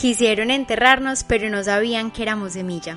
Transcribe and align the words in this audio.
Quisieron 0.00 0.50
enterrarnos, 0.50 1.24
pero 1.24 1.50
no 1.50 1.62
sabían 1.62 2.10
que 2.10 2.22
éramos 2.22 2.54
semilla. 2.54 2.96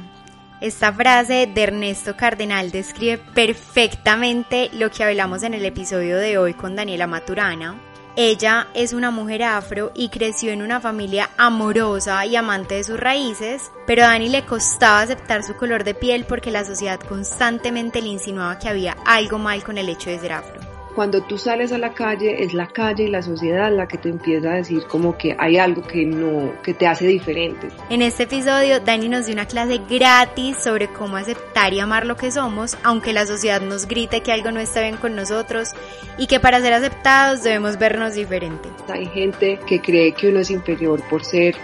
Esta 0.62 0.94
frase 0.94 1.52
de 1.54 1.64
Ernesto 1.64 2.16
Cardenal 2.16 2.72
describe 2.72 3.18
perfectamente 3.18 4.70
lo 4.72 4.90
que 4.90 5.04
hablamos 5.04 5.44
en 5.44 5.54
el 5.54 5.66
episodio 5.66 6.16
de 6.16 6.38
hoy 6.38 6.54
con 6.54 6.78
Daniela 6.78 7.06
Maturana. 7.06 7.76
Ella 8.16 8.70
es 8.74 8.94
una 8.94 9.12
mujer 9.12 9.44
afro 9.44 9.92
y 9.94 10.08
creció 10.08 10.54
en 10.54 10.62
una 10.62 10.80
familia 10.80 11.30
amorosa 11.36 12.26
y 12.26 12.38
amante 12.38 12.76
de 12.76 12.86
sus 12.86 12.98
raíces, 12.98 13.70
pero 13.86 14.06
a 14.06 14.08
Dani 14.08 14.30
le 14.30 14.46
costaba 14.46 15.02
aceptar 15.02 15.44
su 15.44 15.58
color 15.58 15.84
de 15.84 15.96
piel 15.96 16.24
porque 16.24 16.52
la 16.52 16.64
sociedad 16.64 17.02
constantemente 17.02 18.02
le 18.02 18.08
insinuaba 18.08 18.60
que 18.60 18.70
había 18.70 18.96
algo 19.06 19.40
mal 19.40 19.62
con 19.66 19.78
el 19.78 19.90
hecho 19.90 20.10
de 20.10 20.20
ser 20.20 20.32
afro 20.32 20.63
cuando 20.94 21.22
tú 21.22 21.38
sales 21.38 21.72
a 21.72 21.78
la 21.78 21.94
calle, 21.94 22.44
es 22.44 22.54
la 22.54 22.68
calle 22.68 23.04
y 23.06 23.08
la 23.08 23.22
sociedad 23.22 23.72
la 23.72 23.88
que 23.88 23.98
te 23.98 24.10
empieza 24.10 24.52
a 24.52 24.56
decir 24.56 24.84
como 24.88 25.18
que 25.18 25.36
hay 25.38 25.58
algo 25.58 25.82
que 25.82 26.06
no, 26.06 26.54
que 26.62 26.74
te 26.74 26.88
hace 26.88 27.08
diferente. 27.08 27.70
En 27.90 28.02
este 28.02 28.24
episodio, 28.24 28.80
Dani 28.80 29.10
nos 29.10 29.26
dio 29.26 29.34
una 29.34 29.48
clase 29.48 29.80
gratis 29.90 30.58
sobre 30.58 30.88
cómo 30.88 31.18
aceptar 31.18 31.74
y 31.74 31.80
amar 31.80 32.06
lo 32.06 32.16
que 32.16 32.32
somos, 32.32 32.78
aunque 32.84 33.14
la 33.14 33.26
sociedad 33.26 33.62
nos 33.62 33.88
grite 33.88 34.22
que 34.22 34.32
algo 34.32 34.52
no 34.52 34.60
está 34.60 34.82
bien 34.82 34.98
con 34.98 35.16
nosotros 35.16 35.70
y 36.18 36.28
que 36.28 36.40
para 36.40 36.62
ser 36.62 36.74
aceptados 36.74 37.44
debemos 37.44 37.78
vernos 37.78 38.16
diferente. 38.16 38.70
Hay 38.90 39.08
gente 39.08 39.60
que 39.66 39.80
cree 39.80 40.14
que 40.14 40.30
uno 40.30 40.40
es 40.40 40.52
inferior 40.52 41.02
por 41.10 41.24
ser 41.24 41.56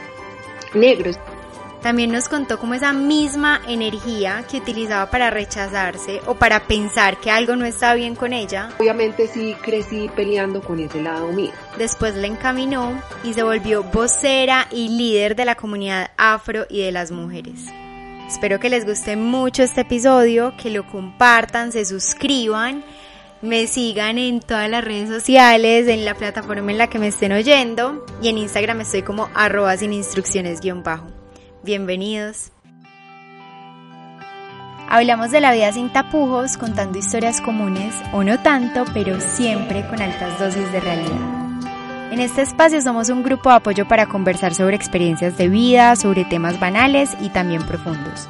negro. 0.74 1.12
También 1.82 2.12
nos 2.12 2.28
contó 2.28 2.60
cómo 2.60 2.74
esa 2.74 2.92
misma 2.92 3.62
energía 3.68 4.44
que 4.50 4.58
utilizaba 4.58 5.10
para 5.10 5.30
rechazarse 5.30 6.22
o 6.26 6.36
para 6.36 6.68
pensar 6.68 7.20
que 7.22 7.32
algo 7.32 7.56
no 7.56 7.66
estaba 7.66 7.94
bien 7.94 8.16
con 8.16 8.34
ella. 8.34 8.70
Obviamente 8.80 9.28
sí 9.28 9.56
crecí 9.62 10.10
peleando 10.14 10.62
con 10.62 10.80
ese 10.80 11.02
lado 11.02 11.32
mío. 11.32 11.52
Después 11.78 12.16
la 12.16 12.28
encaminó 12.28 13.02
y 13.24 13.34
se 13.34 13.44
volvió 13.44 13.84
vocera 13.84 14.68
y 14.72 14.90
líder 14.90 15.38
de 15.38 15.46
la 15.46 15.56
comunidad 15.56 16.12
afro 16.18 16.66
y 16.70 16.82
de 16.82 16.92
las 16.92 17.12
mujeres. 17.12 17.62
Espero 18.28 18.60
que 18.60 18.70
les 18.70 18.86
guste 18.86 19.16
mucho 19.16 19.64
este 19.64 19.82
episodio, 19.82 20.54
que 20.62 20.70
lo 20.70 20.86
compartan, 20.86 21.72
se 21.72 21.86
suscriban, 21.86 22.84
me 23.42 23.68
sigan 23.68 24.18
en 24.18 24.42
todas 24.42 24.70
las 24.70 24.84
redes 24.84 25.10
sociales, 25.10 25.88
en 25.88 26.04
la 26.04 26.14
plataforma 26.14 26.72
en 26.72 26.78
la 26.78 26.88
que 26.88 27.00
me 27.00 27.08
estén 27.08 27.32
oyendo 27.32 28.06
y 28.22 28.28
en 28.28 28.38
Instagram 28.38 28.82
estoy 28.82 29.02
como 29.02 29.30
arroba 29.34 29.76
sin 29.78 29.94
instrucciones 29.94 30.60
guion 30.60 30.84
bajo. 30.84 31.19
Bienvenidos. 31.64 32.54
Hablamos 34.88 35.32
de 35.32 35.42
la 35.42 35.52
vida 35.52 35.72
sin 35.74 35.92
tapujos, 35.92 36.58
contando 36.58 36.98
historias 36.98 37.42
comunes, 37.42 37.94
o 38.14 38.24
no 38.24 38.40
tanto, 38.42 38.86
pero 38.94 39.20
siempre 39.20 39.86
con 39.88 40.02
altas 40.02 40.40
dosis 40.40 40.72
de 40.72 40.80
realidad. 40.80 41.20
En 42.12 42.22
este 42.22 42.42
espacio 42.44 42.82
somos 42.82 43.10
un 43.10 43.24
grupo 43.24 43.50
de 43.50 43.58
apoyo 43.58 43.88
para 43.88 44.08
conversar 44.08 44.56
sobre 44.56 44.78
experiencias 44.78 45.38
de 45.38 45.50
vida, 45.50 45.96
sobre 45.98 46.24
temas 46.24 46.60
banales 46.60 47.16
y 47.22 47.30
también 47.30 47.62
profundos. 47.64 48.28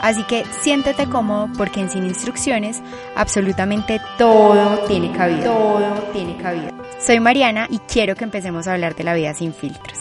Así 0.00 0.22
que 0.22 0.44
siéntete 0.60 1.06
cómodo 1.08 1.50
porque 1.58 1.80
en 1.80 1.90
Sin 1.90 2.06
Instrucciones 2.06 2.80
absolutamente 3.16 4.00
todo 4.16 4.78
tiene 4.86 5.10
cabida. 5.12 5.44
Todo 5.44 5.94
tiene 6.12 6.36
cabida. 6.36 6.70
Soy 7.00 7.18
Mariana 7.18 7.66
y 7.68 7.80
quiero 7.80 8.14
que 8.14 8.24
empecemos 8.24 8.68
a 8.68 8.74
hablar 8.74 8.94
de 8.94 9.04
la 9.04 9.14
vida 9.14 9.34
sin 9.34 9.52
filtros. 9.52 9.98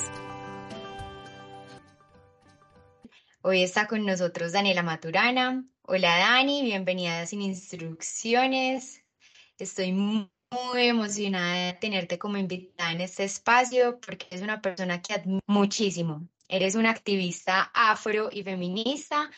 Hoy 3.50 3.64
está 3.64 3.88
con 3.88 4.06
nosotros 4.06 4.52
Daniela 4.52 4.84
Maturana. 4.84 5.64
Hola 5.84 6.18
Dani, 6.18 6.64
bienvenida 6.64 7.22
a 7.22 7.26
Sin 7.26 7.42
Instrucciones. 7.42 9.06
Estoy 9.58 9.94
muy, 9.94 10.28
emocionada 10.74 11.68
de 11.68 11.74
tenerte 11.80 12.20
como 12.20 12.36
invitada 12.36 12.92
en 12.92 13.00
este 13.00 13.24
espacio 13.24 14.02
porque 14.02 14.28
eres 14.30 14.42
una 14.42 14.62
persona 14.62 15.02
que 15.02 15.14
admiro 15.14 15.40
muchísimo. 15.48 16.28
Eres 16.50 16.76
una 16.76 16.90
activista 16.90 17.72
afro 17.74 18.28
y 18.34 18.44
feminista 18.44 19.32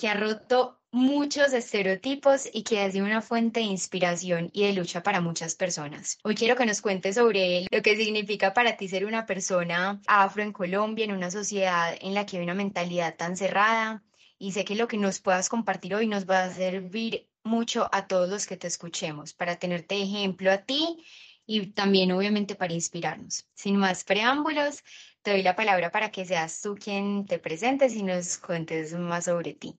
que 0.00 0.08
ha 0.08 0.14
roto 0.14 0.80
muchos 0.92 1.52
estereotipos 1.52 2.48
y 2.50 2.62
que 2.62 2.80
ha 2.80 2.90
sido 2.90 3.04
una 3.04 3.20
fuente 3.20 3.60
de 3.60 3.66
inspiración 3.66 4.48
y 4.54 4.64
de 4.64 4.72
lucha 4.72 5.02
para 5.02 5.20
muchas 5.20 5.54
personas. 5.54 6.18
Hoy 6.24 6.34
quiero 6.34 6.56
que 6.56 6.64
nos 6.64 6.80
cuentes 6.80 7.16
sobre 7.16 7.66
lo 7.70 7.82
que 7.82 7.96
significa 7.96 8.54
para 8.54 8.78
ti 8.78 8.88
ser 8.88 9.04
una 9.04 9.26
persona 9.26 10.00
afro 10.06 10.42
en 10.42 10.54
Colombia, 10.54 11.04
en 11.04 11.12
una 11.12 11.30
sociedad 11.30 11.94
en 12.00 12.14
la 12.14 12.24
que 12.24 12.38
hay 12.38 12.42
una 12.42 12.54
mentalidad 12.54 13.14
tan 13.16 13.36
cerrada. 13.36 14.02
Y 14.38 14.52
sé 14.52 14.64
que 14.64 14.74
lo 14.74 14.88
que 14.88 14.96
nos 14.96 15.20
puedas 15.20 15.50
compartir 15.50 15.94
hoy 15.94 16.06
nos 16.06 16.24
va 16.24 16.44
a 16.44 16.50
servir 16.50 17.28
mucho 17.44 17.90
a 17.92 18.06
todos 18.06 18.30
los 18.30 18.46
que 18.46 18.56
te 18.56 18.68
escuchemos, 18.68 19.34
para 19.34 19.56
tenerte 19.56 20.00
ejemplo 20.00 20.50
a 20.50 20.64
ti 20.64 21.04
y 21.44 21.66
también 21.72 22.10
obviamente 22.12 22.54
para 22.54 22.72
inspirarnos. 22.72 23.46
Sin 23.52 23.76
más 23.76 24.04
preámbulos, 24.04 24.82
te 25.20 25.32
doy 25.32 25.42
la 25.42 25.56
palabra 25.56 25.90
para 25.90 26.10
que 26.10 26.24
seas 26.24 26.62
tú 26.62 26.74
quien 26.74 27.26
te 27.26 27.38
presentes 27.38 27.94
y 27.94 28.02
nos 28.02 28.38
cuentes 28.38 28.94
más 28.94 29.26
sobre 29.26 29.52
ti. 29.52 29.78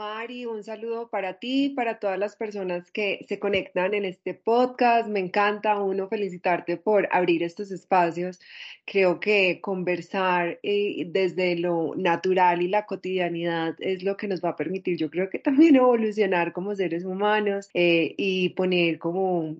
Mari, 0.00 0.46
un 0.46 0.64
saludo 0.64 1.10
para 1.10 1.38
ti, 1.38 1.74
para 1.76 1.98
todas 1.98 2.18
las 2.18 2.34
personas 2.34 2.90
que 2.90 3.22
se 3.28 3.38
conectan 3.38 3.92
en 3.92 4.06
este 4.06 4.32
podcast. 4.32 5.06
Me 5.10 5.20
encanta 5.20 5.78
uno 5.78 6.08
felicitarte 6.08 6.78
por 6.78 7.06
abrir 7.12 7.42
estos 7.42 7.70
espacios. 7.70 8.40
Creo 8.86 9.20
que 9.20 9.60
conversar 9.60 10.58
eh, 10.62 11.04
desde 11.06 11.54
lo 11.56 11.94
natural 11.96 12.62
y 12.62 12.68
la 12.68 12.86
cotidianidad 12.86 13.74
es 13.78 14.02
lo 14.02 14.16
que 14.16 14.26
nos 14.26 14.42
va 14.42 14.50
a 14.50 14.56
permitir, 14.56 14.96
yo 14.96 15.10
creo 15.10 15.28
que 15.28 15.38
también 15.38 15.76
evolucionar 15.76 16.54
como 16.54 16.74
seres 16.74 17.04
humanos 17.04 17.68
eh, 17.74 18.14
y 18.16 18.48
poner 18.50 18.98
como 18.98 19.56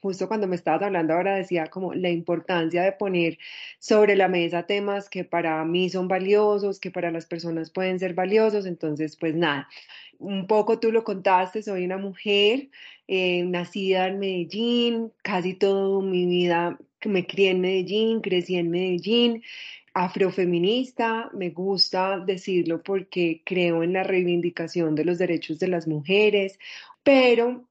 justo 0.00 0.28
cuando 0.28 0.46
me 0.46 0.56
estabas 0.56 0.82
hablando 0.82 1.14
ahora 1.14 1.36
decía 1.36 1.66
como 1.68 1.94
la 1.94 2.10
importancia 2.10 2.82
de 2.82 2.92
poner 2.92 3.38
sobre 3.78 4.16
la 4.16 4.28
mesa 4.28 4.64
temas 4.64 5.08
que 5.08 5.24
para 5.24 5.64
mí 5.64 5.90
son 5.90 6.08
valiosos, 6.08 6.80
que 6.80 6.90
para 6.90 7.10
las 7.10 7.26
personas 7.26 7.70
pueden 7.70 7.98
ser 7.98 8.14
valiosos. 8.14 8.66
Entonces, 8.66 9.16
pues 9.16 9.34
nada, 9.34 9.68
un 10.18 10.46
poco 10.46 10.80
tú 10.80 10.90
lo 10.92 11.04
contaste, 11.04 11.62
soy 11.62 11.84
una 11.84 11.98
mujer 11.98 12.68
eh, 13.06 13.44
nacida 13.44 14.08
en 14.08 14.18
Medellín, 14.18 15.12
casi 15.22 15.54
toda 15.54 16.02
mi 16.02 16.26
vida 16.26 16.78
me 17.04 17.26
crié 17.26 17.50
en 17.50 17.60
Medellín, 17.60 18.20
crecí 18.20 18.56
en 18.56 18.70
Medellín 18.70 19.42
afrofeminista, 19.94 21.30
me 21.34 21.50
gusta 21.50 22.20
decirlo 22.20 22.82
porque 22.82 23.42
creo 23.44 23.82
en 23.82 23.94
la 23.94 24.04
reivindicación 24.04 24.94
de 24.94 25.04
los 25.04 25.18
derechos 25.18 25.58
de 25.58 25.68
las 25.68 25.88
mujeres, 25.88 26.58
pero 27.02 27.67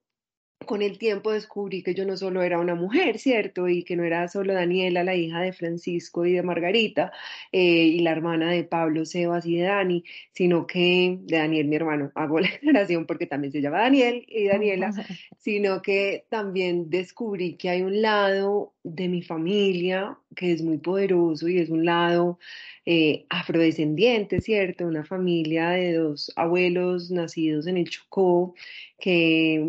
con 0.66 0.82
el 0.82 0.98
tiempo 0.98 1.32
descubrí 1.32 1.82
que 1.82 1.94
yo 1.94 2.04
no 2.04 2.16
solo 2.16 2.42
era 2.42 2.58
una 2.58 2.74
mujer, 2.74 3.18
¿cierto? 3.18 3.68
Y 3.68 3.84
que 3.84 3.96
no 3.96 4.04
era 4.04 4.28
solo 4.28 4.54
Daniela, 4.54 5.04
la 5.04 5.14
hija 5.14 5.40
de 5.40 5.52
Francisco 5.52 6.26
y 6.26 6.32
de 6.32 6.42
Margarita, 6.42 7.12
eh, 7.52 7.60
y 7.60 8.00
la 8.00 8.12
hermana 8.12 8.50
de 8.50 8.64
Pablo, 8.64 9.04
Sebas 9.04 9.46
y 9.46 9.56
de 9.56 9.64
Dani, 9.64 10.04
sino 10.32 10.66
que, 10.66 11.18
de 11.22 11.38
Daniel, 11.38 11.68
mi 11.68 11.76
hermano, 11.76 12.12
hago 12.14 12.40
la 12.40 12.50
declaración 12.50 13.06
porque 13.06 13.26
también 13.26 13.52
se 13.52 13.60
llama 13.60 13.80
Daniel 13.80 14.24
y 14.28 14.44
Daniela, 14.44 14.90
sino 15.38 15.80
que 15.82 16.26
también 16.28 16.90
descubrí 16.90 17.56
que 17.56 17.70
hay 17.70 17.82
un 17.82 18.02
lado 18.02 18.74
de 18.82 19.08
mi 19.08 19.22
familia 19.22 20.18
que 20.34 20.52
es 20.52 20.62
muy 20.62 20.78
poderoso 20.78 21.48
y 21.48 21.58
es 21.58 21.68
un 21.68 21.84
lado 21.84 22.38
eh, 22.86 23.26
afrodescendiente, 23.28 24.40
¿cierto? 24.40 24.86
Una 24.86 25.04
familia 25.04 25.70
de 25.70 25.94
dos 25.94 26.32
abuelos 26.36 27.10
nacidos 27.10 27.66
en 27.66 27.76
el 27.76 27.90
Chocó 27.90 28.54
que 28.98 29.62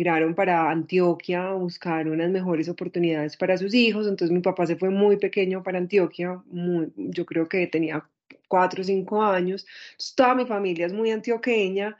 emigraron 0.00 0.34
para 0.34 0.70
Antioquia 0.70 1.48
a 1.48 1.54
buscar 1.54 2.08
unas 2.08 2.30
mejores 2.30 2.68
oportunidades 2.68 3.36
para 3.36 3.58
sus 3.58 3.74
hijos. 3.74 4.06
Entonces 4.06 4.30
mi 4.34 4.40
papá 4.40 4.66
se 4.66 4.76
fue 4.76 4.90
muy 4.90 5.18
pequeño 5.18 5.62
para 5.62 5.78
Antioquia, 5.78 6.42
yo 6.96 7.26
creo 7.26 7.48
que 7.48 7.66
tenía 7.66 8.04
cuatro 8.48 8.80
o 8.82 8.84
cinco 8.84 9.22
años. 9.22 9.66
toda 10.16 10.34
mi 10.34 10.46
familia 10.46 10.86
es 10.86 10.92
muy 10.92 11.10
antioqueña 11.10 11.96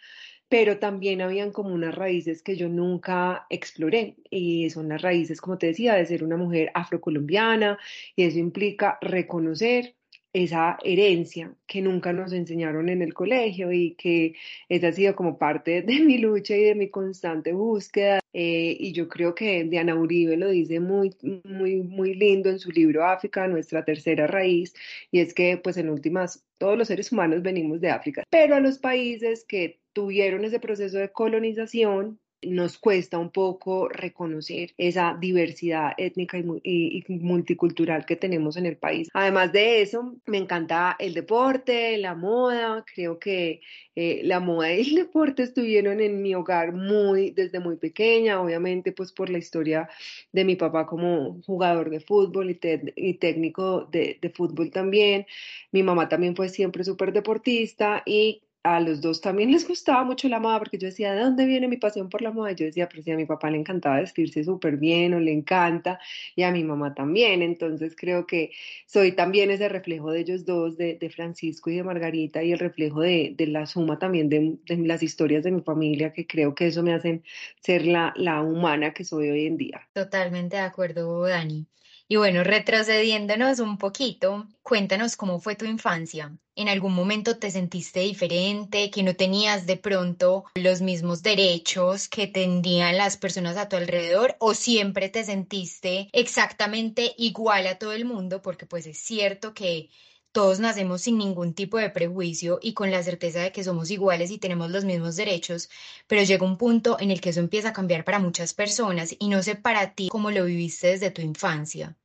pero 0.49 0.78
también 0.78 1.21
habían 1.22 1.53
como 1.53 1.72
unas 1.72 1.94
raíces 1.94 2.43
que 2.43 2.56
yo 2.56 2.69
nunca 2.69 3.47
exploré 3.50 4.16
y 4.31 4.69
son 4.71 4.89
las 4.89 5.00
raíces, 5.00 5.41
como 5.41 5.59
te 5.59 5.69
decía, 5.69 5.94
de 5.94 6.05
ser 6.06 6.25
una 6.25 6.37
mujer 6.37 6.72
afrocolombiana 6.75 7.78
y 8.16 8.25
eso 8.25 8.39
implica 8.41 8.99
reconocer 9.00 9.94
esa 10.33 10.78
herencia 10.84 11.54
que 11.66 11.83
nunca 11.83 12.13
nos 12.13 12.33
enseñaron 12.33 12.89
en 12.89 13.03
el 13.03 13.15
colegio 13.15 13.72
y 13.72 13.95
que 13.95 14.34
esa 14.69 14.89
ha 14.89 14.93
sido 14.93 15.16
como 15.16 15.39
parte 15.39 15.83
de 15.83 16.01
mi 16.01 16.19
lucha 16.19 16.57
y 16.57 16.65
de 16.65 16.75
mi 16.75 16.89
constante 16.89 17.53
búsqueda. 17.53 18.21
Eh, 18.33 18.77
y 18.78 18.93
yo 18.93 19.09
creo 19.09 19.34
que 19.34 19.65
Diana 19.65 19.97
Uribe 19.97 20.37
lo 20.37 20.51
dice 20.51 20.78
muy, 20.78 21.16
muy, 21.45 21.83
muy 21.83 22.15
lindo 22.15 22.49
en 22.49 22.60
su 22.60 22.71
libro 22.71 23.04
África, 23.04 23.49
nuestra 23.49 23.84
tercera 23.84 24.28
raíz, 24.28 24.72
y 25.10 25.21
es 25.21 25.34
que 25.34 25.57
pues 25.57 25.77
en 25.78 25.91
últimas 25.91 26.45
todos 26.59 26.78
los 26.78 26.89
seres 26.89 27.10
humanos 27.10 27.43
venimos 27.43 27.81
de 27.81 27.91
África, 27.91 28.22
pero 28.31 28.54
a 28.54 28.60
los 28.60 28.78
países 28.78 29.45
que 29.45 29.81
tuvieron 29.93 30.45
ese 30.45 30.60
proceso 30.60 30.99
de 30.99 31.10
colonización 31.10 32.21
nos 32.42 32.78
cuesta 32.78 33.19
un 33.19 33.31
poco 33.31 33.89
reconocer 33.89 34.72
esa 34.78 35.16
diversidad 35.21 35.92
étnica 35.98 36.39
y, 36.39 37.04
multicultural 37.09 38.07
que 38.07 38.16
tenemos 38.16 38.57
en 38.57 38.66
el 38.66 38.77
país. 38.77 39.09
Además 39.13 39.53
de 39.53 39.83
eso, 39.83 40.16
me 40.27 40.39
encanta 40.39 40.97
el 40.98 41.15
deporte, 41.15 41.98
la 41.98 42.15
moda, 42.15 42.84
creo 42.95 43.19
que 43.19 43.60
eh, 43.95 44.22
la 44.25 44.41
moda 44.41 44.72
y 44.72 44.81
el 44.81 44.95
deporte 45.07 45.42
estuvieron 45.42 46.01
en 46.01 46.22
mi 46.22 46.34
hogar 46.34 46.72
muy 46.72 47.31
desde 47.31 47.60
muy 47.60 47.77
pequeña, 47.77 48.41
obviamente 48.41 48.92
pues 48.92 49.13
por 49.13 49.28
la 49.28 49.39
historia 49.39 49.89
de 50.33 50.45
mi 50.45 50.57
papá 50.57 50.87
como 50.87 51.41
jugador 51.42 51.91
de 51.91 52.01
fútbol 52.01 52.51
y, 52.51 53.15
técnico 53.15 53.87
de, 53.91 54.19
de 54.21 54.31
fútbol 54.31 54.71
también. 54.71 55.27
Mi 55.72 55.83
mamá 55.83 56.09
también 56.09 56.34
fue 56.37 56.48
siempre 56.48 56.84
súper 56.84 57.13
deportista 57.13 58.03
y 58.07 58.42
a 58.62 58.78
los 58.80 59.01
dos 59.01 59.21
también 59.21 59.51
les 59.51 59.66
gustaba 59.66 60.04
mucho 60.04 60.28
la 60.28 60.39
moda, 60.39 60.59
porque 60.59 60.77
yo 60.77 60.86
decía, 60.86 61.15
¿de 61.15 61.21
dónde 61.22 61.47
viene 61.47 61.66
mi 61.68 61.78
pasión 61.78 62.10
por 62.10 62.21
la 62.21 62.30
moda? 62.30 62.53
yo 62.53 62.66
decía, 62.66 62.89
pero 62.89 63.03
si 63.03 63.10
a 63.10 63.16
mi 63.16 63.24
papá 63.24 63.51
le 63.51 63.59
encantaba 63.59 64.01
vestirse 64.01 64.45
súper 64.45 64.77
bien 64.77 65.15
o 65.15 65.21
le 65.21 65.33
encanta, 65.33 65.98
y 66.36 66.42
a 66.42 66.51
mi 66.53 66.62
mamá 66.62 66.95
también. 66.95 67.42
Entonces 67.42 67.95
creo 67.97 68.27
que 68.27 68.51
soy 68.86 69.12
también 69.12 69.51
ese 69.51 69.68
reflejo 69.68 70.10
de 70.10 70.21
ellos 70.21 70.45
dos, 70.45 70.77
de, 70.77 70.98
Francisco 71.15 71.71
y 71.71 71.77
de 71.77 71.84
Margarita, 71.84 72.42
y 72.42 72.53
el 72.53 72.59
reflejo 72.59 73.01
de, 73.01 73.34
la 73.39 73.66
suma 73.66 73.98
también 73.98 74.28
de, 74.28 74.59
las 74.78 75.03
historias 75.03 75.42
de 75.42 75.53
mi 75.53 75.63
familia, 75.63 76.13
que 76.13 76.27
creo 76.27 76.54
que 76.54 76.66
eso 76.66 76.83
me 76.83 76.92
hacen 76.92 77.24
ser 77.60 77.86
la, 77.86 78.13
la 78.16 78.42
humana 78.42 78.92
que 78.92 79.04
soy 79.04 79.30
hoy 79.30 79.47
en 79.47 79.56
día. 79.56 79.89
Totalmente 79.95 80.56
de 80.56 80.63
acuerdo, 80.63 81.27
Dani. 81.27 81.66
Y 82.12 82.16
bueno, 82.16 82.42
retrocediéndonos 82.42 83.60
un 83.60 83.78
poquito, 83.78 84.48
cuéntanos 84.65 85.15
cómo 85.15 85.39
fue 85.39 85.54
tu 85.54 85.65
infancia. 85.65 86.36
¿En 86.57 86.68
algún 86.68 86.92
momento 86.92 87.39
te 87.39 87.53
sentiste 87.53 88.01
diferente, 88.01 88.91
que 88.91 89.04
no 89.04 89.15
tenías 89.15 89.65
de 89.65 89.77
pronto 89.77 90.45
los 90.57 90.80
mismos 90.80 91.22
derechos 91.22 92.09
que 92.09 92.27
tenían 92.27 92.97
las 92.97 93.16
personas 93.16 93.57
a 93.57 93.68
tu 93.68 93.77
alrededor 93.77 94.34
o 94.41 94.54
siempre 94.54 95.09
te 95.09 95.22
sentiste 95.22 96.09
exactamente 96.12 97.15
igual 97.16 97.68
a 97.68 97.78
todo 97.78 97.92
el 97.92 98.04
mundo? 98.04 98.42
Porque 98.42 98.66
pues 98.66 98.89
es 98.89 98.98
cierto 98.98 99.54
que 99.54 99.89
todos 100.33 100.59
nacemos 100.59 101.03
sin 101.03 101.16
ningún 101.16 101.54
tipo 101.54 101.78
de 101.78 101.91
prejuicio 101.91 102.59
y 102.60 102.74
con 102.74 102.91
la 102.91 103.04
certeza 103.04 103.39
de 103.39 103.53
que 103.53 103.63
somos 103.63 103.89
iguales 103.92 104.33
y 104.33 104.39
tenemos 104.39 104.68
los 104.72 104.84
mismos 104.84 105.15
derechos, 105.15 105.71
pero 106.09 106.24
llega 106.24 106.45
un 106.45 106.59
punto 106.59 106.97
en 106.98 107.13
el 107.13 107.21
que 107.21 107.30
eso 107.30 107.39
empieza 107.39 107.68
a 107.68 107.72
cambiar 107.72 108.04
para 108.04 108.18
muchas 108.18 108.53
personas 108.53 109.15
y 109.16 109.28
no 109.28 109.45
sé 109.45 109.54
para 109.54 109.95
ti 109.95 110.09
cómo 110.09 110.33
lo 110.33 110.45
viviste 110.45 110.89
desde 110.89 111.13
tu 111.13 111.22
infancia. 111.22 111.97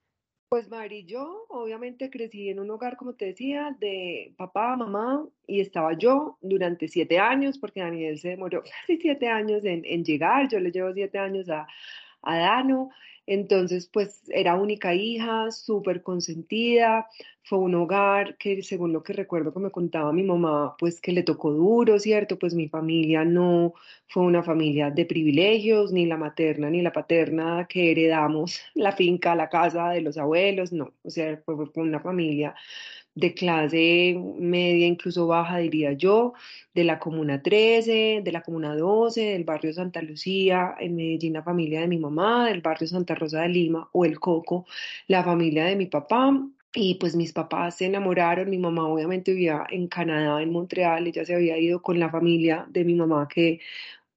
Pues 0.48 0.70
Mari, 0.70 1.06
yo 1.06 1.46
obviamente 1.50 2.10
crecí 2.10 2.50
en 2.50 2.60
un 2.60 2.70
hogar, 2.70 2.98
como 2.98 3.14
te 3.14 3.26
decía, 3.26 3.76
de 3.80 4.34
papá, 4.38 4.76
mamá, 4.76 5.28
y 5.48 5.60
estaba 5.60 5.94
yo 5.98 6.38
durante 6.42 6.88
siete 6.88 7.18
años, 7.18 7.58
porque 7.58 7.82
Daniel 7.82 8.20
se 8.20 8.30
demoró 8.30 8.62
casi 8.82 8.98
siete 8.98 9.28
años 9.28 9.66
en, 9.66 10.04
llegar, 10.04 10.48
yo 10.48 10.60
le 10.60 10.72
llevo 10.72 10.94
siete 10.94 11.18
años 11.18 11.50
a, 11.50 11.68
a 12.22 12.38
Dano, 12.38 12.92
entonces, 13.28 13.88
pues 13.92 14.22
era 14.30 14.56
única 14.56 14.94
hija, 14.94 15.52
súper 15.52 16.04
consentida, 16.04 17.08
fue 17.44 17.60
un 17.60 17.76
hogar 17.76 18.38
que, 18.38 18.62
según 18.64 18.94
lo 18.94 19.04
que 19.04 19.14
recuerdo 19.14 19.54
que 19.54 19.60
me 19.60 19.72
contaba 19.72 20.12
mi 20.14 20.24
mamá, 20.24 20.76
pues 20.80 21.02
que 21.02 21.12
le 21.12 21.24
tocó 21.24 21.52
duro, 21.52 22.00
¿cierto? 22.00 22.38
Pues 22.40 22.54
mi 22.54 22.68
familia 22.70 23.24
no 23.26 23.74
fue 24.08 24.24
una 24.24 24.44
familia 24.44 24.92
de 24.92 25.06
privilegios, 25.06 25.92
ni 25.92 26.06
la 26.06 26.18
materna 26.18 26.70
ni 26.70 26.82
la 26.82 26.92
paterna 26.92 27.68
que 27.70 27.92
heredamos 27.92 28.60
la 28.76 28.92
finca, 28.92 29.36
la 29.36 29.50
casa 29.50 29.90
de 29.90 30.02
los 30.02 30.18
abuelos, 30.18 30.72
no, 30.74 30.94
o 31.04 31.10
sea, 31.10 31.38
fue 31.46 31.56
una 31.76 32.00
familia 32.00 32.56
de 33.16 33.34
clase 33.34 34.22
media, 34.38 34.88
incluso 34.88 35.28
baja, 35.28 35.58
diría 35.58 35.94
yo, 35.94 36.34
de 36.74 36.84
la 36.84 37.00
Comuna 37.00 37.42
13, 37.42 38.22
de 38.24 38.32
la 38.32 38.42
Comuna 38.42 38.76
12, 38.76 39.22
del 39.22 39.46
barrio 39.46 39.74
Santa 39.74 40.02
Lucía, 40.02 40.76
en 40.80 40.96
Medellín 40.96 41.34
la 41.34 41.44
familia 41.44 41.82
de 41.82 41.88
mi 41.88 41.98
mamá, 41.98 42.48
del 42.48 42.62
barrio 42.62 42.88
Santa 42.88 43.16
Rosa 43.16 43.42
de 43.42 43.50
Lima 43.50 43.90
o 43.94 44.06
El 44.06 44.20
Coco, 44.20 44.66
la 45.08 45.24
familia 45.24 45.66
de 45.66 45.76
mi 45.76 45.86
papá. 45.88 46.32
Y 46.78 46.96
pues 46.96 47.16
mis 47.16 47.32
papás 47.32 47.78
se 47.78 47.86
enamoraron, 47.86 48.50
mi 48.50 48.58
mamá 48.58 48.86
obviamente 48.88 49.32
vivía 49.32 49.64
en 49.70 49.88
Canadá, 49.88 50.42
en 50.42 50.52
Montreal, 50.52 51.08
ella 51.08 51.24
se 51.24 51.34
había 51.34 51.58
ido 51.58 51.82
con 51.82 52.00
la 52.00 52.10
familia 52.10 52.66
de 52.70 52.84
mi 52.84 52.96
mamá 52.96 53.30
que 53.34 53.62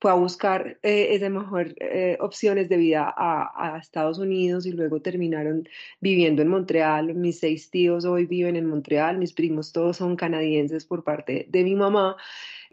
fue 0.00 0.10
a 0.10 0.14
buscar 0.14 0.78
eh, 0.82 1.08
esas 1.14 1.30
mejores 1.30 1.74
eh, 1.80 2.16
opciones 2.20 2.68
de 2.68 2.76
vida 2.76 3.12
a, 3.16 3.74
a, 3.74 3.78
Estados 3.78 4.18
Unidos 4.18 4.66
y 4.66 4.72
luego 4.72 5.00
terminaron 5.00 5.68
viviendo 6.00 6.42
en 6.42 6.48
Montreal. 6.48 7.14
Mis 7.14 7.40
seis 7.40 7.70
tíos 7.70 8.04
hoy 8.04 8.26
viven 8.26 8.56
en 8.56 8.66
Montreal, 8.66 9.18
mis 9.18 9.32
primos 9.32 9.72
todos 9.72 9.96
son 9.96 10.16
canadienses 10.16 10.84
por 10.84 11.04
parte 11.04 11.46
de 11.48 11.64
mi 11.64 11.74
mamá. 11.74 12.16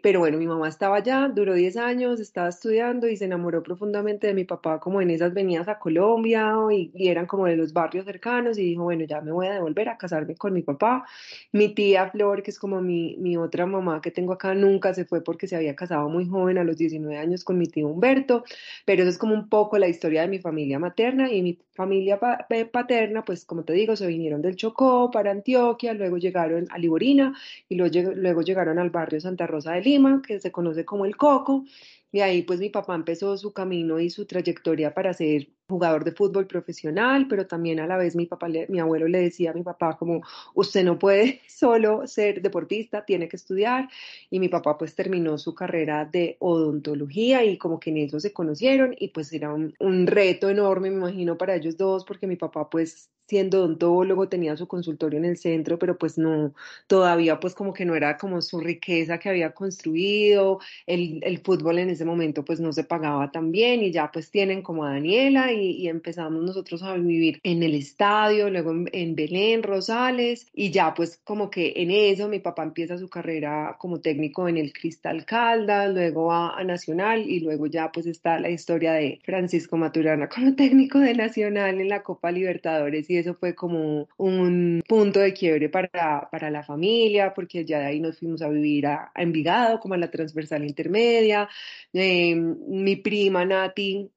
Pero 0.02 0.20
bueno, 0.20 0.38
mi 0.38 0.46
mamá 0.46 0.68
estaba 0.68 0.96
allá, 0.96 1.30
duró 1.34 1.54
10 1.54 1.76
años, 1.76 2.20
estaba 2.20 2.48
estudiando 2.48 3.08
y 3.08 3.16
se 3.16 3.24
enamoró 3.24 3.62
profundamente 3.62 4.26
de 4.26 4.34
mi 4.34 4.44
papá 4.44 4.78
como 4.80 5.00
en 5.00 5.10
esas 5.10 5.32
venidas 5.34 5.68
a 5.68 5.78
Colombia 5.78 6.54
y, 6.70 6.92
eran 7.08 7.26
como 7.26 7.46
de 7.46 7.56
los 7.56 7.72
barrios 7.72 8.04
cercanos 8.04 8.58
y 8.58 8.62
dijo, 8.62 8.82
bueno, 8.84 9.04
ya 9.04 9.20
me 9.20 9.32
voy 9.32 9.46
a 9.46 9.54
devolver 9.54 9.88
a 9.88 9.98
casarme 9.98 10.36
con 10.36 10.52
mi 10.52 10.62
papá. 10.62 11.04
Mi 11.52 11.74
tía 11.74 12.10
Flor, 12.10 12.42
que 12.42 12.50
es 12.50 12.58
como 12.58 12.80
mi, 12.80 13.16
mi 13.18 13.36
otra 13.36 13.66
mamá 13.66 14.00
que 14.00 14.10
tengo 14.10 14.32
acá, 14.32 14.54
nunca 14.54 14.94
se 14.94 15.04
fue 15.04 15.22
porque 15.22 15.46
se 15.48 15.56
había 15.56 15.74
casado 15.76 16.08
muy 16.08 16.28
joven 16.28 16.58
a 16.58 16.64
los 16.64 16.76
19 16.76 17.18
años 17.18 17.44
con 17.44 17.58
mi 17.58 17.66
tío 17.66 17.88
Humberto, 17.88 18.44
pero 18.84 19.02
eso 19.02 19.10
es 19.10 19.18
como 19.18 19.34
un 19.34 19.48
poco 19.48 19.78
la 19.78 19.88
historia 19.88 20.22
de 20.22 20.28
mi 20.28 20.38
familia 20.38 20.78
materna 20.78 21.30
y 21.32 21.42
mi 21.42 21.58
familia 21.76 22.18
paterna, 22.18 23.24
pues 23.24 23.44
como 23.44 23.64
te 23.64 23.72
digo, 23.74 23.94
se 23.96 24.06
vinieron 24.06 24.42
del 24.42 24.56
Chocó 24.56 25.10
para 25.12 25.30
Antioquia, 25.30 25.94
luego 25.94 26.18
llegaron 26.18 26.66
a 26.70 26.78
Liborina 26.78 27.34
y 27.68 27.76
luego, 27.76 28.12
luego 28.14 28.42
llegaron 28.42 28.78
al 28.78 28.90
barrio 28.90 29.20
Santa 29.20 29.46
Rosa 29.46 29.72
de 29.74 29.82
Lima, 29.82 30.22
que 30.26 30.40
se 30.40 30.50
conoce 30.50 30.84
como 30.84 31.06
el 31.06 31.16
Coco, 31.16 31.64
y 32.10 32.20
ahí 32.20 32.42
pues 32.42 32.60
mi 32.60 32.70
papá 32.70 32.94
empezó 32.94 33.36
su 33.36 33.52
camino 33.52 34.00
y 34.00 34.10
su 34.10 34.26
trayectoria 34.26 34.94
para 34.94 35.12
ser 35.12 35.48
jugador 35.68 36.04
de 36.04 36.12
fútbol 36.12 36.46
profesional, 36.46 37.26
pero 37.28 37.46
también 37.46 37.80
a 37.80 37.86
la 37.86 37.96
vez 37.96 38.14
mi 38.16 38.26
papá, 38.26 38.48
mi 38.68 38.80
abuelo 38.80 39.08
le 39.08 39.20
decía 39.20 39.50
a 39.50 39.54
mi 39.54 39.62
papá 39.62 39.96
como 39.96 40.22
usted 40.54 40.84
no 40.84 40.98
puede 40.98 41.40
solo 41.48 42.06
ser 42.06 42.42
deportista, 42.42 43.04
tiene 43.04 43.28
que 43.28 43.36
estudiar 43.36 43.88
y 44.30 44.40
mi 44.40 44.48
papá 44.48 44.78
pues 44.78 44.94
terminó 44.94 45.38
su 45.38 45.54
carrera 45.54 46.04
de 46.04 46.36
odontología 46.40 47.44
y 47.44 47.58
como 47.58 47.80
que 47.80 47.90
en 47.90 47.98
eso 47.98 48.20
se 48.20 48.32
conocieron 48.32 48.94
y 48.98 49.08
pues 49.08 49.32
era 49.32 49.52
un, 49.52 49.74
un 49.80 50.06
reto 50.06 50.48
enorme 50.48 50.90
me 50.90 50.96
imagino 50.96 51.36
para 51.36 51.56
ellos 51.56 51.76
dos 51.76 52.04
porque 52.04 52.26
mi 52.26 52.36
papá 52.36 52.68
pues 52.70 53.10
siendo 53.28 53.58
odontólogo, 53.58 54.28
tenía 54.28 54.56
su 54.56 54.68
consultorio 54.68 55.18
en 55.18 55.24
el 55.24 55.36
centro, 55.36 55.78
pero 55.78 55.98
pues 55.98 56.16
no, 56.18 56.54
todavía 56.86 57.40
pues 57.40 57.54
como 57.54 57.72
que 57.72 57.84
no 57.84 57.94
era 57.94 58.16
como 58.16 58.40
su 58.42 58.60
riqueza 58.60 59.18
que 59.18 59.28
había 59.28 59.52
construido, 59.52 60.60
el, 60.86 61.20
el 61.22 61.38
fútbol 61.38 61.78
en 61.78 61.90
ese 61.90 62.04
momento 62.04 62.44
pues 62.44 62.60
no 62.60 62.72
se 62.72 62.84
pagaba 62.84 63.30
tan 63.32 63.50
bien 63.50 63.82
y 63.82 63.92
ya 63.92 64.10
pues 64.12 64.30
tienen 64.30 64.62
como 64.62 64.84
a 64.84 64.90
Daniela 64.92 65.52
y, 65.56 65.88
empezamos 65.88 66.42
nosotros 66.42 66.82
a 66.82 66.94
vivir 66.94 67.40
en 67.42 67.62
el 67.62 67.74
estadio, 67.74 68.50
luego 68.50 68.72
en, 68.92 69.14
Belén, 69.14 69.62
Rosales 69.62 70.46
y 70.52 70.70
ya 70.70 70.94
pues 70.94 71.20
como 71.24 71.50
que 71.50 71.72
en 71.76 71.90
eso 71.90 72.28
mi 72.28 72.38
papá 72.40 72.62
empieza 72.62 72.98
su 72.98 73.08
carrera 73.08 73.76
como 73.78 74.00
técnico 74.00 74.48
en 74.48 74.56
el 74.56 74.72
Cristal 74.72 75.24
Caldas, 75.24 75.92
luego 75.92 76.26
va 76.26 76.58
a 76.58 76.64
Nacional 76.64 77.28
y 77.28 77.40
luego 77.40 77.66
ya 77.66 77.90
pues 77.92 78.06
está 78.06 78.38
la 78.40 78.50
historia 78.50 78.92
de 78.92 79.20
Francisco 79.24 79.76
Maturana 79.76 80.28
como 80.34 80.54
técnico 80.54 80.98
de 80.98 81.14
Nacional 81.14 81.80
en 81.80 81.88
la 81.88 82.02
Copa 82.02 82.30
Libertadores 82.30 83.08
y 83.10 83.16
eso 83.18 83.34
fue 83.34 83.54
como 83.54 84.08
un 84.16 84.82
punto 84.88 85.20
de 85.20 85.32
quiebre 85.32 85.68
para, 85.68 86.28
para 86.30 86.50
la 86.50 86.62
familia 86.62 87.32
porque 87.34 87.64
ya 87.64 87.80
de 87.80 87.86
ahí 87.86 88.00
nos 88.00 88.18
fuimos 88.18 88.42
a 88.42 88.48
vivir 88.48 88.86
a, 88.86 89.12
Envigado 89.14 89.80
como 89.80 89.94
a 89.94 89.98
la 89.98 90.10
transversal 90.10 90.64
intermedia. 90.64 91.48
Eh, 91.92 92.34
mi 92.34 92.96
prima 92.96 93.44
Nati 93.44 94.10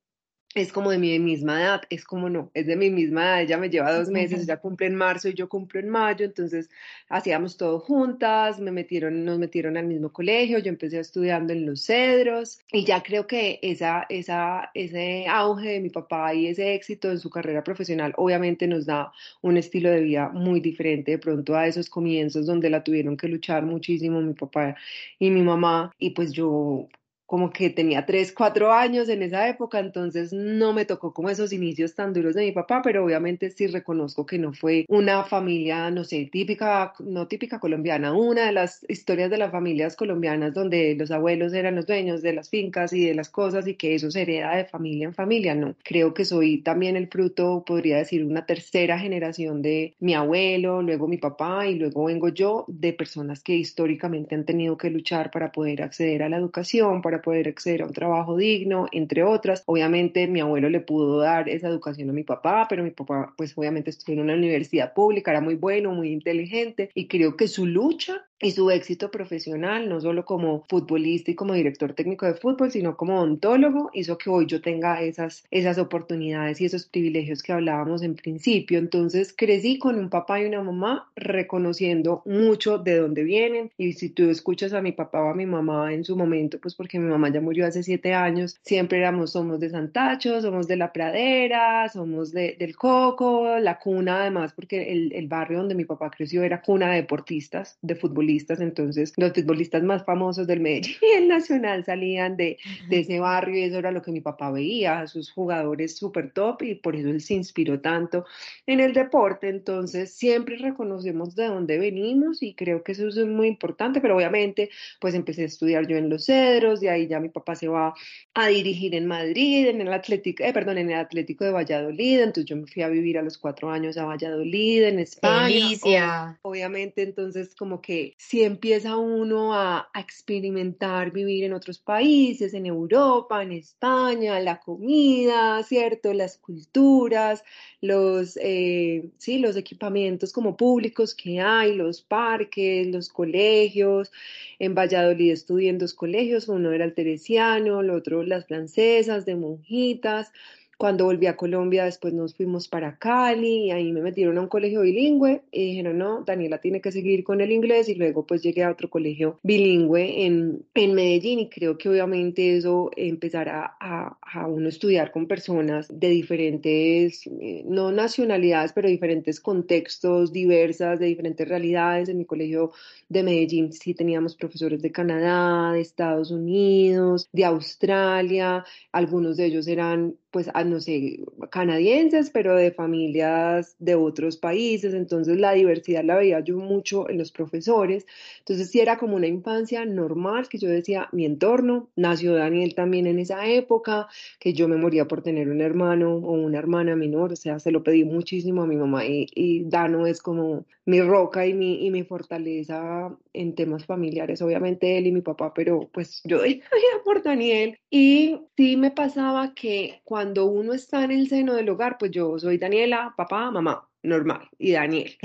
es 0.55 0.73
como 0.73 0.89
de 0.89 0.97
mi 0.97 1.19
misma 1.19 1.61
edad, 1.61 1.81
es 1.91 2.03
como 2.03 2.27
no, 2.27 2.49
es 2.55 2.65
de 2.65 2.75
mi 2.75 2.89
misma 2.89 3.23
edad, 3.23 3.41
ella 3.43 3.57
me 3.59 3.69
lleva 3.69 3.93
dos 3.93 4.09
meses, 4.09 4.43
ella 4.43 4.57
cumple 4.57 4.87
en 4.87 4.95
marzo 4.95 5.29
y 5.29 5.35
yo 5.35 5.47
cumplo 5.47 5.79
en 5.79 5.89
mayo, 5.89 6.25
entonces 6.25 6.71
hacíamos 7.07 7.55
todo 7.55 7.79
juntas, 7.79 8.59
me 8.59 8.71
metieron, 8.71 9.25
nos 9.25 9.37
metieron 9.37 9.77
al 9.77 9.85
mismo 9.85 10.11
colegio, 10.11 10.57
yo 10.57 10.69
empecé 10.69 10.99
estudiando 10.99 11.53
en 11.53 11.67
Los 11.67 11.85
Cedros 11.85 12.59
y 12.71 12.83
ya 12.83 13.03
creo 13.03 13.27
que 13.27 13.59
esa, 13.61 14.07
esa, 14.09 14.71
ese 14.73 15.27
auge 15.27 15.69
de 15.69 15.81
mi 15.81 15.91
papá 15.91 16.33
y 16.33 16.47
ese 16.47 16.73
éxito 16.73 17.11
en 17.11 17.19
su 17.19 17.29
carrera 17.29 17.63
profesional 17.63 18.13
obviamente 18.17 18.65
nos 18.67 18.87
da 18.87 19.11
un 19.41 19.55
estilo 19.55 19.91
de 19.91 20.01
vida 20.01 20.29
muy 20.29 20.61
diferente 20.61 21.11
de 21.11 21.19
pronto 21.19 21.55
a 21.55 21.67
esos 21.67 21.91
comienzos 21.91 22.47
donde 22.47 22.71
la 22.71 22.83
tuvieron 22.83 23.17
que 23.17 23.27
luchar 23.27 23.65
muchísimo 23.65 24.19
mi 24.19 24.33
papá 24.33 24.75
y 25.19 25.29
mi 25.29 25.43
mamá 25.43 25.93
y 25.99 26.09
pues 26.11 26.31
yo 26.31 26.87
como 27.29 27.51
que 27.51 27.69
tenía 27.69 28.07
tres, 28.07 28.33
cuatro 28.33 28.73
años 28.73 29.07
en 29.07 29.21
esa 29.21 29.47
época, 29.47 29.77
entonces 29.77 30.33
no 30.33 30.73
me 30.73 30.85
tocó 30.85 31.13
como 31.13 31.29
esos 31.29 31.53
inicios 31.53 31.93
tan 31.93 32.11
duros 32.11 32.33
de 32.33 32.43
mi 32.43 32.51
papá, 32.51 32.81
pero 32.81 33.05
obviamente 33.05 33.51
sí 33.51 33.67
reconozco 33.67 34.25
que 34.25 34.39
no 34.39 34.51
fue 34.51 34.83
una 34.89 35.23
familia, 35.23 35.91
no 35.91 36.03
sé, 36.03 36.27
típica, 36.31 36.91
no 36.97 37.27
típica 37.27 37.59
colombiana, 37.59 38.13
una 38.13 38.47
de 38.47 38.51
las 38.51 38.83
historias 38.89 39.29
de 39.29 39.37
las 39.37 39.51
familias 39.51 39.95
colombianas 39.95 40.55
donde 40.55 40.95
los 40.95 41.11
abuelos 41.11 41.53
eran 41.53 41.75
los 41.75 41.85
dueños 41.85 42.23
de 42.23 42.33
las 42.33 42.49
fincas 42.49 42.93
y 42.93 43.05
de 43.05 43.13
las 43.13 43.29
cosas 43.29 43.67
y 43.67 43.75
que 43.75 43.93
eso 43.93 44.09
se 44.09 44.23
hereda 44.23 44.55
de 44.55 44.65
familia 44.65 45.05
en 45.05 45.13
familia, 45.13 45.53
no. 45.53 45.75
Creo 45.83 46.15
que 46.15 46.25
soy 46.25 46.63
también 46.63 46.95
el 46.95 47.09
fruto, 47.09 47.63
podría 47.63 47.97
decir, 47.97 48.25
una 48.25 48.47
tercera 48.47 48.97
generación 48.97 49.61
de 49.61 49.93
mi 49.99 50.15
abuelo, 50.15 50.81
luego 50.81 51.07
mi 51.07 51.17
papá 51.17 51.67
y 51.67 51.75
luego 51.75 52.05
vengo 52.05 52.29
yo 52.29 52.65
de 52.67 52.91
personas 52.91 53.43
que 53.43 53.53
históricamente 53.53 54.33
han 54.33 54.45
tenido 54.45 54.77
que 54.77 54.89
luchar 54.89 55.29
para 55.29 55.51
poder 55.51 55.83
acceder 55.83 56.23
a 56.23 56.29
la 56.29 56.37
educación, 56.37 57.03
para 57.03 57.18
poder 57.21 57.47
acceder 57.47 57.81
a 57.81 57.85
un 57.85 57.93
trabajo 57.93 58.37
digno, 58.37 58.87
entre 58.91 59.23
otras. 59.23 59.63
Obviamente 59.65 60.27
mi 60.27 60.39
abuelo 60.39 60.69
le 60.69 60.79
pudo 60.79 61.19
dar 61.19 61.49
esa 61.49 61.67
educación 61.67 62.09
a 62.09 62.13
mi 62.13 62.23
papá, 62.23 62.67
pero 62.69 62.83
mi 62.83 62.91
papá 62.91 63.33
pues 63.37 63.57
obviamente 63.57 63.89
estudió 63.89 64.19
en 64.19 64.25
una 64.25 64.35
universidad 64.35 64.93
pública, 64.93 65.31
era 65.31 65.41
muy 65.41 65.55
bueno, 65.55 65.91
muy 65.91 66.11
inteligente 66.11 66.89
y 66.93 67.07
creo 67.07 67.35
que 67.35 67.47
su 67.47 67.65
lucha 67.65 68.28
y 68.41 68.51
su 68.51 68.71
éxito 68.71 69.11
profesional, 69.11 69.89
no 69.89 69.99
solo 69.99 70.23
como 70.23 70.63
futbolista 70.69 71.31
y 71.31 71.35
como 71.35 71.53
director 71.53 71.93
técnico 71.93 72.25
de 72.25 72.35
fútbol, 72.35 72.71
sino 72.71 72.95
como 72.95 73.21
ontólogo, 73.21 73.89
hizo 73.93 74.17
que 74.17 74.29
hoy 74.29 74.45
yo 74.45 74.61
tenga 74.61 75.01
esas, 75.01 75.43
esas 75.51 75.77
oportunidades 75.77 76.61
y 76.61 76.65
esos 76.65 76.85
privilegios 76.85 77.43
que 77.43 77.51
hablábamos 77.51 78.01
en 78.01 78.15
principio. 78.15 78.79
Entonces 78.79 79.33
crecí 79.35 79.77
con 79.77 79.99
un 79.99 80.09
papá 80.09 80.41
y 80.41 80.45
una 80.45 80.61
mamá 80.61 81.09
reconociendo 81.15 82.21
mucho 82.25 82.77
de 82.77 82.97
dónde 82.97 83.23
vienen. 83.23 83.71
Y 83.77 83.93
si 83.93 84.09
tú 84.09 84.29
escuchas 84.29 84.73
a 84.73 84.81
mi 84.81 84.93
papá 84.93 85.21
o 85.21 85.29
a 85.29 85.35
mi 85.35 85.45
mamá 85.45 85.93
en 85.93 86.05
su 86.05 86.15
momento, 86.15 86.59
pues 86.61 86.75
porque 86.75 86.99
mi 86.99 87.09
mamá 87.09 87.29
ya 87.31 87.41
murió 87.41 87.67
hace 87.67 87.83
siete 87.83 88.13
años, 88.13 88.57
siempre 88.63 88.99
éramos, 88.99 89.31
somos 89.31 89.59
de 89.59 89.69
Santacho, 89.69 90.41
somos 90.41 90.67
de 90.67 90.77
la 90.77 90.93
pradera, 90.93 91.89
somos 91.89 92.31
de, 92.31 92.55
del 92.57 92.77
Coco, 92.77 93.59
la 93.59 93.79
cuna 93.79 94.21
además, 94.21 94.53
porque 94.53 94.93
el, 94.93 95.11
el 95.13 95.27
barrio 95.27 95.59
donde 95.59 95.75
mi 95.75 95.85
papá 95.85 96.09
creció 96.09 96.43
era 96.43 96.61
cuna 96.61 96.91
de 96.91 96.97
deportistas, 96.97 97.77
de 97.81 97.95
futbolistas 97.95 98.28
entonces 98.37 99.13
los 99.17 99.33
futbolistas 99.33 99.83
más 99.83 100.03
famosos 100.05 100.47
del 100.47 100.59
Medellín 100.59 100.95
y 101.01 101.17
el 101.17 101.27
Nacional 101.27 101.83
salían 101.85 102.37
de, 102.37 102.57
de 102.89 102.99
ese 102.99 103.19
barrio 103.19 103.57
y 103.57 103.63
eso 103.63 103.77
era 103.77 103.91
lo 103.91 104.01
que 104.01 104.11
mi 104.11 104.21
papá 104.21 104.51
veía, 104.51 105.01
a 105.01 105.07
sus 105.07 105.31
jugadores 105.31 105.97
súper 105.97 106.31
top 106.31 106.63
y 106.63 106.75
por 106.75 106.95
eso 106.95 107.09
él 107.09 107.21
se 107.21 107.33
inspiró 107.33 107.79
tanto 107.79 108.25
en 108.65 108.79
el 108.79 108.93
deporte, 108.93 109.49
entonces 109.49 110.13
siempre 110.13 110.57
reconocemos 110.57 111.35
de 111.35 111.45
dónde 111.47 111.77
venimos 111.77 112.43
y 112.43 112.53
creo 112.53 112.83
que 112.83 112.91
eso 112.91 113.07
es 113.07 113.17
muy 113.25 113.47
importante, 113.47 114.01
pero 114.01 114.15
obviamente 114.15 114.69
pues 114.99 115.13
empecé 115.13 115.43
a 115.43 115.45
estudiar 115.45 115.87
yo 115.87 115.97
en 115.97 116.09
Los 116.09 116.25
Cedros, 116.25 116.79
de 116.79 116.89
ahí 116.89 117.07
ya 117.07 117.19
mi 117.19 117.29
papá 117.29 117.55
se 117.55 117.67
va 117.67 117.93
a 118.33 118.47
dirigir 118.47 118.95
en 118.95 119.07
Madrid, 119.07 119.67
en 119.67 119.81
el 119.81 119.93
Atlético, 119.93 120.43
eh, 120.43 120.53
perdón, 120.53 120.77
en 120.77 120.91
el 120.91 120.99
Atlético 120.99 121.45
de 121.45 121.51
Valladolid, 121.51 122.19
entonces 122.19 122.45
yo 122.45 122.55
me 122.55 122.67
fui 122.67 122.83
a 122.83 122.89
vivir 122.89 123.17
a 123.17 123.21
los 123.21 123.37
cuatro 123.37 123.69
años 123.69 123.97
a 123.97 124.05
Valladolid, 124.05 124.83
en 124.83 124.99
España. 124.99 125.47
Delicia. 125.47 126.39
obviamente 126.41 127.01
entonces 127.01 127.55
como 127.55 127.81
que 127.81 128.15
si 128.19 128.43
empieza 128.43 128.97
uno 128.97 129.53
a, 129.53 129.89
experimentar 129.97 131.11
vivir 131.11 131.45
en 131.45 131.53
otros 131.53 131.79
países, 131.79 132.53
en 132.53 132.65
Europa, 132.65 133.41
en 133.41 133.53
España, 133.53 134.39
la 134.41 134.59
comida, 134.59 135.63
¿cierto? 135.63 136.13
Las 136.13 136.37
culturas, 136.37 137.45
los, 137.79 138.37
eh, 138.41 139.09
sí, 139.17 139.39
los 139.39 139.55
equipamientos 139.55 140.33
como 140.33 140.57
públicos 140.57 141.15
que 141.15 141.39
hay, 141.39 141.73
los 141.75 142.01
parques, 142.01 142.87
los 142.87 143.07
colegios. 143.07 144.11
En 144.59 144.75
Valladolid 144.75 145.31
estudié 145.31 145.69
en 145.69 145.77
dos 145.77 145.93
colegios, 145.93 146.49
uno 146.49 146.73
era 146.73 146.83
el 146.83 146.93
teresiano, 146.95 147.79
el 147.79 147.89
otro 147.89 148.23
las 148.23 148.47
francesas 148.47 149.25
de 149.25 149.35
monjitas. 149.37 150.33
Cuando 150.79 151.03
volví 151.03 151.27
a 151.27 151.35
Colombia, 151.35 151.83
después 151.83 152.13
nos 152.13 152.35
fuimos 152.35 152.69
para 152.69 152.97
Cali 152.97 153.65
y 153.65 153.71
ahí 153.71 153.91
me 153.91 154.01
metieron 154.01 154.37
a 154.37 154.41
un 154.41 154.47
colegio 154.47 154.79
bilingüe 154.79 155.41
y 155.51 155.71
dijeron, 155.71 155.97
no, 155.97 156.23
Daniela 156.23 156.59
tiene 156.59 156.79
que 156.79 156.93
seguir 156.93 157.25
con 157.25 157.41
el 157.41 157.51
inglés 157.51 157.89
y 157.89 157.95
luego 157.95 158.25
pues 158.25 158.41
llegué 158.41 158.63
a 158.63 158.71
otro 158.71 158.89
colegio 158.89 159.41
bilingüe 159.43 160.25
en, 160.25 160.65
en 160.73 160.93
Medellín 160.93 161.39
y 161.39 161.49
creo 161.49 161.77
que 161.77 161.89
obviamente 161.89 162.55
eso 162.55 162.91
empezará 162.95 163.75
a, 163.77 164.17
a 164.21 164.47
uno 164.47 164.69
estudiar 164.69 165.11
con 165.11 165.27
personas 165.27 165.87
de 165.89 166.07
diferentes, 166.11 167.27
eh, 167.27 167.63
no 167.65 167.91
nacionalidades, 167.91 168.71
pero 168.71 168.87
diferentes 168.87 169.41
contextos, 169.41 170.31
diversas, 170.31 170.97
de 170.97 171.07
diferentes 171.07 171.45
realidades. 171.45 172.07
En 172.07 172.19
mi 172.19 172.25
colegio 172.25 172.71
de 173.09 173.23
Medellín 173.23 173.73
sí 173.73 173.93
teníamos 173.93 174.37
profesores 174.37 174.81
de 174.81 174.93
Canadá, 174.93 175.73
de 175.73 175.81
Estados 175.81 176.31
Unidos, 176.31 177.27
de 177.33 177.43
Australia, 177.43 178.63
algunos 178.93 179.35
de 179.35 179.45
ellos 179.47 179.67
eran 179.67 180.15
pues, 180.31 180.49
no 180.65 180.79
sé, 180.79 181.19
canadienses, 181.49 182.29
pero 182.29 182.55
de 182.55 182.71
familias 182.71 183.75
de 183.79 183.95
otros 183.95 184.37
países, 184.37 184.93
entonces 184.93 185.37
la 185.37 185.53
diversidad 185.53 186.03
la 186.03 186.17
veía 186.17 186.39
yo 186.41 186.57
mucho 186.57 187.09
en 187.09 187.17
los 187.17 187.31
profesores, 187.31 188.05
entonces 188.39 188.69
sí 188.69 188.79
era 188.79 188.97
como 188.97 189.15
una 189.15 189.27
infancia 189.27 189.85
normal, 189.85 190.47
que 190.49 190.57
yo 190.57 190.69
decía, 190.69 191.09
mi 191.11 191.25
entorno, 191.25 191.89
nació 191.95 192.33
Daniel 192.33 192.75
también 192.75 193.07
en 193.07 193.19
esa 193.19 193.47
época, 193.47 194.07
que 194.39 194.53
yo 194.53 194.67
me 194.67 194.77
moría 194.77 195.07
por 195.07 195.21
tener 195.21 195.49
un 195.49 195.61
hermano 195.61 196.15
o 196.15 196.33
una 196.33 196.59
hermana 196.59 196.95
menor, 196.95 197.33
o 197.33 197.35
sea, 197.35 197.59
se 197.59 197.71
lo 197.71 197.83
pedí 197.83 198.03
muchísimo 198.03 198.63
a 198.63 198.67
mi 198.67 198.75
mamá 198.75 199.05
y, 199.05 199.27
y 199.33 199.63
Dano 199.65 200.05
es 200.05 200.21
como 200.21 200.65
mi 200.85 201.01
roca 201.01 201.45
y 201.45 201.53
mi, 201.53 201.85
y 201.85 201.91
mi 201.91 202.03
fortaleza 202.03 203.15
en 203.33 203.55
temas 203.55 203.85
familiares, 203.85 204.41
obviamente 204.41 204.97
él 204.97 205.07
y 205.07 205.11
mi 205.11 205.21
papá, 205.21 205.53
pero 205.53 205.89
pues 205.93 206.21
yo 206.23 206.37
doy 206.39 206.61
por 207.03 207.21
Daniel 207.23 207.77
y 207.89 208.39
sí 208.57 208.77
me 208.77 208.91
pasaba 208.91 209.53
que 209.53 210.01
cuando 210.03 210.45
uno 210.45 210.73
está 210.73 211.03
en 211.03 211.11
el 211.11 211.27
seno 211.27 211.53
del 211.53 211.69
hogar, 211.69 211.97
pues 211.97 212.11
yo 212.11 212.37
soy 212.39 212.57
Daniela, 212.57 213.13
papá, 213.15 213.51
mamá, 213.51 213.87
normal, 214.03 214.49
y 214.57 214.71
Daniel. 214.71 215.17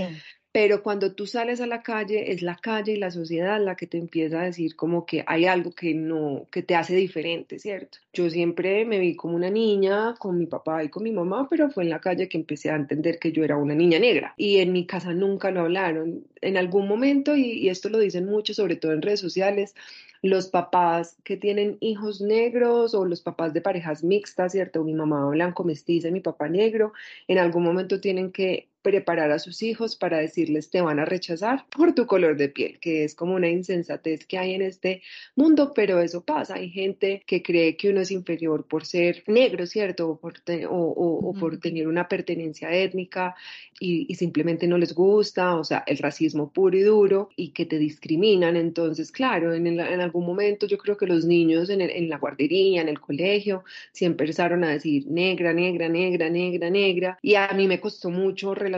Pero 0.54 0.84
cuando 0.84 1.11
tú 1.16 1.26
sales 1.26 1.61
a 1.61 1.66
la 1.66 1.82
calle, 1.82 2.30
es 2.30 2.40
la 2.40 2.54
calle 2.54 2.92
y 2.92 2.96
la 2.96 3.11
sociedad 3.11 3.61
la 3.61 3.75
que 3.75 3.88
te 3.88 3.99
empieza 3.99 4.40
a 4.40 4.44
decir 4.44 4.76
como 4.76 5.04
que 5.04 5.25
hay 5.26 5.46
algo 5.46 5.73
que 5.73 5.94
no, 5.94 6.46
que 6.52 6.62
te 6.62 6.76
hace 6.76 6.94
diferente, 6.94 7.58
¿cierto? 7.58 7.99
Yo 8.12 8.30
siempre 8.30 8.84
me 8.84 9.00
vi 9.00 9.16
como 9.16 9.34
una 9.34 9.50
niña 9.50 10.14
con 10.16 10.38
mi 10.38 10.46
papá 10.46 10.84
y 10.84 10.90
con 10.90 11.02
mi 11.02 11.11
mamá, 11.11 11.49
pero 11.50 11.70
fue 11.70 11.82
en 11.82 11.90
la 11.90 12.00
calle 12.00 12.28
que 12.28 12.38
empecé 12.38 12.70
a 12.70 12.76
entender 12.76 13.18
que 13.18 13.32
yo 13.32 13.42
era 13.42 13.56
una 13.56 13.75
niña 13.75 13.99
negra. 13.99 14.32
Y 14.37 14.58
en 14.58 14.70
mi 14.73 14.87
casa 14.87 15.12
nunca 15.12 15.50
lo 15.50 15.62
hablaron. 15.62 16.25
En 16.40 16.56
algún 16.56 16.87
momento, 16.87 17.34
y, 17.34 17.68
esto 17.68 17.88
lo 17.88 17.99
dicen 17.99 18.26
mucho, 18.26 18.54
sobre 18.54 18.76
todo 18.76 18.92
en 18.92 19.02
redes 19.02 19.18
sociales, 19.18 19.75
los 20.23 20.46
papás 20.46 21.16
que 21.25 21.37
tienen 21.37 21.78
hijos 21.80 22.20
negros 22.20 22.94
o 22.94 23.04
los 23.06 23.23
papás 23.23 23.54
de 23.54 23.61
parejas 23.61 24.04
mixtas, 24.04 24.52
¿cierto? 24.52 24.84
Mi 24.84 24.94
mamá 24.94 25.28
blanco 25.30 25.64
mestiza 25.64 26.08
y 26.08 26.12
mi 26.12 26.20
papá 26.20 26.49
negro, 26.49 26.92
en 27.26 27.38
algún 27.38 27.64
momento 27.64 28.00
tienen 28.00 28.30
que 28.30 28.68
preparar 28.84 29.32
a 29.32 29.38
sus 29.38 29.62
hijos 29.62 29.96
para 29.96 30.18
decirles 30.18 30.68
te 30.68 30.82
van 30.82 30.98
a 31.00 31.06
rechazar 31.06 31.64
por 31.74 31.94
tu 31.94 32.06
color 32.06 32.36
de 32.36 32.50
piel, 32.50 32.78
que 32.78 33.04
es 33.04 33.14
como 33.14 33.34
una 33.34 33.48
insensatez 33.48 34.26
que 34.26 34.36
hay 34.36 34.52
en 34.52 34.60
este 34.60 35.00
mundo, 35.34 35.72
pero 35.74 36.00
eso 36.00 36.22
pasa. 36.22 36.56
Hay 36.56 36.68
gente 36.68 37.22
que 37.26 37.42
cree 37.42 37.78
que 37.78 37.88
uno 37.88 38.02
es 38.02 38.10
inferior 38.10 38.66
por 38.66 38.84
ser 38.84 39.24
negro, 39.26 39.66
¿cierto? 39.66 40.10
O 40.10 40.16
por, 40.18 40.38
te, 40.40 40.66
o, 40.66 40.74
o, 40.74 41.30
o 41.30 41.32
por 41.32 41.58
tener 41.58 41.88
una 41.88 42.06
pertenencia 42.08 42.70
étnica 42.72 43.34
y, 43.80 44.06
y, 44.06 44.14
simplemente 44.16 44.68
no 44.68 44.76
les 44.76 44.94
gusta, 44.94 45.56
o 45.56 45.64
sea, 45.64 45.82
el 45.86 45.96
racismo 45.98 46.52
puro 46.52 46.76
y 46.76 46.82
duro 46.82 47.30
y 47.36 47.52
que 47.52 47.64
te 47.64 47.78
discriminan. 47.78 48.54
Entonces, 48.56 49.10
claro, 49.10 49.54
en, 49.54 49.66
el, 49.66 49.80
en 49.80 50.00
algún 50.02 50.26
momento 50.26 50.66
yo 50.66 50.76
creo 50.76 50.98
que 50.98 51.06
los 51.06 51.24
niños 51.24 51.70
en, 51.70 51.80
el, 51.80 51.90
en 51.90 52.10
la 52.10 52.18
guardería, 52.18 52.82
en 52.82 52.90
el 52.90 53.00
colegio, 53.00 53.64
sí 53.92 54.04
empezaron 54.04 54.62
a 54.62 54.68
decir 54.68 55.06
negra, 55.06 55.54
negra, 55.54 55.88
negra, 55.88 56.28
negra, 56.28 56.68
negra, 56.68 57.18
y 57.22 57.34
a 57.36 57.48
mí 57.56 57.66
me 57.66 57.80
costó 57.80 58.10
mucho 58.10 58.54
relacionarme 58.54 58.74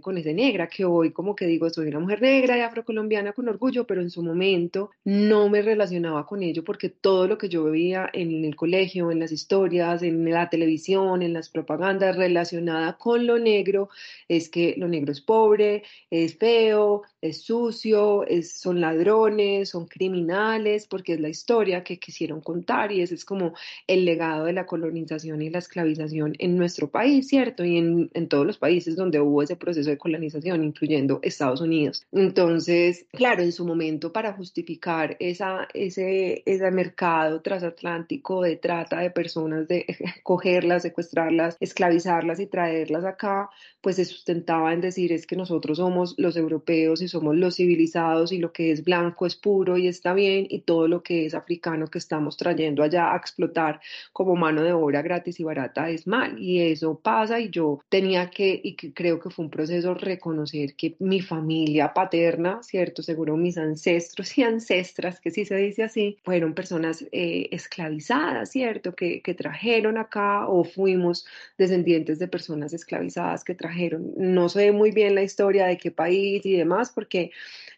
con 0.00 0.18
ese 0.18 0.32
negra, 0.32 0.68
que 0.68 0.84
hoy 0.84 1.12
como 1.12 1.34
que 1.34 1.46
digo, 1.46 1.68
soy 1.70 1.88
una 1.88 2.00
mujer 2.00 2.22
negra 2.22 2.56
y 2.56 2.60
afrocolombiana 2.60 3.32
con 3.32 3.48
orgullo, 3.48 3.86
pero 3.86 4.00
en 4.00 4.10
su 4.10 4.22
momento 4.22 4.90
no 5.04 5.48
me 5.48 5.62
relacionaba 5.62 6.26
con 6.26 6.42
ello 6.42 6.62
porque 6.64 6.88
todo 6.88 7.26
lo 7.26 7.38
que 7.38 7.48
yo 7.48 7.64
veía 7.64 8.08
en 8.12 8.44
el 8.44 8.56
colegio, 8.56 9.10
en 9.10 9.20
las 9.20 9.32
historias, 9.32 10.02
en 10.02 10.30
la 10.30 10.48
televisión, 10.48 11.22
en 11.22 11.32
las 11.32 11.48
propagandas 11.48 12.16
relacionada 12.16 12.96
con 12.96 13.26
lo 13.26 13.38
negro, 13.38 13.88
es 14.28 14.48
que 14.48 14.74
lo 14.76 14.88
negro 14.88 15.12
es 15.12 15.20
pobre, 15.20 15.82
es 16.10 16.36
feo, 16.36 17.02
es 17.20 17.42
sucio, 17.42 18.26
es, 18.26 18.52
son 18.52 18.80
ladrones, 18.80 19.70
son 19.70 19.86
criminales, 19.86 20.86
porque 20.86 21.14
es 21.14 21.20
la 21.20 21.28
historia 21.28 21.84
que 21.84 21.98
quisieron 21.98 22.40
contar 22.40 22.92
y 22.92 23.02
ese 23.02 23.14
es 23.14 23.24
como 23.24 23.54
el 23.86 24.04
legado 24.04 24.44
de 24.44 24.52
la 24.52 24.66
colonización 24.66 25.42
y 25.42 25.50
la 25.50 25.58
esclavización 25.58 26.34
en 26.38 26.56
nuestro 26.56 26.90
país, 26.90 27.28
¿cierto? 27.28 27.64
Y 27.64 27.76
en, 27.78 28.10
en 28.14 28.28
todos 28.28 28.46
los 28.46 28.58
países 28.58 28.96
donde 28.96 29.20
hubo 29.20 29.39
ese 29.42 29.56
proceso 29.56 29.90
de 29.90 29.98
colonización, 29.98 30.64
incluyendo 30.64 31.20
Estados 31.22 31.60
Unidos. 31.60 32.06
Entonces, 32.12 33.06
claro, 33.12 33.42
en 33.42 33.52
su 33.52 33.64
momento 33.64 34.12
para 34.12 34.32
justificar 34.32 35.16
esa, 35.20 35.68
ese, 35.74 36.42
ese 36.46 36.70
mercado 36.70 37.40
transatlántico 37.40 38.42
de 38.42 38.56
trata 38.56 39.00
de 39.00 39.10
personas, 39.10 39.68
de 39.68 39.86
cogerlas, 40.22 40.82
secuestrarlas, 40.82 41.56
esclavizarlas 41.60 42.40
y 42.40 42.46
traerlas 42.46 43.04
acá, 43.04 43.50
pues 43.80 43.96
se 43.96 44.04
sustentaba 44.04 44.72
en 44.72 44.80
decir 44.80 45.12
es 45.12 45.26
que 45.26 45.36
nosotros 45.36 45.78
somos 45.78 46.14
los 46.18 46.36
europeos 46.36 47.02
y 47.02 47.08
somos 47.08 47.36
los 47.36 47.56
civilizados 47.56 48.32
y 48.32 48.38
lo 48.38 48.52
que 48.52 48.72
es 48.72 48.84
blanco 48.84 49.26
es 49.26 49.36
puro 49.36 49.76
y 49.78 49.88
está 49.88 50.12
bien 50.12 50.46
y 50.48 50.60
todo 50.60 50.88
lo 50.88 51.02
que 51.02 51.26
es 51.26 51.34
africano 51.34 51.86
que 51.86 51.98
estamos 51.98 52.36
trayendo 52.36 52.82
allá 52.82 53.12
a 53.12 53.16
explotar 53.16 53.80
como 54.12 54.36
mano 54.36 54.62
de 54.62 54.72
obra 54.72 55.02
gratis 55.02 55.40
y 55.40 55.44
barata 55.44 55.88
es 55.88 56.06
mal 56.06 56.38
y 56.38 56.60
eso 56.60 56.98
pasa 56.98 57.40
y 57.40 57.50
yo 57.50 57.80
tenía 57.88 58.30
que 58.30 58.60
y 58.62 58.74
que 58.74 58.92
creo 58.92 59.18
que 59.18 59.29
fue 59.30 59.44
un 59.44 59.50
proceso 59.50 59.94
reconocer 59.94 60.74
que 60.74 60.96
mi 60.98 61.20
familia 61.20 61.92
paterna, 61.94 62.62
¿cierto? 62.62 63.02
Seguro 63.02 63.36
mis 63.36 63.58
ancestros 63.58 64.36
y 64.38 64.42
ancestras, 64.42 65.20
que 65.20 65.30
sí 65.30 65.44
se 65.44 65.56
dice 65.56 65.82
así, 65.82 66.18
fueron 66.24 66.54
personas 66.54 67.04
eh, 67.12 67.48
esclavizadas, 67.50 68.50
¿cierto? 68.50 68.94
Que, 68.94 69.22
que 69.22 69.34
trajeron 69.34 69.98
acá 69.98 70.46
o 70.48 70.64
fuimos 70.64 71.26
descendientes 71.58 72.18
de 72.18 72.28
personas 72.28 72.72
esclavizadas 72.72 73.44
que 73.44 73.54
trajeron. 73.54 74.12
No 74.16 74.48
sé 74.48 74.72
muy 74.72 74.90
bien 74.90 75.14
la 75.14 75.22
historia 75.22 75.66
de 75.66 75.78
qué 75.78 75.90
país 75.90 76.44
y 76.44 76.56
demás, 76.56 76.90
porque 76.90 77.30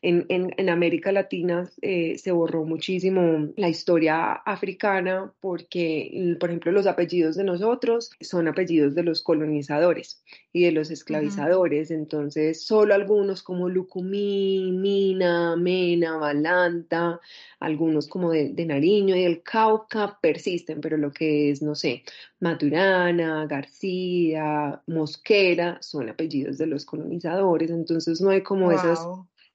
en, 0.02 0.26
en, 0.28 0.52
en 0.56 0.68
América 0.68 1.12
Latina 1.12 1.70
eh, 1.80 2.18
se 2.18 2.32
borró 2.32 2.64
muchísimo 2.64 3.52
la 3.56 3.68
historia 3.68 4.32
africana 4.32 5.32
porque, 5.40 6.36
por 6.40 6.50
ejemplo, 6.50 6.72
los 6.72 6.88
apellidos 6.88 7.36
de 7.36 7.44
nosotros 7.44 8.10
son 8.20 8.48
apellidos 8.48 8.96
de 8.96 9.04
los 9.04 9.22
colonizadores 9.22 10.24
y 10.52 10.64
de 10.64 10.72
los 10.72 10.90
esclavizadores. 10.90 11.90
Uh 11.90 11.94
-huh. 11.94 11.98
Entonces, 11.98 12.64
solo 12.64 12.94
algunos 12.94 13.44
como 13.44 13.68
Lucumí, 13.68 14.72
Mina, 14.72 15.54
Mena, 15.56 16.16
Balanta, 16.16 17.20
algunos 17.60 18.08
como 18.08 18.32
de, 18.32 18.48
de, 18.48 18.66
Nariño 18.66 19.14
y 19.14 19.22
el 19.22 19.44
Cauca 19.44 20.18
persisten, 20.20 20.80
pero 20.80 20.96
lo 20.96 21.12
que 21.12 21.50
es, 21.50 21.62
no 21.62 21.76
sé, 21.76 22.02
Maturana, 22.40 23.46
García, 23.46 24.82
Mosquera, 24.88 25.78
son 25.80 26.08
apellidos 26.08 26.58
de 26.58 26.66
los 26.66 26.84
colonizadores. 26.84 27.70
Entonces, 27.70 28.20
no 28.20 28.30
hay 28.30 28.42
como 28.42 28.66
wow. 28.66 28.74
esas 28.74 29.06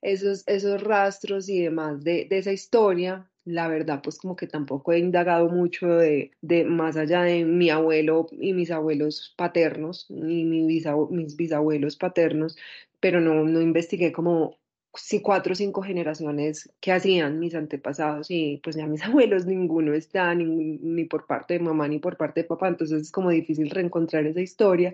esos, 0.02 0.44
esos 0.48 0.82
rastros 0.84 1.50
y 1.50 1.62
demás 1.62 2.04
de, 2.04 2.26
de, 2.30 2.38
esa 2.38 2.52
historia, 2.52 3.30
la 3.46 3.68
verdad, 3.68 4.02
pues 4.04 4.18
como 4.18 4.36
que 4.36 4.48
tampoco 4.48 4.94
he 4.94 5.00
indagado 5.00 5.50
mucho 5.50 5.88
de, 5.88 6.32
de 6.42 6.66
más 6.66 6.98
allá 6.98 7.24
de 7.24 7.46
mi 7.46 7.70
abuelo 7.70 8.28
y 8.32 8.54
mis 8.54 8.72
abuelos 8.72 9.34
paternos, 9.38 10.10
mi 10.10 10.66
bisab 10.66 11.10
mis 11.12 11.36
bisabuelos 11.36 11.98
paternos, 11.98 12.58
pero 13.00 13.22
no, 13.22 13.44
no 13.46 13.62
investigué 13.62 14.12
como 14.12 14.58
si 14.98 15.22
cuatro 15.22 15.54
o 15.54 15.56
cinco 15.56 15.82
generaciones 15.82 16.72
que 16.80 16.92
hacían 16.92 17.40
mis 17.40 17.56
antepasados 17.56 18.28
y 18.30 18.60
pues 18.64 18.76
ya 18.76 18.88
mis 18.88 19.04
abuelos 19.06 19.46
ninguno 19.46 19.94
está 19.94 20.34
ni, 20.36 20.46
ni 20.46 21.06
por 21.06 21.26
parte 21.28 21.56
de 21.56 21.60
mamá 21.60 21.88
ni 21.88 22.00
por 22.00 22.18
parte 22.18 22.42
de 22.42 22.48
papá, 22.48 22.68
entonces 22.68 23.04
es 23.04 23.12
como 23.12 23.30
difícil 23.30 23.70
reencontrar 23.70 24.26
esa 24.26 24.42
historia 24.42 24.94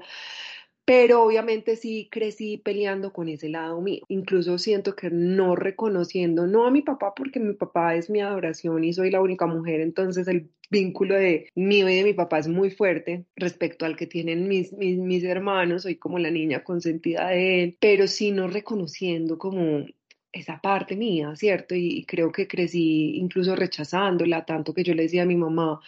pero 0.86 1.24
obviamente 1.24 1.76
sí 1.76 2.10
crecí 2.12 2.58
peleando 2.58 3.14
con 3.14 3.30
ese 3.30 3.50
lado 3.50 3.82
mío. 3.82 4.04
Incluso 4.10 4.58
siento 4.58 4.96
que 4.96 5.10
no 5.10 5.56
reconociendo, 5.56 6.48
no 6.48 6.66
a 6.66 6.72
mi 6.72 6.82
papá, 6.82 7.14
porque 7.16 7.40
mi 7.40 7.54
papá 7.54 7.96
es 7.96 8.10
mi 8.10 8.22
adoración 8.22 8.84
y 8.84 8.94
soy 8.94 9.12
la 9.12 9.22
única 9.22 9.46
mujer, 9.46 9.82
entonces 9.82 10.28
el 10.28 10.50
vínculo 10.70 11.16
de 11.16 11.48
mío 11.56 11.88
y 11.88 11.96
de 11.96 12.04
mi 12.04 12.14
papá 12.14 12.40
es 12.40 12.48
muy 12.48 12.72
fuerte 12.72 13.26
respecto 13.36 13.86
al 13.86 13.96
que 13.96 14.08
tienen 14.08 14.48
mis, 14.48 14.74
mis, 14.74 14.98
mis 14.98 15.24
hermanos, 15.24 15.84
soy 15.84 15.96
como 15.96 16.20
la 16.20 16.32
niña 16.32 16.64
consentida 16.64 17.30
de 17.30 17.64
él, 17.64 17.78
pero 17.80 18.08
sí 18.08 18.32
no 18.32 18.48
reconociendo 18.48 19.38
como 19.38 19.86
esa 20.34 20.60
parte 20.60 20.96
mía, 20.96 21.36
¿cierto? 21.36 21.76
Y, 21.76 22.04
creo 22.06 22.32
que 22.32 22.48
crecí 22.48 23.18
incluso 23.18 23.56
rechazándola, 23.56 24.46
tanto 24.46 24.74
que 24.74 24.84
yo 24.84 24.96
le 24.96 25.04
decía 25.04 25.22
a 25.22 25.26
mi 25.26 25.36
mamá 25.36 25.80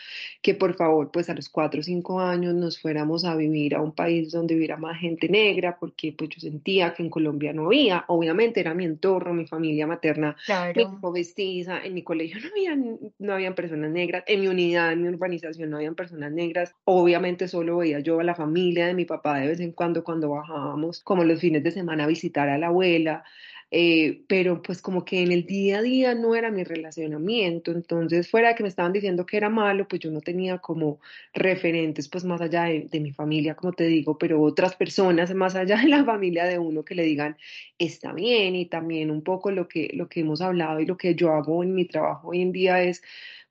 que 0.41 0.53
por 0.53 0.75
favor, 0.75 1.11
pues 1.11 1.29
a 1.29 1.33
los 1.33 1.49
cuatro 1.49 1.79
o 1.79 1.83
cinco 1.83 2.19
años 2.19 2.53
nos 2.53 2.79
fuéramos 2.79 3.25
a 3.25 3.35
vivir 3.35 3.75
a 3.75 3.81
un 3.81 3.91
país 3.91 4.31
donde 4.31 4.55
hubiera 4.55 4.77
más 4.77 4.99
gente 4.99 5.27
negra, 5.27 5.77
porque 5.79 6.13
pues 6.13 6.29
yo 6.29 6.39
sentía 6.39 6.93
que 6.93 7.01
en 7.01 7.09
Colombia 7.09 7.53
no 7.53 7.65
había, 7.65 8.05
obviamente 8.07 8.59
era 8.59 8.75
mi 8.75 8.85
entorno, 8.85 9.33
mi 9.33 9.47
familia 9.47 9.87
materna, 9.87 10.35
claro. 10.45 10.99
mi 11.01 11.11
vestiza, 11.11 11.83
en 11.83 11.95
mi 11.95 12.03
colegio 12.03 12.39
no 12.41 12.49
habían, 12.49 12.99
no 13.17 13.33
habían 13.33 13.55
personas 13.55 13.89
negras, 13.91 14.23
en 14.27 14.41
mi 14.41 14.47
unidad, 14.47 14.93
en 14.93 15.01
mi 15.01 15.09
urbanización 15.09 15.71
no 15.71 15.77
habían 15.77 15.95
personas 15.95 16.31
negras, 16.31 16.75
obviamente 16.83 17.47
solo 17.47 17.77
veía 17.77 17.99
yo 17.99 18.19
a 18.19 18.23
la 18.23 18.35
familia 18.35 18.85
de 18.85 18.93
mi 18.93 19.05
papá 19.05 19.39
de 19.39 19.47
vez 19.47 19.59
en 19.59 19.71
cuando 19.71 20.03
cuando 20.03 20.29
bajábamos, 20.29 21.01
como 21.01 21.23
los 21.23 21.39
fines 21.39 21.63
de 21.63 21.71
semana 21.71 22.03
a 22.03 22.07
visitar 22.07 22.47
a 22.47 22.59
la 22.59 22.67
abuela, 22.67 23.23
eh, 23.71 24.23
pero 24.27 24.61
pues 24.61 24.81
como 24.81 25.05
que 25.05 25.21
en 25.21 25.31
el 25.31 25.45
día 25.45 25.79
a 25.79 25.81
día 25.81 26.15
no 26.15 26.35
era 26.35 26.51
mi 26.51 26.63
relacionamiento, 26.63 27.71
entonces 27.71 28.29
fuera 28.29 28.49
de 28.49 28.55
que 28.55 28.63
me 28.63 28.69
estaban 28.69 28.93
diciendo 28.93 29.25
que 29.25 29.37
era 29.37 29.49
malo, 29.49 29.87
pues 29.87 30.01
yo 30.01 30.11
no 30.11 30.21
tenía 30.21 30.59
como 30.59 30.99
referentes 31.33 32.07
pues 32.07 32.23
más 32.25 32.41
allá 32.41 32.65
de, 32.65 32.87
de 32.89 32.99
mi 32.99 33.11
familia, 33.11 33.55
como 33.55 33.73
te 33.73 33.85
digo, 33.85 34.17
pero 34.17 34.41
otras 34.41 34.75
personas 34.75 35.33
más 35.33 35.55
allá 35.55 35.77
de 35.77 35.87
la 35.89 36.05
familia 36.05 36.45
de 36.45 36.59
uno 36.59 36.85
que 36.85 36.95
le 36.95 37.03
digan 37.03 37.37
está 37.77 38.13
bien 38.13 38.55
y 38.55 38.65
también 38.67 39.11
un 39.11 39.23
poco 39.23 39.51
lo 39.51 39.67
que, 39.67 39.89
lo 39.93 40.07
que 40.09 40.21
hemos 40.21 40.41
hablado 40.41 40.79
y 40.79 40.85
lo 40.85 40.97
que 40.97 41.15
yo 41.15 41.31
hago 41.33 41.63
en 41.63 41.75
mi 41.75 41.85
trabajo 41.85 42.29
hoy 42.29 42.41
en 42.41 42.51
día 42.51 42.81
es 42.83 43.01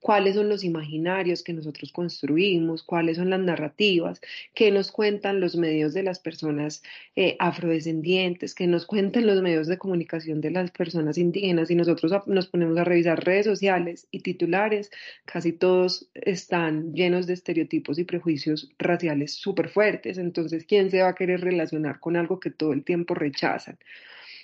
cuáles 0.05 0.35
son 0.35 0.51
los 0.51 0.65
imaginarios 0.65 1.43
que 1.43 1.55
nosotros 1.55 1.91
construimos, 1.91 2.83
cuáles 2.83 3.17
son 3.17 3.31
las 3.31 3.41
narrativas, 3.41 4.21
qué 4.53 4.71
nos 4.71 4.93
cuentan 4.93 5.41
los 5.41 5.57
medios 5.57 5.95
de 5.95 6.03
las 6.03 6.19
personas 6.19 6.83
eh, 7.17 7.37
afrodescendientes, 7.39 8.55
qué 8.55 8.67
nos 8.67 8.85
cuentan 8.85 9.27
los 9.27 9.41
medios 9.41 9.67
de 9.67 9.79
comunicación 9.79 10.43
de 10.43 10.51
las 10.51 10.71
personas 10.73 11.17
indígenas 11.17 11.71
y 11.71 11.75
nosotros 11.75 12.13
nos 12.27 12.49
ponemos 12.49 12.77
a 12.77 12.85
revisar 12.85 13.25
redes 13.25 13.47
sociales 13.47 14.07
y 14.11 14.21
titulares, 14.21 14.91
casi 15.25 15.53
todos 15.53 16.11
están 16.13 16.93
llenos 16.93 17.27
de 17.27 17.33
estereotipos 17.33 17.99
y 17.99 18.05
prejuicios 18.05 18.71
raciales 18.79 19.33
súper 19.33 19.71
fuertes, 19.71 20.19
entonces, 20.19 20.67
¿quién 20.67 20.91
se 20.91 21.01
va 21.01 21.09
a 21.09 21.15
querer 21.15 21.41
relacionar 21.41 21.99
con 21.99 22.17
algo 22.17 22.41
que 22.41 22.51
todo 22.51 22.75
el 22.75 22.85
tiempo 22.85 23.15
rechazan? 23.15 23.79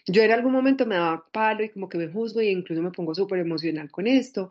Yo 0.07 0.23
en 0.23 0.31
algún 0.31 0.53
momento 0.53 0.87
me 0.87 0.95
daba 0.95 1.27
palo 1.31 1.63
y 1.63 1.69
como 1.69 1.91
que 1.91 1.99
me 1.99 2.09
juzgo 2.09 2.41
y 2.41 2.49
incluso 2.49 2.81
me 2.81 2.91
pongo 2.91 3.15
súper 3.15 3.41
emocional 3.41 3.91
con 3.91 4.07
esto, 4.07 4.51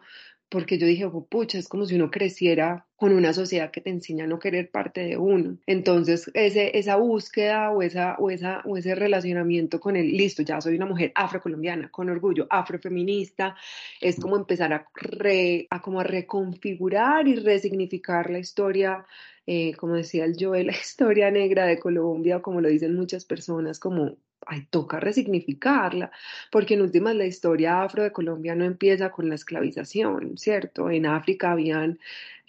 porque 0.49 0.77
yo 0.77 0.87
dije, 0.87 1.05
oh, 1.05 1.25
pucha, 1.25 1.59
es 1.59 1.67
como 1.67 1.85
si 1.85 1.95
uno 1.95 2.09
creciera 2.09 2.87
con 2.95 3.13
una 3.13 3.33
sociedad 3.33 3.71
que 3.71 3.81
te 3.81 3.91
enseña 3.91 4.25
a 4.25 4.27
no 4.27 4.39
querer 4.39 4.71
parte 4.71 5.01
de 5.01 5.15
uno. 5.17 5.57
Entonces, 5.67 6.29
ese, 6.33 6.77
esa 6.77 6.95
búsqueda 6.95 7.71
o, 7.71 7.81
esa, 7.81 8.15
o, 8.17 8.29
esa, 8.31 8.61
o 8.65 8.75
ese 8.75 8.95
relacionamiento 8.95 9.79
con 9.79 9.95
el, 9.95 10.17
listo, 10.17 10.41
ya 10.41 10.59
soy 10.59 10.75
una 10.75 10.85
mujer 10.87 11.11
afrocolombiana, 11.15 11.89
con 11.91 12.09
orgullo, 12.09 12.47
afrofeminista, 12.49 13.55
es 14.01 14.19
como 14.19 14.35
empezar 14.35 14.73
a, 14.73 14.87
re, 14.95 15.67
a, 15.69 15.81
como 15.81 15.99
a 15.99 16.03
reconfigurar 16.03 17.27
y 17.27 17.35
resignificar 17.35 18.29
la 18.29 18.39
historia 18.39 19.05
eh, 19.51 19.73
como 19.77 19.95
decía 19.95 20.25
el 20.25 20.35
Joel, 20.39 20.67
la 20.67 20.73
historia 20.73 21.31
negra 21.31 21.65
de 21.65 21.79
Colombia, 21.79 22.39
como 22.39 22.61
lo 22.61 22.69
dicen 22.69 22.95
muchas 22.95 23.25
personas, 23.25 23.79
como 23.79 24.17
ay, 24.49 24.67
toca 24.69 24.99
resignificarla, 24.99 26.11
porque 26.51 26.73
en 26.73 26.81
últimas 26.81 27.15
la 27.15 27.25
historia 27.25 27.83
afro 27.83 28.03
de 28.03 28.11
Colombia 28.11 28.55
no 28.55 28.65
empieza 28.65 29.11
con 29.11 29.29
la 29.29 29.35
esclavización, 29.35 30.37
¿cierto? 30.37 30.89
En 30.89 31.05
África 31.05 31.51
habían 31.51 31.99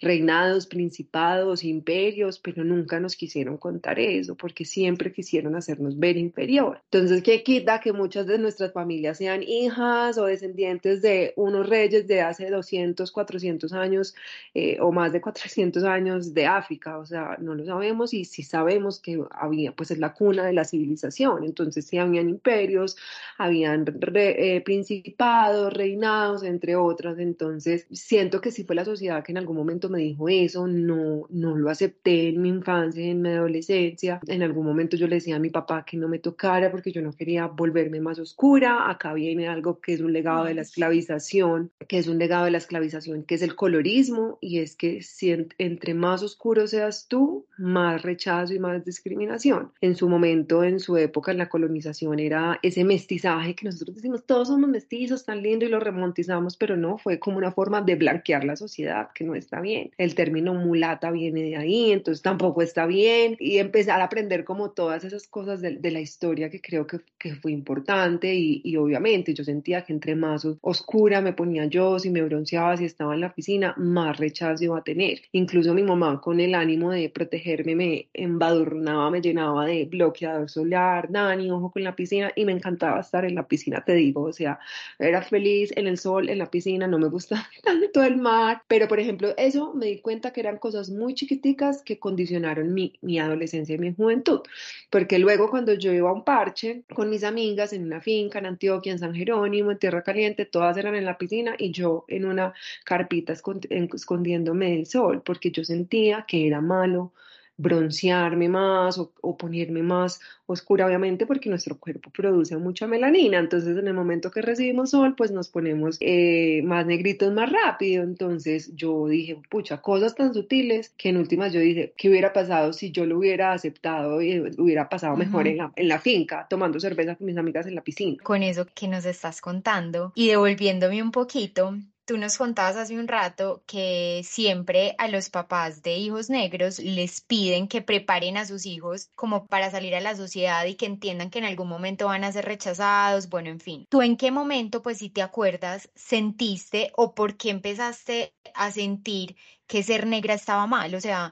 reinados, 0.01 0.65
principados, 0.65 1.63
imperios, 1.63 2.39
pero 2.39 2.63
nunca 2.63 2.99
nos 2.99 3.15
quisieron 3.15 3.57
contar 3.57 3.99
eso, 3.99 4.35
porque 4.35 4.65
siempre 4.65 5.13
quisieron 5.13 5.55
hacernos 5.55 5.97
ver 5.97 6.17
inferior. 6.17 6.81
Entonces, 6.85 7.21
¿qué 7.21 7.43
quita 7.43 7.79
que 7.79 7.93
muchas 7.93 8.25
de 8.25 8.39
nuestras 8.39 8.73
familias 8.73 9.19
sean 9.19 9.43
hijas 9.43 10.17
o 10.17 10.25
descendientes 10.25 11.03
de 11.03 11.33
unos 11.35 11.69
reyes 11.69 12.07
de 12.07 12.21
hace 12.21 12.49
200, 12.49 13.11
400 13.11 13.71
años 13.73 14.15
eh, 14.55 14.77
o 14.81 14.91
más 14.91 15.13
de 15.13 15.21
400 15.21 15.83
años 15.83 16.33
de 16.33 16.47
África? 16.47 16.97
O 16.97 17.05
sea, 17.05 17.37
no 17.39 17.53
lo 17.53 17.63
sabemos 17.63 18.13
y 18.15 18.25
sí 18.25 18.41
sabemos 18.41 18.99
que 18.99 19.23
había, 19.29 19.71
pues 19.73 19.91
es 19.91 19.99
la 19.99 20.13
cuna 20.13 20.45
de 20.45 20.53
la 20.53 20.65
civilización. 20.65 21.43
Entonces, 21.43 21.85
sí 21.85 21.99
habían 21.99 22.27
imperios, 22.27 22.97
habían 23.37 23.85
re, 23.85 24.55
eh, 24.55 24.61
principados, 24.61 25.71
reinados, 25.73 26.41
entre 26.41 26.75
otras. 26.75 27.19
Entonces, 27.19 27.85
siento 27.91 28.41
que 28.41 28.51
sí 28.51 28.63
fue 28.63 28.75
la 28.75 28.85
sociedad 28.85 29.23
que 29.23 29.31
en 29.31 29.37
algún 29.37 29.57
momento 29.57 29.90
me 29.91 29.99
dijo 29.99 30.29
eso, 30.29 30.67
no, 30.67 31.27
no 31.29 31.55
lo 31.55 31.69
acepté 31.69 32.29
en 32.29 32.41
mi 32.41 32.49
infancia, 32.49 33.05
en 33.05 33.21
mi 33.21 33.29
adolescencia. 33.29 34.19
En 34.27 34.41
algún 34.41 34.65
momento 34.65 34.97
yo 34.97 35.07
le 35.07 35.15
decía 35.15 35.35
a 35.35 35.39
mi 35.39 35.49
papá 35.49 35.85
que 35.85 35.97
no 35.97 36.07
me 36.07 36.19
tocara 36.19 36.71
porque 36.71 36.91
yo 36.91 37.01
no 37.01 37.13
quería 37.13 37.47
volverme 37.47 37.99
más 37.99 38.17
oscura. 38.19 38.89
Acá 38.89 39.13
viene 39.13 39.47
algo 39.47 39.79
que 39.79 39.93
es 39.93 40.01
un 40.01 40.13
legado 40.13 40.45
de 40.45 40.53
la 40.53 40.61
esclavización, 40.61 41.71
que 41.87 41.97
es 41.97 42.07
un 42.07 42.17
legado 42.17 42.45
de 42.45 42.51
la 42.51 42.57
esclavización, 42.57 43.23
que 43.23 43.35
es 43.35 43.41
el 43.41 43.55
colorismo, 43.55 44.37
y 44.41 44.59
es 44.59 44.75
que 44.75 45.01
si 45.01 45.31
entre 45.57 45.93
más 45.93 46.23
oscuro 46.23 46.65
seas 46.67 47.07
tú, 47.07 47.45
más 47.57 48.01
rechazo 48.01 48.53
y 48.53 48.59
más 48.59 48.83
discriminación. 48.85 49.71
En 49.81 49.95
su 49.95 50.09
momento, 50.09 50.63
en 50.63 50.79
su 50.79 50.97
época, 50.97 51.31
en 51.31 51.37
la 51.37 51.49
colonización 51.49 52.19
era 52.19 52.59
ese 52.63 52.83
mestizaje 52.83 53.55
que 53.55 53.65
nosotros 53.65 53.95
decimos, 53.95 54.25
todos 54.25 54.47
somos 54.47 54.69
mestizos, 54.69 55.25
tan 55.25 55.41
lindo, 55.43 55.65
y 55.65 55.69
lo 55.69 55.79
remontizamos, 55.79 56.57
pero 56.57 56.77
no, 56.77 56.97
fue 56.97 57.19
como 57.19 57.37
una 57.37 57.51
forma 57.51 57.81
de 57.81 57.95
blanquear 57.95 58.43
la 58.43 58.55
sociedad, 58.55 59.09
que 59.13 59.23
no 59.23 59.35
está 59.35 59.59
bien 59.61 59.80
el 59.97 60.15
término 60.15 60.53
mulata 60.53 61.11
viene 61.11 61.41
de 61.43 61.57
ahí, 61.57 61.91
entonces 61.91 62.21
tampoco 62.21 62.61
está 62.61 62.85
bien, 62.85 63.35
y 63.39 63.57
empezar 63.57 64.01
a 64.01 64.05
aprender 64.05 64.43
como 64.43 64.71
todas 64.71 65.03
esas 65.03 65.27
cosas 65.27 65.61
de, 65.61 65.91
la 65.91 65.99
historia 65.99 66.49
que 66.49 66.61
creo 66.61 66.87
que, 66.87 66.99
fue 67.41 67.51
importante 67.51 68.33
y, 68.33 68.61
y, 68.63 68.77
obviamente 68.77 69.33
yo 69.33 69.43
sentía 69.43 69.83
que 69.83 69.93
entre 69.93 70.15
más 70.15 70.45
oscura 70.61 71.21
me 71.21 71.33
ponía 71.33 71.65
yo, 71.65 71.99
si 71.99 72.09
me 72.09 72.21
bronceaba, 72.21 72.77
si 72.77 72.85
estaba 72.85 73.13
en 73.13 73.21
la 73.21 73.33
piscina, 73.33 73.73
más 73.77 74.17
rechazo 74.17 74.63
iba 74.63 74.77
a 74.77 74.83
tener. 74.83 75.21
Incluso 75.31 75.73
mi 75.73 75.83
mamá 75.83 76.19
con 76.21 76.39
el 76.39 76.55
ánimo 76.55 76.91
de 76.91 77.09
protegerme 77.09 77.75
me 77.75 78.09
embadurnaba, 78.13 79.09
me 79.11 79.21
llenaba 79.21 79.65
de 79.65 79.85
bloqueador 79.85 80.49
solar, 80.49 81.11
Dani, 81.11 81.51
ojo 81.51 81.71
con 81.71 81.83
la 81.83 81.95
piscina, 81.95 82.31
y 82.35 82.45
me 82.45 82.51
encantaba 82.51 82.99
estar 82.99 83.25
en 83.25 83.35
la 83.35 83.47
piscina, 83.47 83.83
te 83.85 83.93
digo, 83.93 84.23
o 84.23 84.33
sea, 84.33 84.59
era 84.99 85.21
feliz 85.21 85.71
en 85.75 85.87
el 85.87 85.97
sol, 85.97 86.29
en 86.29 86.37
la 86.37 86.49
piscina, 86.49 86.87
no 86.87 86.99
me 86.99 87.07
gusta 87.07 87.49
tanto 87.63 88.03
el 88.03 88.17
mar, 88.17 88.63
pero 88.67 88.87
por 88.87 88.99
ejemplo, 88.99 89.33
eso 89.37 89.70
me 89.73 89.87
di 89.87 89.99
cuenta 89.99 90.31
que 90.33 90.41
eran 90.41 90.57
cosas 90.57 90.89
muy 90.89 91.13
chiquiticas 91.13 91.81
que 91.83 91.99
condicionaron 91.99 92.73
mi, 92.73 92.97
mi 93.01 93.19
adolescencia 93.19 93.75
y 93.75 93.79
mi 93.79 93.93
juventud. 93.93 94.41
Porque 94.89 95.19
luego 95.19 95.49
cuando 95.49 95.73
yo 95.73 95.93
iba 95.93 96.09
a 96.09 96.13
un 96.13 96.23
parche 96.23 96.83
con 96.93 97.09
mis 97.09 97.23
amigas 97.23 97.73
en 97.73 97.85
una 97.85 98.01
finca 98.01 98.39
en 98.39 98.45
Antioquia, 98.45 98.91
en 98.91 98.99
San 98.99 99.13
Jerónimo, 99.15 99.71
en 99.71 99.79
Tierra 99.79 100.03
Caliente, 100.03 100.45
todas 100.45 100.77
eran 100.77 100.95
en 100.95 101.05
la 101.05 101.17
piscina 101.17 101.55
y 101.57 101.71
yo 101.71 102.05
en 102.07 102.25
una 102.25 102.53
carpita 102.83 103.33
escondiéndome 103.33 104.71
del 104.71 104.85
sol, 104.85 105.21
porque 105.23 105.51
yo 105.51 105.63
sentía 105.63 106.25
que 106.27 106.47
era 106.47 106.61
malo 106.61 107.13
broncearme 107.57 108.49
más 108.49 108.97
o, 108.97 109.37
ponerme 109.37 109.83
más 109.83 110.19
oscura, 110.45 110.85
obviamente, 110.85 111.25
porque 111.25 111.49
nuestro 111.49 111.77
cuerpo 111.77 112.09
produce 112.09 112.57
mucha 112.57 112.87
melanina. 112.87 113.39
Entonces, 113.39 113.77
en 113.77 113.87
el 113.87 113.93
momento 113.93 114.31
que 114.31 114.41
recibimos 114.41 114.91
sol, 114.91 115.15
pues 115.15 115.31
nos 115.31 115.49
ponemos 115.49 115.97
eh, 115.99 116.61
más 116.63 116.85
negritos 116.85 117.31
más 117.33 117.51
rápido. 117.51 118.03
Entonces, 118.03 118.75
yo 118.75 119.07
dije, 119.07 119.39
pucha, 119.49 119.81
cosas 119.81 120.15
tan 120.15 120.33
sutiles 120.33 120.89
que 120.97 121.09
en 121.09 121.17
últimas 121.17 121.53
yo 121.53 121.59
dije, 121.59 121.93
¿qué 121.97 122.09
hubiera 122.09 122.33
pasado 122.33 122.73
si 122.73 122.91
yo 122.91 123.05
lo 123.05 123.17
hubiera 123.17 123.53
aceptado 123.53 124.21
y 124.21 124.39
hubiera 124.57 124.89
pasado 124.89 125.15
mejor 125.15 125.47
en, 125.47 125.57
la, 125.57 125.71
en 125.75 125.87
la 125.87 125.99
finca, 125.99 126.47
tomando 126.49 126.79
cerveza 126.79 127.15
con 127.15 127.27
mis 127.27 127.37
amigas 127.37 127.67
en 127.67 127.75
la 127.75 127.81
piscina? 127.81 128.17
Con 128.23 128.43
eso 128.43 128.65
que 128.73 128.87
nos 128.87 129.05
estás 129.05 129.41
contando 129.41 130.11
y 130.15 130.27
devolviéndome 130.29 131.01
un 131.01 131.11
poquito, 131.11 131.75
Tú 132.11 132.17
nos 132.17 132.37
contabas 132.37 132.75
hace 132.75 132.99
un 132.99 133.07
rato 133.07 133.63
que 133.65 134.19
siempre 134.25 134.95
a 134.97 135.07
los 135.07 135.29
papás 135.29 135.81
de 135.81 135.95
hijos 135.95 136.29
negros 136.29 136.77
les 136.79 137.21
piden 137.21 137.69
que 137.69 137.81
preparen 137.81 138.35
a 138.35 138.45
sus 138.45 138.65
hijos 138.65 139.09
como 139.15 139.47
para 139.47 139.71
salir 139.71 139.95
a 139.95 140.01
la 140.01 140.17
sociedad 140.17 140.65
y 140.65 140.75
que 140.75 140.87
entiendan 140.87 141.29
que 141.29 141.39
en 141.39 141.45
algún 141.45 141.69
momento 141.69 142.07
van 142.07 142.25
a 142.25 142.31
ser 142.33 142.43
rechazados, 142.43 143.29
bueno, 143.29 143.49
en 143.49 143.61
fin. 143.61 143.87
¿Tú 143.89 144.01
en 144.01 144.17
qué 144.17 144.29
momento, 144.29 144.81
pues 144.81 144.97
si 144.97 145.09
te 145.09 145.21
acuerdas, 145.21 145.89
sentiste 145.95 146.91
o 146.97 147.15
por 147.15 147.37
qué 147.37 147.49
empezaste 147.49 148.35
a 148.55 148.73
sentir 148.73 149.37
que 149.65 149.81
ser 149.81 150.05
negra 150.05 150.33
estaba 150.33 150.67
mal? 150.67 150.93
O 150.93 150.99
sea, 150.99 151.31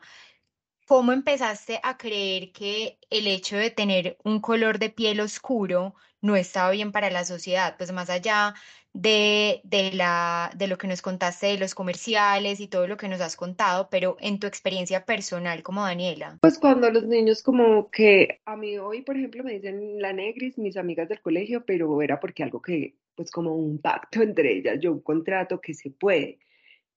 ¿cómo 0.88 1.12
empezaste 1.12 1.82
a 1.84 1.98
creer 1.98 2.54
que 2.54 3.00
el 3.10 3.28
hecho 3.28 3.58
de 3.58 3.70
tener 3.70 4.18
un 4.24 4.40
color 4.40 4.80
de 4.80 4.90
piel 4.92 5.20
oscuro 5.20 5.94
no 6.22 6.38
estaba 6.38 6.72
bien 6.72 6.94
para 6.94 7.10
la 7.10 7.26
sociedad? 7.26 7.76
Pues 7.78 7.92
más 7.92 8.10
allá 8.10 8.56
de, 8.94 9.62
de, 9.64 9.92
la, 9.94 10.52
de 10.56 10.68
lo 10.68 10.78
que 10.78 10.88
nos 10.88 11.02
contaste 11.02 11.48
de 11.48 11.60
los 11.60 11.76
comerciales 11.76 12.60
y 12.60 12.68
todo 12.68 12.88
lo 12.88 12.98
que 12.98 13.08
nos 13.08 13.22
has 13.22 13.36
contado, 13.36 13.90
pero 13.90 14.18
en 14.20 14.40
tu 14.40 14.48
experiencia 14.48 15.06
personal 15.06 15.64
como 15.64 15.84
Daniela. 15.84 16.38
Pues 16.42 16.60
cuando 16.60 16.90
los 16.90 17.06
niños 17.06 17.44
como 17.44 17.90
que 17.92 18.40
a 18.46 18.56
mí 18.56 18.78
hoy, 18.78 19.02
por 19.02 19.18
ejemplo, 19.18 19.44
me 19.44 19.54
dicen 19.54 20.02
la 20.02 20.14
negris, 20.14 20.58
mis 20.58 20.78
amigas 20.78 21.10
del 21.10 21.22
colegio, 21.22 21.64
pero 21.66 22.02
era 22.02 22.20
porque 22.20 22.44
algo 22.44 22.62
que, 22.62 22.96
pues 23.16 23.32
como 23.32 23.56
un 23.56 23.80
pacto 23.80 24.22
entre 24.24 24.58
ellas, 24.58 24.80
yo 24.80 24.92
un 24.92 25.02
contrato 25.02 25.62
que 25.62 25.74
se 25.74 25.92
puede. 25.92 26.40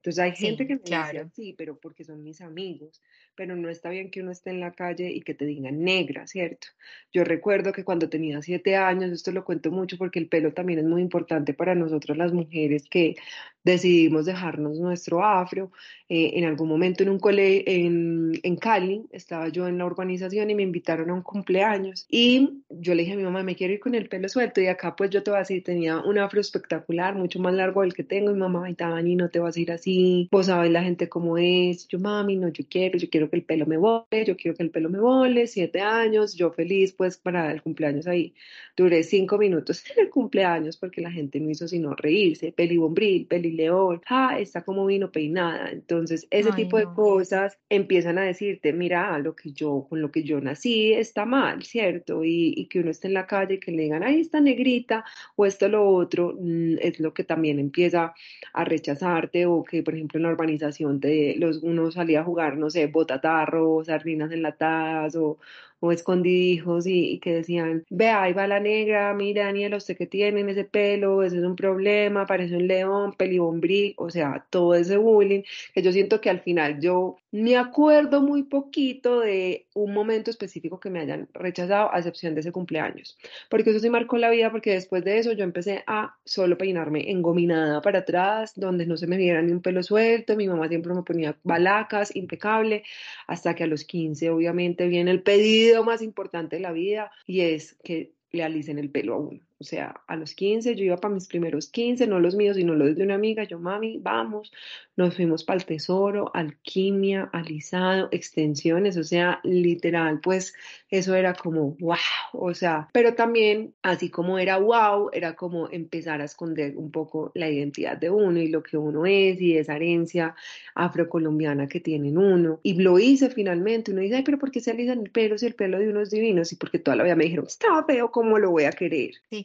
Entonces 0.02 0.18
hay 0.18 0.34
gente 0.34 0.66
que 0.66 0.74
me 0.74 0.82
dice 0.82 1.18
así, 1.20 1.54
pero 1.56 1.78
porque 1.78 2.02
son 2.02 2.24
mis 2.24 2.40
amigos 2.40 3.00
pero 3.34 3.56
no 3.56 3.68
está 3.68 3.90
bien 3.90 4.10
que 4.10 4.20
uno 4.20 4.30
esté 4.30 4.50
en 4.50 4.60
la 4.60 4.72
calle 4.72 5.10
y 5.10 5.22
que 5.22 5.34
te 5.34 5.46
digan 5.46 5.82
negra, 5.82 6.26
¿cierto? 6.26 6.68
Yo 7.12 7.24
recuerdo 7.24 7.72
que 7.72 7.84
cuando 7.84 8.08
tenía 8.08 8.42
siete 8.42 8.76
años, 8.76 9.10
esto 9.10 9.32
lo 9.32 9.44
cuento 9.44 9.70
mucho 9.70 9.96
porque 9.96 10.18
el 10.18 10.28
pelo 10.28 10.52
también 10.52 10.80
es 10.80 10.84
muy 10.84 11.00
importante 11.00 11.54
para 11.54 11.74
nosotros 11.74 12.16
las 12.16 12.32
mujeres 12.32 12.84
que 12.90 13.16
decidimos 13.64 14.26
dejarnos 14.26 14.78
nuestro 14.78 15.24
afro. 15.24 15.70
Eh, 16.08 16.38
en 16.38 16.44
algún 16.44 16.68
momento 16.68 17.02
en 17.02 17.08
un 17.08 17.18
cole 17.18 17.64
en, 17.66 18.38
en 18.42 18.56
Cali, 18.56 19.06
estaba 19.12 19.48
yo 19.48 19.66
en 19.66 19.78
la 19.78 19.86
urbanización 19.86 20.50
y 20.50 20.54
me 20.54 20.62
invitaron 20.62 21.08
a 21.08 21.14
un 21.14 21.22
cumpleaños 21.22 22.06
y 22.10 22.60
yo 22.68 22.94
le 22.94 23.02
dije 23.02 23.14
a 23.14 23.16
mi 23.16 23.22
mamá, 23.22 23.42
me 23.42 23.56
quiero 23.56 23.72
ir 23.72 23.80
con 23.80 23.94
el 23.94 24.10
pelo 24.10 24.28
suelto 24.28 24.60
y 24.60 24.66
acá 24.66 24.94
pues 24.94 25.08
yo 25.08 25.22
te 25.22 25.30
voy 25.30 25.38
a 25.38 25.40
decir, 25.40 25.64
tenía 25.64 26.00
un 26.00 26.18
afro 26.18 26.38
espectacular, 26.38 27.14
mucho 27.14 27.38
más 27.38 27.54
largo 27.54 27.80
del 27.80 27.94
que 27.94 28.04
tengo 28.04 28.30
y 28.30 28.34
mamá, 28.34 28.66
ay 28.66 28.74
Dani, 28.76 29.16
no 29.16 29.30
te 29.30 29.38
vas 29.38 29.56
a 29.56 29.60
ir 29.60 29.72
así, 29.72 30.28
vos 30.30 30.46
sabes 30.46 30.70
la 30.70 30.82
gente 30.82 31.08
cómo 31.08 31.38
es, 31.38 31.88
yo 31.88 31.98
mami, 31.98 32.36
no, 32.36 32.48
yo 32.48 32.64
quiero, 32.68 32.98
yo 32.98 33.08
quiero 33.08 33.30
que 33.30 33.36
el 33.36 33.44
pelo 33.44 33.64
me 33.64 33.78
vole, 33.78 34.26
yo 34.26 34.36
quiero 34.36 34.54
que 34.54 34.64
el 34.64 34.70
pelo 34.70 34.90
me 34.90 35.00
vole, 35.00 35.46
siete 35.46 35.80
años, 35.80 36.34
yo 36.34 36.50
feliz 36.50 36.92
pues 36.92 37.16
para 37.16 37.50
el 37.50 37.62
cumpleaños 37.62 38.06
ahí. 38.06 38.34
Duré 38.76 39.02
cinco 39.02 39.38
minutos 39.38 39.82
en 39.96 40.04
el 40.04 40.10
cumpleaños 40.10 40.76
porque 40.76 41.00
la 41.00 41.10
gente 41.10 41.40
no 41.40 41.48
hizo 41.48 41.68
sino 41.68 41.94
reírse, 41.94 42.52
peli 42.52 42.76
bombril, 42.76 43.26
peli 43.26 43.51
león, 43.52 44.00
está 44.38 44.62
como 44.62 44.86
vino 44.86 45.10
peinada. 45.10 45.70
Entonces 45.70 46.26
ese 46.30 46.52
tipo 46.52 46.78
de 46.78 46.86
cosas 46.86 47.58
empiezan 47.68 48.18
a 48.18 48.22
decirte, 48.22 48.72
mira, 48.72 49.18
lo 49.18 49.34
que 49.34 49.52
yo, 49.52 49.86
con 49.88 50.00
lo 50.02 50.10
que 50.10 50.22
yo 50.22 50.40
nací 50.40 50.92
está 50.92 51.24
mal, 51.24 51.62
¿cierto? 51.62 52.24
Y, 52.24 52.54
y 52.56 52.66
que 52.66 52.80
uno 52.80 52.90
esté 52.90 53.08
en 53.08 53.14
la 53.14 53.26
calle 53.26 53.54
y 53.54 53.60
que 53.60 53.72
le 53.72 53.84
digan, 53.84 54.02
ahí 54.02 54.20
está 54.20 54.40
negrita 54.40 55.04
o 55.36 55.46
esto 55.46 55.68
lo 55.68 55.88
otro, 55.88 56.36
mm, 56.40 56.76
es 56.80 57.00
lo 57.00 57.14
que 57.14 57.24
también 57.24 57.58
empieza 57.58 58.14
a 58.52 58.64
rechazarte 58.64 59.46
o 59.46 59.64
que, 59.64 59.82
por 59.82 59.94
ejemplo, 59.94 60.18
en 60.18 60.24
la 60.24 60.30
urbanización 60.30 61.00
de 61.00 61.36
los, 61.38 61.62
uno 61.62 61.90
salía 61.90 62.20
a 62.20 62.24
jugar, 62.24 62.56
no 62.56 62.70
sé, 62.70 62.86
bota 62.86 63.20
tatarro, 63.20 63.84
sardinas 63.84 64.32
enlatadas 64.32 65.16
o, 65.16 65.38
o 65.84 65.90
escondidijos 65.90 66.86
y, 66.86 67.18
que 67.18 67.34
decían, 67.34 67.84
vea, 67.90 68.22
ahí 68.22 68.32
va 68.32 68.46
la 68.46 68.60
negra, 68.60 69.12
mira 69.14 69.46
Daniela, 69.46 69.76
usted 69.78 69.96
que 69.96 70.06
tiene 70.06 70.48
ese 70.48 70.64
pelo, 70.64 71.24
ese 71.24 71.38
es 71.38 71.42
un 71.44 71.56
problema, 71.56 72.24
parece 72.24 72.56
un 72.56 72.68
león, 72.68 73.14
pelibombrí, 73.14 73.94
o 73.98 74.08
sea, 74.08 74.46
todo 74.50 74.76
ese 74.76 74.96
bullying, 74.96 75.42
que 75.74 75.82
yo 75.82 75.90
siento 75.92 76.20
que 76.20 76.30
al 76.30 76.40
final 76.40 76.80
yo 76.80 77.16
me 77.32 77.56
acuerdo 77.56 78.20
muy 78.20 78.42
poquito 78.42 79.20
de 79.20 79.66
un 79.74 79.94
momento 79.94 80.30
específico 80.30 80.78
que 80.78 80.90
me 80.90 81.00
hayan 81.00 81.28
rechazado, 81.32 81.92
a 81.92 81.98
excepción 81.98 82.34
de 82.34 82.40
ese 82.40 82.52
cumpleaños, 82.52 83.18
porque 83.48 83.70
eso 83.70 83.80
sí 83.80 83.88
marcó 83.88 84.18
la 84.18 84.30
vida, 84.30 84.50
porque 84.52 84.72
después 84.72 85.02
de 85.02 85.18
eso 85.18 85.32
yo 85.32 85.42
empecé 85.42 85.82
a 85.86 86.14
solo 86.24 86.58
peinarme 86.58 87.10
engominada 87.10 87.80
para 87.80 88.00
atrás, 88.00 88.52
donde 88.54 88.86
no 88.86 88.98
se 88.98 89.06
me 89.06 89.16
viera 89.16 89.40
ni 89.40 89.50
un 89.50 89.62
pelo 89.62 89.82
suelto, 89.82 90.36
mi 90.36 90.46
mamá 90.46 90.68
siempre 90.68 90.92
me 90.92 91.02
ponía 91.02 91.36
balacas, 91.42 92.14
impecable, 92.14 92.84
hasta 93.26 93.54
que 93.54 93.64
a 93.64 93.66
los 93.66 93.84
15 93.84 94.28
obviamente 94.30 94.86
viene 94.86 95.10
el 95.10 95.22
pedido 95.22 95.84
más 95.84 96.02
importante 96.02 96.56
de 96.56 96.62
la 96.62 96.72
vida 96.72 97.10
y 97.26 97.40
es 97.40 97.78
que 97.82 98.12
le 98.30 98.44
alicen 98.44 98.78
el 98.78 98.90
pelo 98.90 99.14
a 99.14 99.18
uno. 99.18 99.40
O 99.62 99.64
sea, 99.64 100.00
a 100.08 100.16
los 100.16 100.34
15, 100.34 100.74
yo 100.74 100.84
iba 100.84 100.96
para 100.96 101.14
mis 101.14 101.28
primeros 101.28 101.68
15, 101.68 102.08
no 102.08 102.18
los 102.18 102.34
míos, 102.34 102.56
sino 102.56 102.74
los 102.74 102.96
de 102.96 103.04
una 103.04 103.14
amiga. 103.14 103.44
Yo, 103.44 103.60
mami, 103.60 103.98
vamos. 103.98 104.52
Nos 104.96 105.14
fuimos 105.14 105.44
para 105.44 105.58
el 105.58 105.64
tesoro, 105.64 106.32
alquimia, 106.34 107.30
alisado, 107.32 108.08
extensiones. 108.10 108.96
O 108.96 109.04
sea, 109.04 109.38
literal, 109.44 110.18
pues 110.20 110.52
eso 110.90 111.14
era 111.14 111.34
como 111.34 111.76
wow. 111.78 111.96
O 112.32 112.52
sea, 112.54 112.88
pero 112.92 113.14
también, 113.14 113.72
así 113.82 114.10
como 114.10 114.36
era 114.36 114.58
wow, 114.58 115.10
era 115.12 115.36
como 115.36 115.70
empezar 115.70 116.20
a 116.20 116.24
esconder 116.24 116.76
un 116.76 116.90
poco 116.90 117.30
la 117.36 117.48
identidad 117.48 117.96
de 117.96 118.10
uno 118.10 118.40
y 118.40 118.48
lo 118.48 118.64
que 118.64 118.76
uno 118.76 119.06
es 119.06 119.40
y 119.40 119.56
esa 119.56 119.76
herencia 119.76 120.34
afrocolombiana 120.74 121.68
que 121.68 121.78
tienen 121.78 122.18
uno. 122.18 122.58
Y 122.64 122.82
lo 122.82 122.98
hice 122.98 123.30
finalmente. 123.30 123.92
Uno 123.92 124.00
dice, 124.00 124.16
ay, 124.16 124.24
pero 124.24 124.40
¿por 124.40 124.50
qué 124.50 124.58
se 124.58 124.72
alisan 124.72 125.02
el 125.02 125.10
pelo 125.10 125.38
si 125.38 125.46
el 125.46 125.54
pelo 125.54 125.78
de 125.78 125.88
uno 125.88 126.00
es 126.00 126.10
divino? 126.10 126.42
Y 126.50 126.56
porque 126.56 126.80
toda 126.80 126.96
la 126.96 127.04
vida 127.04 127.14
me 127.14 127.24
dijeron, 127.24 127.46
está 127.46 127.84
feo, 127.84 128.10
¿cómo 128.10 128.38
lo 128.38 128.50
voy 128.50 128.64
a 128.64 128.72
querer? 128.72 129.12
Sí, 129.30 129.44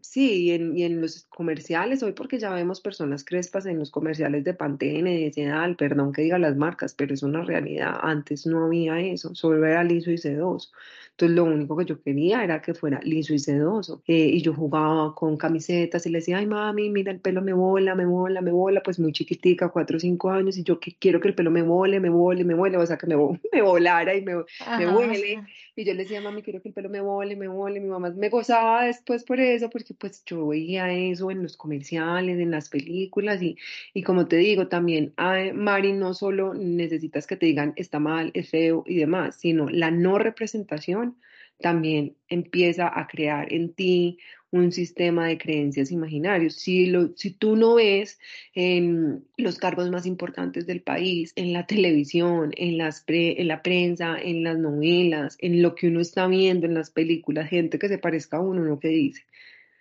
sí, 0.00 0.44
y 0.44 0.50
en, 0.52 0.76
y 0.76 0.84
en, 0.84 1.00
los 1.00 1.24
comerciales, 1.24 2.02
hoy 2.02 2.12
porque 2.12 2.38
ya 2.38 2.50
vemos 2.50 2.80
personas 2.80 3.24
crespas 3.24 3.66
en 3.66 3.78
los 3.78 3.90
comerciales 3.90 4.44
de 4.44 4.54
Pantene, 4.54 5.18
de 5.18 5.32
Sedal, 5.32 5.76
perdón 5.76 6.12
que 6.12 6.22
diga 6.22 6.38
las 6.38 6.56
marcas, 6.56 6.94
pero 6.94 7.14
es 7.14 7.22
una 7.22 7.42
realidad. 7.42 7.98
Antes 8.02 8.46
no 8.46 8.64
había 8.64 9.00
eso, 9.00 9.34
solo 9.34 9.66
era 9.66 9.84
liso 9.84 10.10
y 10.10 10.18
sedoso. 10.18 10.70
Entonces 11.14 11.36
lo 11.36 11.44
único 11.44 11.76
que 11.76 11.84
yo 11.84 12.02
quería 12.02 12.42
era 12.42 12.60
que 12.60 12.74
fuera 12.74 13.00
liso 13.04 13.34
y 13.34 13.38
sedoso. 13.38 14.02
Eh, 14.08 14.30
y 14.32 14.42
yo 14.42 14.52
jugaba 14.52 15.14
con 15.14 15.36
camisetas 15.36 16.04
y 16.06 16.10
le 16.10 16.18
decía, 16.18 16.38
ay 16.38 16.46
mami, 16.46 16.90
mira 16.90 17.12
el 17.12 17.20
pelo 17.20 17.40
me 17.40 17.52
bola, 17.52 17.94
me 17.94 18.04
bola, 18.04 18.40
me 18.40 18.50
bola, 18.50 18.82
pues 18.82 18.98
muy 18.98 19.12
chiquitica, 19.12 19.68
cuatro 19.68 19.96
o 19.96 20.00
cinco 20.00 20.30
años, 20.30 20.58
y 20.58 20.64
yo 20.64 20.80
que 20.80 20.96
quiero 20.96 21.20
que 21.20 21.28
el 21.28 21.34
pelo 21.36 21.52
me 21.52 21.62
vole, 21.62 22.00
me 22.00 22.08
vole, 22.08 22.42
me 22.42 22.54
vole, 22.54 22.76
o 22.76 22.84
sea, 22.86 22.98
que 22.98 23.06
me, 23.06 23.16
me 23.52 23.62
volara 23.62 24.12
y 24.14 24.22
me, 24.22 24.34
me 24.78 24.86
vuele. 24.86 25.44
Y 25.76 25.84
yo 25.84 25.92
le 25.92 26.02
decía, 26.02 26.20
mami, 26.20 26.42
quiero 26.42 26.60
que 26.60 26.68
el 26.68 26.74
pelo 26.74 26.88
me 26.88 27.00
vole, 27.00 27.36
me 27.36 27.46
vole. 27.46 27.80
Mi 27.80 27.88
mamá 27.88 28.10
me 28.10 28.28
gozaba 28.28 28.84
después 28.84 29.22
por 29.24 29.33
eso, 29.40 29.70
porque 29.70 29.94
pues 29.94 30.24
yo 30.24 30.48
veía 30.48 30.92
eso 30.92 31.30
en 31.30 31.42
los 31.42 31.56
comerciales, 31.56 32.38
en 32.38 32.50
las 32.50 32.68
películas, 32.68 33.42
y, 33.42 33.56
y 33.92 34.02
como 34.02 34.26
te 34.26 34.36
digo, 34.36 34.68
también, 34.68 35.12
ay, 35.16 35.52
Mari, 35.52 35.92
no 35.92 36.14
solo 36.14 36.54
necesitas 36.54 37.26
que 37.26 37.36
te 37.36 37.46
digan 37.46 37.72
está 37.76 37.98
mal, 37.98 38.30
es 38.34 38.50
feo 38.50 38.84
y 38.86 38.96
demás, 38.96 39.36
sino 39.36 39.68
la 39.68 39.90
no 39.90 40.18
representación 40.18 41.16
también 41.60 42.16
empieza 42.28 42.98
a 42.98 43.06
crear 43.06 43.52
en 43.52 43.72
ti 43.72 44.18
un 44.54 44.70
sistema 44.70 45.26
de 45.26 45.36
creencias 45.36 45.90
imaginarios. 45.90 46.54
Si, 46.54 46.86
lo, 46.86 47.10
si 47.16 47.32
tú 47.32 47.56
no 47.56 47.74
ves 47.74 48.20
en 48.54 49.26
los 49.36 49.58
cargos 49.58 49.90
más 49.90 50.06
importantes 50.06 50.64
del 50.64 50.80
país, 50.80 51.32
en 51.34 51.52
la 51.52 51.66
televisión, 51.66 52.52
en, 52.56 52.78
las 52.78 53.04
en 53.08 53.48
la 53.48 53.62
prensa, 53.62 54.16
en 54.16 54.44
las 54.44 54.56
novelas, 54.56 55.36
en 55.40 55.60
lo 55.60 55.74
que 55.74 55.88
uno 55.88 56.00
está 56.00 56.28
viendo 56.28 56.66
en 56.66 56.74
las 56.74 56.90
películas, 56.90 57.50
gente 57.50 57.80
que 57.80 57.88
se 57.88 57.98
parezca 57.98 58.36
a 58.36 58.40
uno, 58.40 58.62
lo 58.62 58.78
que 58.78 58.88
dice. 58.88 59.24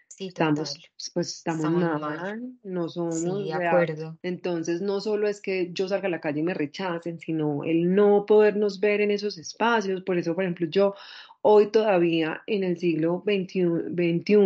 Sí, 0.07 0.27
estamos, 0.27 0.79
pues 1.13 1.37
estamos, 1.37 1.71
mal, 1.71 2.53
no 2.63 2.87
somos 2.87 3.19
sí, 3.19 3.45
de 3.45 3.53
acuerdo. 3.53 4.17
Entonces, 4.21 4.79
no 4.81 5.01
solo 5.01 5.27
es 5.27 5.41
que 5.41 5.71
yo 5.71 5.87
salga 5.87 6.07
a 6.07 6.11
la 6.11 6.21
calle 6.21 6.41
y 6.41 6.43
me 6.43 6.53
rechacen, 6.53 7.19
sino 7.19 7.63
el 7.63 7.95
no 7.95 8.25
podernos 8.27 8.79
ver 8.79 9.01
en 9.01 9.09
esos 9.09 9.39
espacios. 9.39 10.03
Por 10.03 10.19
eso, 10.19 10.35
por 10.35 10.43
ejemplo, 10.43 10.67
yo 10.67 10.93
Hoy 11.45 11.71
todavía 11.71 12.41
en 12.47 12.63
el 12.63 12.77
siglo 12.77 13.21
XXI, 13.25 14.37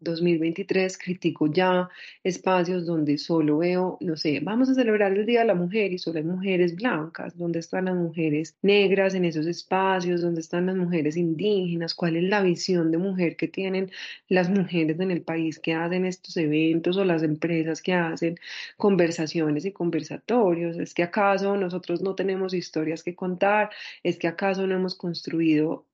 2023, 0.00 0.96
critico 0.96 1.46
ya 1.46 1.90
espacios 2.24 2.86
donde 2.86 3.18
solo 3.18 3.58
veo, 3.58 3.98
no 4.00 4.16
sé, 4.16 4.40
vamos 4.40 4.70
a 4.70 4.74
celebrar 4.74 5.12
el 5.12 5.26
Día 5.26 5.40
de 5.40 5.46
la 5.46 5.54
Mujer 5.54 5.92
y 5.92 5.98
solo 5.98 6.20
hay 6.20 6.24
mujeres 6.24 6.74
blancas, 6.74 7.36
¿dónde 7.36 7.58
están 7.58 7.84
las 7.84 7.96
mujeres 7.96 8.56
negras 8.62 9.14
en 9.14 9.26
esos 9.26 9.46
espacios? 9.46 10.22
¿Dónde 10.22 10.40
están 10.40 10.64
las 10.64 10.76
mujeres 10.76 11.18
indígenas? 11.18 11.94
¿Cuál 11.94 12.16
es 12.16 12.24
la 12.24 12.40
visión 12.40 12.90
de 12.92 12.96
mujer 12.96 13.36
que 13.36 13.48
tienen 13.48 13.90
las 14.28 14.48
mujeres 14.48 14.98
en 15.00 15.10
el 15.10 15.20
país 15.20 15.58
que 15.58 15.74
hacen 15.74 16.06
estos 16.06 16.38
eventos 16.38 16.96
o 16.96 17.04
las 17.04 17.22
empresas 17.22 17.82
que 17.82 17.92
hacen 17.92 18.38
conversaciones 18.78 19.66
y 19.66 19.72
conversatorios? 19.72 20.78
¿Es 20.78 20.94
que 20.94 21.02
acaso 21.02 21.58
nosotros 21.58 22.00
no 22.00 22.14
tenemos 22.14 22.54
historias 22.54 23.02
que 23.02 23.14
contar? 23.14 23.68
¿Es 24.02 24.16
que 24.16 24.28
acaso 24.28 24.66
no 24.66 24.76
hemos 24.76 24.94
construido 24.94 25.87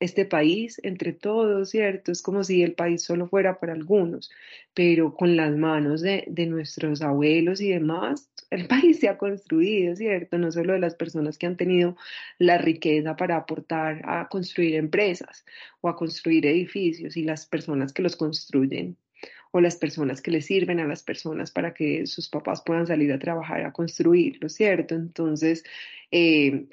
este 0.00 0.24
país 0.24 0.80
entre 0.84 1.12
todos, 1.12 1.70
¿cierto? 1.70 2.12
Es 2.12 2.22
como 2.22 2.44
si 2.44 2.62
el 2.62 2.74
país 2.74 3.02
solo 3.02 3.28
fuera 3.28 3.58
para 3.58 3.72
algunos, 3.72 4.30
pero 4.74 5.14
con 5.14 5.36
las 5.36 5.56
manos 5.56 6.02
de, 6.02 6.24
de, 6.28 6.46
nuestros 6.46 7.02
abuelos 7.02 7.60
y 7.60 7.70
demás, 7.70 8.30
el 8.50 8.66
país 8.68 9.00
se 9.00 9.08
ha 9.08 9.18
construido, 9.18 9.96
¿cierto? 9.96 10.38
No 10.38 10.52
solo 10.52 10.74
de 10.74 10.80
las 10.80 10.94
personas 10.94 11.38
que 11.38 11.46
han 11.46 11.56
tenido 11.56 11.96
la 12.38 12.58
riqueza 12.58 13.16
para 13.16 13.36
aportar 13.36 14.02
a 14.04 14.28
construir 14.28 14.76
empresas 14.76 15.44
o 15.80 15.88
a 15.88 15.96
construir 15.96 16.46
edificios 16.46 17.16
y 17.16 17.24
las 17.24 17.46
personas 17.46 17.92
que 17.92 18.02
los 18.02 18.16
construyen 18.16 18.96
o 19.50 19.60
las 19.60 19.76
personas 19.76 20.20
que 20.20 20.30
le 20.30 20.42
sirven 20.42 20.80
a 20.80 20.86
las 20.86 21.02
personas 21.02 21.50
para 21.50 21.74
que 21.74 22.06
sus 22.06 22.28
papás 22.28 22.62
puedan 22.64 22.86
salir 22.86 23.12
a 23.12 23.18
trabajar 23.18 23.64
a 23.64 23.72
construirlo, 23.72 24.48
¿cierto? 24.48 24.94
Entonces, 24.94 25.64
eh, 26.10 26.66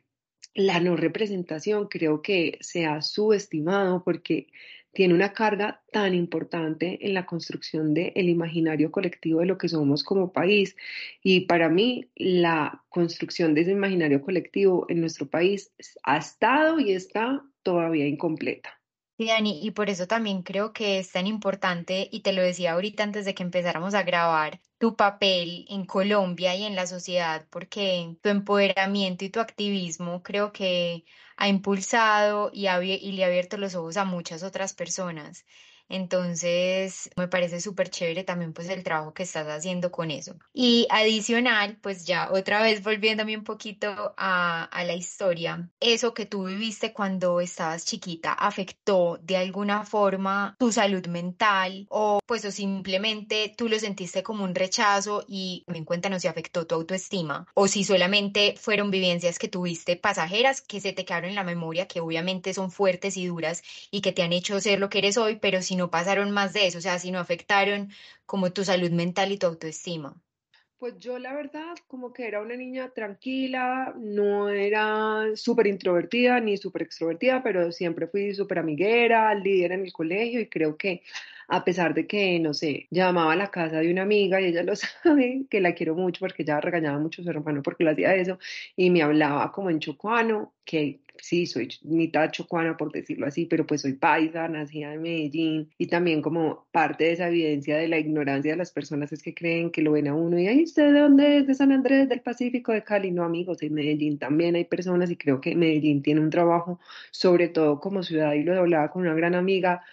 la 0.56 0.80
no 0.80 0.96
representación 0.96 1.88
creo 1.88 2.22
que 2.22 2.58
se 2.62 2.86
ha 2.86 3.02
subestimado 3.02 4.04
porque 4.04 4.48
tiene 4.94 5.14
una 5.14 5.34
carga 5.34 5.84
tan 5.92 6.14
importante 6.16 7.06
en 7.06 7.14
la 7.14 7.26
construcción 7.26 7.94
del 7.94 8.30
imaginario 8.30 8.92
colectivo 8.92 9.42
de 9.42 9.46
lo 9.46 9.58
que 9.58 9.68
somos 9.68 10.04
como 10.06 10.32
país. 10.32 10.78
Y 11.22 11.42
para 11.42 11.68
mí, 11.68 12.10
la 12.16 12.82
construcción 12.88 13.54
de 13.54 13.62
ese 13.62 13.72
imaginario 13.72 14.22
colectivo 14.22 14.86
en 14.88 15.02
nuestro 15.02 15.30
país 15.30 15.74
ha 16.04 16.18
estado 16.18 16.80
y 16.80 16.94
está 16.94 17.44
todavía 17.62 18.08
incompleta. 18.08 18.80
Sí, 19.18 19.28
Dani, 19.28 19.60
y 19.66 19.72
por 19.72 19.90
eso 19.90 20.08
también 20.08 20.42
creo 20.44 20.74
que 20.74 21.00
es 21.00 21.12
tan 21.14 21.26
importante, 21.26 22.10
y 22.12 22.20
te 22.22 22.34
lo 22.34 22.42
decía 22.42 22.74
ahorita 22.74 23.04
antes 23.04 23.24
de 23.26 23.34
que 23.34 23.44
empezáramos 23.44 23.94
a 23.94 24.04
grabar, 24.04 24.60
tu 24.78 24.98
papel 24.98 25.66
en 25.70 25.86
Colombia 25.86 26.54
y 26.56 26.64
en 26.66 26.76
la 26.76 26.86
sociedad, 26.86 27.48
porque 27.50 28.18
tu 28.22 28.28
empoderamiento 28.30 29.24
y 29.24 29.30
tu 29.30 29.40
activismo 29.40 30.22
creo 30.22 30.52
que 30.52 31.06
ha 31.38 31.48
impulsado 31.48 32.52
y, 32.54 32.68
y 32.68 33.12
le 33.14 33.24
ha 33.24 33.28
abierto 33.28 33.56
los 33.58 33.76
ojos 33.76 33.96
a 33.96 34.04
muchas 34.06 34.44
otras 34.44 34.74
personas. 34.74 35.46
Entonces, 35.90 37.10
me 37.16 37.28
parece 37.28 37.62
súper 37.62 37.90
chévere 37.90 38.24
también 38.24 38.54
pues 38.54 38.70
el 38.70 38.84
trabajo 38.84 39.14
que 39.14 39.24
estás 39.24 39.48
haciendo 39.48 39.92
con 39.92 40.12
eso. 40.12 40.36
Y 40.54 40.88
adicional, 40.90 41.78
pues 41.82 42.06
ya 42.06 42.30
otra 42.32 42.62
vez 42.62 42.84
volviéndome 42.84 43.38
un 43.38 43.44
poquito 43.44 44.14
a, 44.18 44.64
a 44.64 44.84
la 44.84 44.94
historia, 44.94 45.70
eso 45.80 46.14
que 46.14 46.26
tú 46.26 46.46
viviste 46.46 46.94
cuando 46.94 47.40
estabas 47.40 47.86
chiquita 47.86 48.34
afectó 48.34 49.20
de 49.22 49.38
alguna 49.38 49.86
forma 49.86 50.56
tu 50.60 50.72
salud 50.72 51.06
mental 51.08 51.86
o 51.90 52.20
pues 52.26 52.46
o 52.46 52.52
simplemente 52.52 53.54
tú 53.56 53.70
lo 53.70 53.80
sentiste 53.80 54.24
como 54.24 54.44
un 54.44 54.56
rechazo 54.56 55.24
y 55.28 55.64
me 55.68 55.84
cuéntanos 55.86 56.22
si 56.22 56.28
afectó 56.28 56.66
tu 56.66 56.76
autoestima 56.76 57.48
o 57.54 57.68
si 57.68 57.84
solamente 57.84 58.56
fueron 58.58 58.92
vivencias 58.92 59.40
que 59.40 59.48
tuviste 59.48 59.96
pasajeras 59.96 60.62
que 60.62 60.82
se 60.82 60.94
te 60.94 61.06
quedaron 61.06 61.30
en 61.30 61.36
la 61.36 61.44
memoria, 61.44 61.88
que 61.88 62.02
obviamente 62.02 62.54
son 62.54 62.72
fuertes 62.72 63.18
y 63.18 63.28
duras 63.28 63.64
y 63.92 64.02
que 64.02 64.12
te 64.12 64.24
han 64.24 64.34
hecho 64.34 64.60
ser 64.60 64.80
lo 64.80 64.90
que 64.90 65.00
eres 65.00 65.18
hoy, 65.18 65.38
pero 65.38 65.62
no 65.76 65.90
pasaron 65.92 66.32
más 66.32 66.54
de 66.54 66.68
eso, 66.68 66.78
o 66.80 66.82
sea, 66.82 67.00
si 67.00 67.12
no 67.12 67.20
afectaron 67.20 67.92
como 68.26 68.52
tu 68.52 68.64
salud 68.64 68.92
mental 68.92 69.32
y 69.32 69.38
tu 69.38 69.48
autoestima. 69.48 70.16
Pues 70.78 70.98
yo 71.00 71.18
la 71.20 71.34
verdad 71.34 71.76
como 71.88 72.12
que 72.12 72.28
era 72.28 72.42
una 72.42 72.56
niña 72.56 72.90
tranquila, 72.90 73.94
no 73.98 74.50
era 74.50 75.36
súper 75.36 75.68
introvertida 75.68 76.40
ni 76.42 76.58
súper 76.58 76.84
extrovertida, 76.84 77.42
pero 77.42 77.72
siempre 77.72 78.08
fui 78.08 78.34
súper 78.36 78.60
amiguera, 78.60 79.34
líder 79.34 79.72
en 79.72 79.86
el 79.86 79.94
colegio 79.94 80.42
y 80.42 80.50
creo 80.50 80.78
que 80.78 81.02
a 81.48 81.64
pesar 81.64 81.94
de 81.94 82.08
que, 82.08 82.40
no 82.40 82.54
sé, 82.54 82.88
llamaba 82.92 83.34
a 83.34 83.36
la 83.36 83.52
casa 83.52 83.80
de 83.80 83.92
una 83.92 84.02
amiga 84.02 84.42
y 84.42 84.46
ella 84.46 84.64
lo 84.64 84.76
sabe, 84.76 85.46
que 85.50 85.62
la 85.62 85.74
quiero 85.74 85.96
mucho 85.96 86.20
porque 86.20 86.44
ella 86.44 86.60
regañaba 86.60 87.00
mucho 87.00 87.22
a 87.22 87.26
su 87.26 87.30
hermano 87.30 87.62
porque 87.64 87.84
lo 87.84 87.92
hacía 87.92 88.14
eso 88.16 88.38
y 88.76 88.90
me 88.90 89.02
hablaba 89.02 89.52
como 89.52 89.70
en 89.70 89.80
chocuano, 89.80 90.54
que 90.66 91.00
sí, 91.20 91.46
soy 91.46 91.70
mitad 91.84 92.32
chocuana 92.32 92.78
por 92.78 92.92
decirlo 92.92 93.28
así, 93.28 93.46
pero 93.46 93.66
pues 93.66 93.82
soy 93.82 93.94
paisa, 93.94 94.48
nacida 94.48 94.94
en 94.94 95.02
Medellín 95.02 95.70
y 95.78 95.88
también 95.88 96.22
como 96.22 96.68
parte 96.72 97.06
de 97.06 97.12
esa 97.14 97.28
evidencia 97.28 97.78
de 97.78 97.88
la 97.88 98.00
ignorancia 98.00 98.52
de 98.52 98.58
las 98.58 98.72
personas 98.72 99.12
es 99.12 99.24
que 99.24 99.34
creen 99.34 99.72
que 99.72 99.82
lo 99.82 99.94
ven 99.94 100.08
a 100.08 100.16
uno 100.16 100.40
y 100.40 100.48
ahí 100.48 100.64
usted 100.64 100.94
de 100.94 101.00
dónde 101.00 101.38
es, 101.40 101.48
de 101.48 101.54
San 101.56 101.72
Andrés, 101.72 102.10
del 102.10 102.22
Pacífico, 102.22 102.72
de 102.72 102.84
Cali, 102.84 103.12
no 103.12 103.24
amigos, 103.24 103.62
en 103.64 103.74
Medellín 103.74 104.18
también 104.20 104.56
hay 104.56 104.66
personas 104.66 105.12
y 105.12 105.18
creo 105.18 105.42
que 105.42 105.56
Medellín 105.56 106.02
tiene 106.02 106.22
un 106.22 106.30
trabajo 106.30 106.80
sobre 107.12 107.50
todo 107.50 107.80
como 107.80 108.04
ciudad 108.04 108.34
y 108.34 108.44
lo 108.44 108.58
hablaba 108.58 108.92
con 108.92 109.04
una 109.04 109.14
gran 109.14 109.36
amiga 109.36 109.84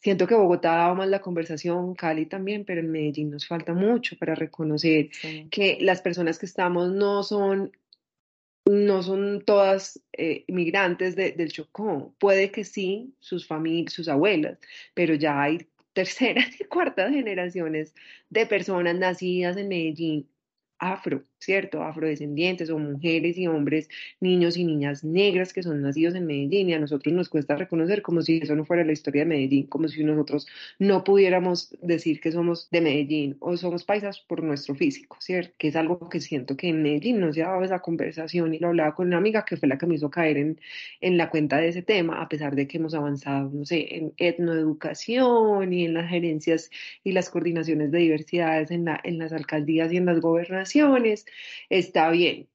Siento 0.00 0.26
que 0.26 0.34
Bogotá 0.34 0.74
daba 0.74 0.94
más 0.94 1.08
la 1.08 1.20
conversación, 1.20 1.94
Cali 1.94 2.26
también, 2.26 2.64
pero 2.64 2.80
en 2.80 2.90
Medellín 2.90 3.30
nos 3.30 3.46
falta 3.46 3.74
mucho 3.74 4.16
para 4.16 4.34
reconocer 4.34 5.10
que 5.50 5.78
las 5.80 6.02
personas 6.02 6.38
que 6.38 6.46
estamos 6.46 6.90
no 6.90 7.22
son, 7.22 7.72
no 8.68 9.02
son 9.02 9.42
todas 9.44 10.00
eh, 10.12 10.44
migrantes 10.48 11.16
del 11.16 11.52
Chocó. 11.52 12.14
Puede 12.18 12.50
que 12.50 12.64
sí, 12.64 13.14
sus 13.18 13.46
familias, 13.46 13.94
sus 13.94 14.08
abuelas, 14.08 14.58
pero 14.94 15.14
ya 15.14 15.42
hay 15.42 15.66
terceras 15.92 16.48
y 16.60 16.64
cuartas 16.64 17.10
generaciones 17.10 17.94
de 18.30 18.46
personas 18.46 18.96
nacidas 18.96 19.56
en 19.56 19.68
Medellín 19.68 20.28
afro, 20.78 21.24
¿cierto? 21.38 21.82
Afrodescendientes 21.82 22.70
o 22.70 22.78
mujeres 22.78 23.38
y 23.38 23.46
hombres, 23.46 23.88
niños 24.20 24.56
y 24.56 24.64
niñas 24.64 25.04
negras 25.04 25.52
que 25.52 25.62
son 25.62 25.82
nacidos 25.82 26.14
en 26.14 26.26
Medellín 26.26 26.68
y 26.68 26.74
a 26.74 26.78
nosotros 26.78 27.14
nos 27.14 27.28
cuesta 27.28 27.56
reconocer 27.56 28.02
como 28.02 28.22
si 28.22 28.38
eso 28.38 28.54
no 28.56 28.64
fuera 28.64 28.84
la 28.84 28.92
historia 28.92 29.22
de 29.22 29.26
Medellín, 29.26 29.66
como 29.66 29.88
si 29.88 30.02
nosotros 30.04 30.46
no 30.78 31.04
pudiéramos 31.04 31.74
decir 31.82 32.20
que 32.20 32.32
somos 32.32 32.68
de 32.70 32.80
Medellín 32.80 33.36
o 33.40 33.56
somos 33.56 33.84
paisas 33.84 34.20
por 34.20 34.42
nuestro 34.42 34.74
físico, 34.74 35.16
¿cierto? 35.20 35.54
Que 35.58 35.68
es 35.68 35.76
algo 35.76 36.08
que 36.08 36.20
siento 36.20 36.56
que 36.56 36.68
en 36.68 36.82
Medellín 36.82 37.20
no 37.20 37.32
se 37.32 37.42
ha 37.42 37.48
dado 37.48 37.62
esa 37.64 37.80
conversación 37.80 38.54
y 38.54 38.58
lo 38.58 38.68
hablaba 38.68 38.94
con 38.94 39.06
una 39.08 39.18
amiga 39.18 39.44
que 39.44 39.56
fue 39.56 39.68
la 39.68 39.78
que 39.78 39.86
me 39.86 39.94
hizo 39.94 40.10
caer 40.10 40.36
en, 40.38 40.60
en 41.00 41.16
la 41.16 41.30
cuenta 41.30 41.58
de 41.58 41.68
ese 41.68 41.82
tema, 41.82 42.20
a 42.20 42.28
pesar 42.28 42.54
de 42.54 42.66
que 42.66 42.78
hemos 42.78 42.94
avanzado, 42.94 43.50
no 43.52 43.64
sé, 43.64 43.96
en 43.96 44.12
etnoeducación 44.16 45.72
y 45.72 45.84
en 45.84 45.94
las 45.94 46.08
gerencias 46.08 46.70
y 47.04 47.12
las 47.12 47.30
coordinaciones 47.30 47.90
de 47.90 47.98
diversidades 47.98 48.70
en, 48.70 48.84
la, 48.84 49.00
en 49.04 49.18
las 49.18 49.32
alcaldías 49.32 49.92
y 49.92 49.96
en 49.96 50.06
las 50.06 50.20
gobernaciones 50.20 51.26
está 51.68 52.10
bien. 52.10 52.48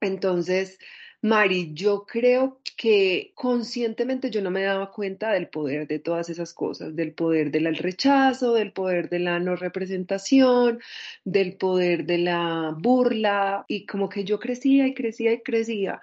Entonces, 0.00 0.78
Mari, 1.22 1.74
yo 1.74 2.06
creo 2.06 2.60
que 2.76 3.32
conscientemente 3.34 4.30
yo 4.30 4.40
no 4.40 4.52
me 4.52 4.62
daba 4.62 4.92
cuenta 4.92 5.32
del 5.32 5.48
poder 5.48 5.88
de 5.88 5.98
todas 5.98 6.30
esas 6.30 6.54
cosas, 6.54 6.94
del 6.94 7.12
poder 7.12 7.50
del 7.50 7.74
rechazo, 7.76 8.54
del 8.54 8.72
poder 8.72 9.08
de 9.10 9.18
la 9.18 9.40
no 9.40 9.56
representación, 9.56 10.78
del 11.24 11.56
poder 11.56 12.06
de 12.06 12.18
la 12.18 12.72
burla, 12.78 13.64
y 13.66 13.84
como 13.84 14.08
que 14.08 14.22
yo 14.24 14.38
crecía 14.38 14.86
y 14.86 14.94
crecía 14.94 15.32
y 15.32 15.42
crecía. 15.42 16.00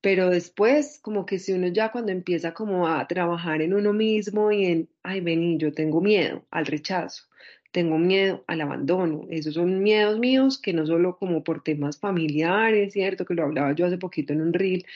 Pero 0.00 0.30
después, 0.30 0.98
como 1.00 1.26
que 1.26 1.38
si 1.38 1.52
uno 1.52 1.68
ya 1.68 1.92
cuando 1.92 2.10
empieza 2.10 2.52
como 2.52 2.88
a 2.88 3.06
trabajar 3.06 3.62
en 3.62 3.72
uno 3.72 3.92
mismo 3.92 4.50
y 4.50 4.66
en, 4.66 4.88
ay, 5.04 5.20
vení, 5.20 5.58
yo 5.58 5.72
tengo 5.72 6.00
miedo 6.00 6.44
al 6.50 6.66
rechazo, 6.66 7.24
tengo 7.72 7.98
miedo 7.98 8.44
al 8.46 8.60
abandono. 8.60 9.26
Esos 9.30 9.54
son 9.54 9.82
miedos 9.82 10.18
míos 10.18 10.58
que 10.58 10.72
no 10.72 10.86
solo 10.86 11.16
como 11.18 11.44
por 11.44 11.62
temas 11.62 11.98
familiares, 11.98 12.92
¿cierto? 12.92 13.24
Que 13.24 13.34
lo 13.34 13.44
hablaba 13.44 13.72
yo 13.74 13.86
hace 13.86 13.98
poquito 13.98 14.32
en 14.32 14.42
un 14.42 14.52
reel, 14.52 14.86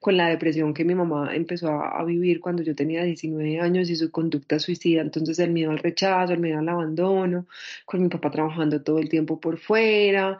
con 0.00 0.16
la 0.16 0.28
depresión 0.28 0.74
que 0.74 0.84
mi 0.84 0.94
mamá 0.94 1.34
empezó 1.34 1.70
a, 1.70 2.04
vivir 2.04 2.40
cuando 2.40 2.62
yo 2.62 2.74
tenía 2.74 3.02
19 3.04 3.60
años 3.60 3.90
y 3.90 3.96
su 3.96 4.10
conducta 4.10 4.58
suicida. 4.58 5.00
Entonces 5.02 5.38
el 5.38 5.50
miedo 5.50 5.70
al 5.70 5.78
rechazo, 5.78 6.32
el 6.32 6.40
miedo 6.40 6.58
al 6.58 6.68
abandono, 6.68 7.46
con 7.84 8.02
mi 8.02 8.08
papá 8.08 8.30
trabajando 8.30 8.82
todo 8.82 8.98
el 8.98 9.08
tiempo 9.08 9.40
por 9.40 9.58
fuera. 9.58 10.38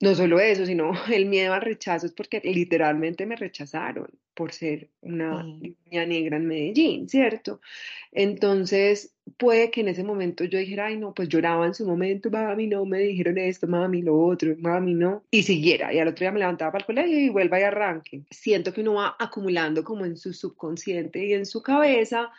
No 0.00 0.14
solo 0.14 0.40
eso, 0.40 0.66
sino 0.66 0.92
el 1.12 1.26
miedo 1.26 1.54
al 1.54 1.62
rechazo 1.62 2.06
es 2.06 2.12
porque 2.12 2.40
literalmente 2.44 3.26
me 3.26 3.36
rechazaron 3.36 4.08
por 4.34 4.52
ser 4.52 4.88
una 5.00 5.42
niña 5.42 6.06
negra 6.06 6.36
en 6.36 6.46
Medellín, 6.46 7.08
¿cierto? 7.08 7.60
Entonces, 8.12 9.14
puede 9.36 9.70
que 9.70 9.82
en 9.82 9.88
ese 9.88 10.04
momento 10.04 10.44
yo 10.44 10.58
dijera, 10.58 10.86
ay, 10.86 10.96
no, 10.96 11.14
pues 11.14 11.28
lloraba 11.28 11.66
en 11.66 11.74
su 11.74 11.86
momento, 11.86 12.30
mami, 12.30 12.66
no, 12.66 12.84
me 12.84 12.98
dijeron 12.98 13.38
esto, 13.38 13.66
mami, 13.66 14.02
lo 14.02 14.18
otro, 14.18 14.54
mami, 14.58 14.94
no, 14.94 15.24
y 15.30 15.42
siguiera, 15.42 15.92
y 15.92 15.98
al 15.98 16.08
otro 16.08 16.24
día 16.24 16.32
me 16.32 16.40
levantaba 16.40 16.72
para 16.72 16.82
el 16.82 16.86
colegio 16.86 17.18
y 17.18 17.28
vuelva 17.28 17.60
y 17.60 17.62
arranque. 17.62 18.22
Siento 18.30 18.72
que 18.72 18.80
uno 18.80 18.94
va 18.94 19.16
acumulando 19.18 19.84
como 19.84 20.04
en 20.04 20.16
su 20.16 20.32
subconsciente 20.32 21.24
y 21.24 21.34
en 21.34 21.46
su 21.46 21.62
cabeza 21.62 22.30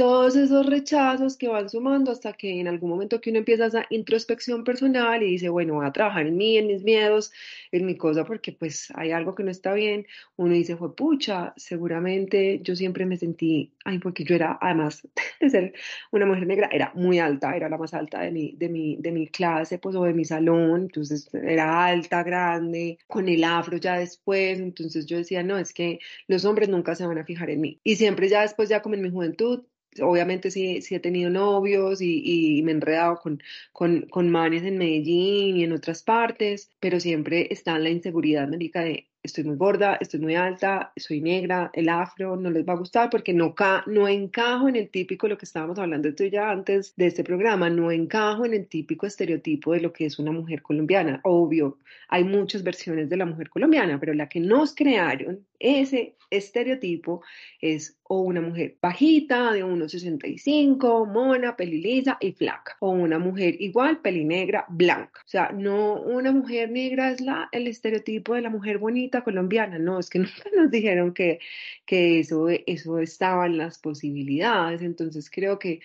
todos 0.00 0.34
esos 0.34 0.64
rechazos 0.64 1.36
que 1.36 1.48
van 1.48 1.68
sumando 1.68 2.10
hasta 2.10 2.32
que 2.32 2.58
en 2.58 2.68
algún 2.68 2.88
momento 2.88 3.20
que 3.20 3.28
uno 3.28 3.40
empieza 3.40 3.66
esa 3.66 3.84
introspección 3.90 4.64
personal 4.64 5.22
y 5.22 5.32
dice, 5.32 5.50
bueno, 5.50 5.74
voy 5.74 5.84
a 5.84 5.92
trabajar 5.92 6.26
en 6.26 6.38
mí, 6.38 6.56
en 6.56 6.68
mis 6.68 6.82
miedos, 6.82 7.30
en 7.70 7.84
mi 7.84 7.98
cosa, 7.98 8.24
porque 8.24 8.50
pues 8.52 8.90
hay 8.94 9.10
algo 9.10 9.34
que 9.34 9.42
no 9.42 9.50
está 9.50 9.74
bien, 9.74 10.06
uno 10.36 10.54
dice, 10.54 10.74
fue 10.78 10.96
pucha, 10.96 11.39
seguramente 11.56 12.60
yo 12.62 12.76
siempre 12.76 13.06
me 13.06 13.16
sentí, 13.16 13.72
ay, 13.84 13.98
porque 13.98 14.24
yo 14.24 14.34
era, 14.34 14.58
además 14.60 15.06
de 15.40 15.50
ser 15.50 15.74
una 16.10 16.26
mujer 16.26 16.46
negra, 16.46 16.68
era 16.72 16.92
muy 16.94 17.18
alta, 17.18 17.56
era 17.56 17.68
la 17.68 17.78
más 17.78 17.94
alta 17.94 18.20
de 18.22 18.30
mi, 18.30 18.52
de 18.56 18.68
mi, 18.68 18.96
de 18.96 19.12
mi 19.12 19.28
clase, 19.28 19.78
pues, 19.78 19.96
o 19.96 20.04
de 20.04 20.14
mi 20.14 20.24
salón, 20.24 20.82
entonces 20.82 21.28
era 21.34 21.84
alta, 21.86 22.22
grande, 22.22 22.98
con 23.06 23.28
el 23.28 23.44
afro 23.44 23.76
ya 23.78 23.98
después, 23.98 24.58
entonces 24.60 25.06
yo 25.06 25.16
decía, 25.16 25.42
no, 25.42 25.58
es 25.58 25.72
que 25.72 25.98
los 26.28 26.44
hombres 26.44 26.68
nunca 26.68 26.94
se 26.94 27.06
van 27.06 27.18
a 27.18 27.24
fijar 27.24 27.50
en 27.50 27.60
mí. 27.60 27.80
Y 27.84 27.96
siempre 27.96 28.28
ya 28.28 28.42
después, 28.42 28.68
ya 28.68 28.82
como 28.82 28.94
en 28.94 29.02
mi 29.02 29.10
juventud, 29.10 29.64
obviamente 30.00 30.50
sí, 30.50 30.82
sí 30.82 30.94
he 30.94 31.00
tenido 31.00 31.30
novios 31.30 32.00
y, 32.00 32.58
y 32.58 32.62
me 32.62 32.72
he 32.72 32.74
enredado 32.74 33.16
con, 33.16 33.42
con, 33.72 34.02
con 34.02 34.30
manes 34.30 34.62
en 34.62 34.78
Medellín 34.78 35.56
y 35.56 35.64
en 35.64 35.72
otras 35.72 36.02
partes, 36.02 36.70
pero 36.80 37.00
siempre 37.00 37.48
está 37.50 37.78
la 37.78 37.90
inseguridad, 37.90 38.48
médica 38.48 38.82
de 38.82 39.09
estoy 39.22 39.44
muy 39.44 39.56
gorda, 39.56 39.96
estoy 40.00 40.20
muy 40.20 40.34
alta, 40.34 40.92
soy 40.96 41.20
negra, 41.20 41.70
el 41.74 41.88
afro 41.88 42.36
no 42.36 42.50
les 42.50 42.66
va 42.66 42.72
a 42.72 42.76
gustar 42.76 43.10
porque 43.10 43.34
no, 43.34 43.54
ca 43.54 43.84
no 43.86 44.08
encajo 44.08 44.68
en 44.68 44.76
el 44.76 44.88
típico, 44.88 45.28
lo 45.28 45.36
que 45.36 45.44
estábamos 45.44 45.78
hablando 45.78 46.14
tú 46.14 46.24
ya 46.24 46.50
antes 46.50 46.94
de 46.96 47.06
este 47.06 47.24
programa, 47.24 47.70
no 47.70 47.90
encajo 47.90 48.44
en 48.44 48.54
el 48.54 48.66
típico 48.66 49.06
estereotipo 49.06 49.72
de 49.72 49.80
lo 49.80 49.92
que 49.92 50.06
es 50.06 50.18
una 50.18 50.32
mujer 50.32 50.62
colombiana. 50.62 51.20
Obvio, 51.24 51.78
hay 52.08 52.24
muchas 52.24 52.62
versiones 52.62 53.08
de 53.08 53.16
la 53.16 53.26
mujer 53.26 53.50
colombiana, 53.50 53.98
pero 54.00 54.14
la 54.14 54.28
que 54.28 54.40
nos 54.40 54.74
crearon, 54.74 55.46
ese 55.58 56.16
estereotipo 56.30 57.22
es 57.60 57.96
o 58.04 58.22
una 58.22 58.40
mujer 58.40 58.76
bajita 58.80 59.52
de 59.52 59.64
1,65, 59.64 61.06
mona, 61.06 61.54
pelilisa 61.54 62.16
y 62.20 62.32
flaca, 62.32 62.76
o 62.80 62.90
una 62.90 63.18
mujer 63.20 63.54
igual, 63.60 64.00
pelinegra, 64.00 64.64
blanca. 64.68 65.20
O 65.24 65.28
sea, 65.28 65.52
no 65.52 66.00
una 66.02 66.32
mujer 66.32 66.70
negra 66.70 67.12
es 67.12 67.20
la, 67.20 67.48
el 67.52 67.68
estereotipo 67.68 68.34
de 68.34 68.40
la 68.40 68.50
mujer 68.50 68.78
bonita 68.78 69.09
colombiana, 69.24 69.78
no, 69.78 69.98
es 69.98 70.08
que 70.10 70.18
nunca 70.20 70.50
nos 70.56 70.70
dijeron 70.70 71.12
que, 71.12 71.40
que 71.86 72.20
eso, 72.20 72.48
eso 72.48 72.98
estaba 73.00 73.46
en 73.46 73.58
las 73.58 73.78
posibilidades, 73.78 74.82
entonces 74.82 75.30
creo 75.30 75.58
que 75.58 75.80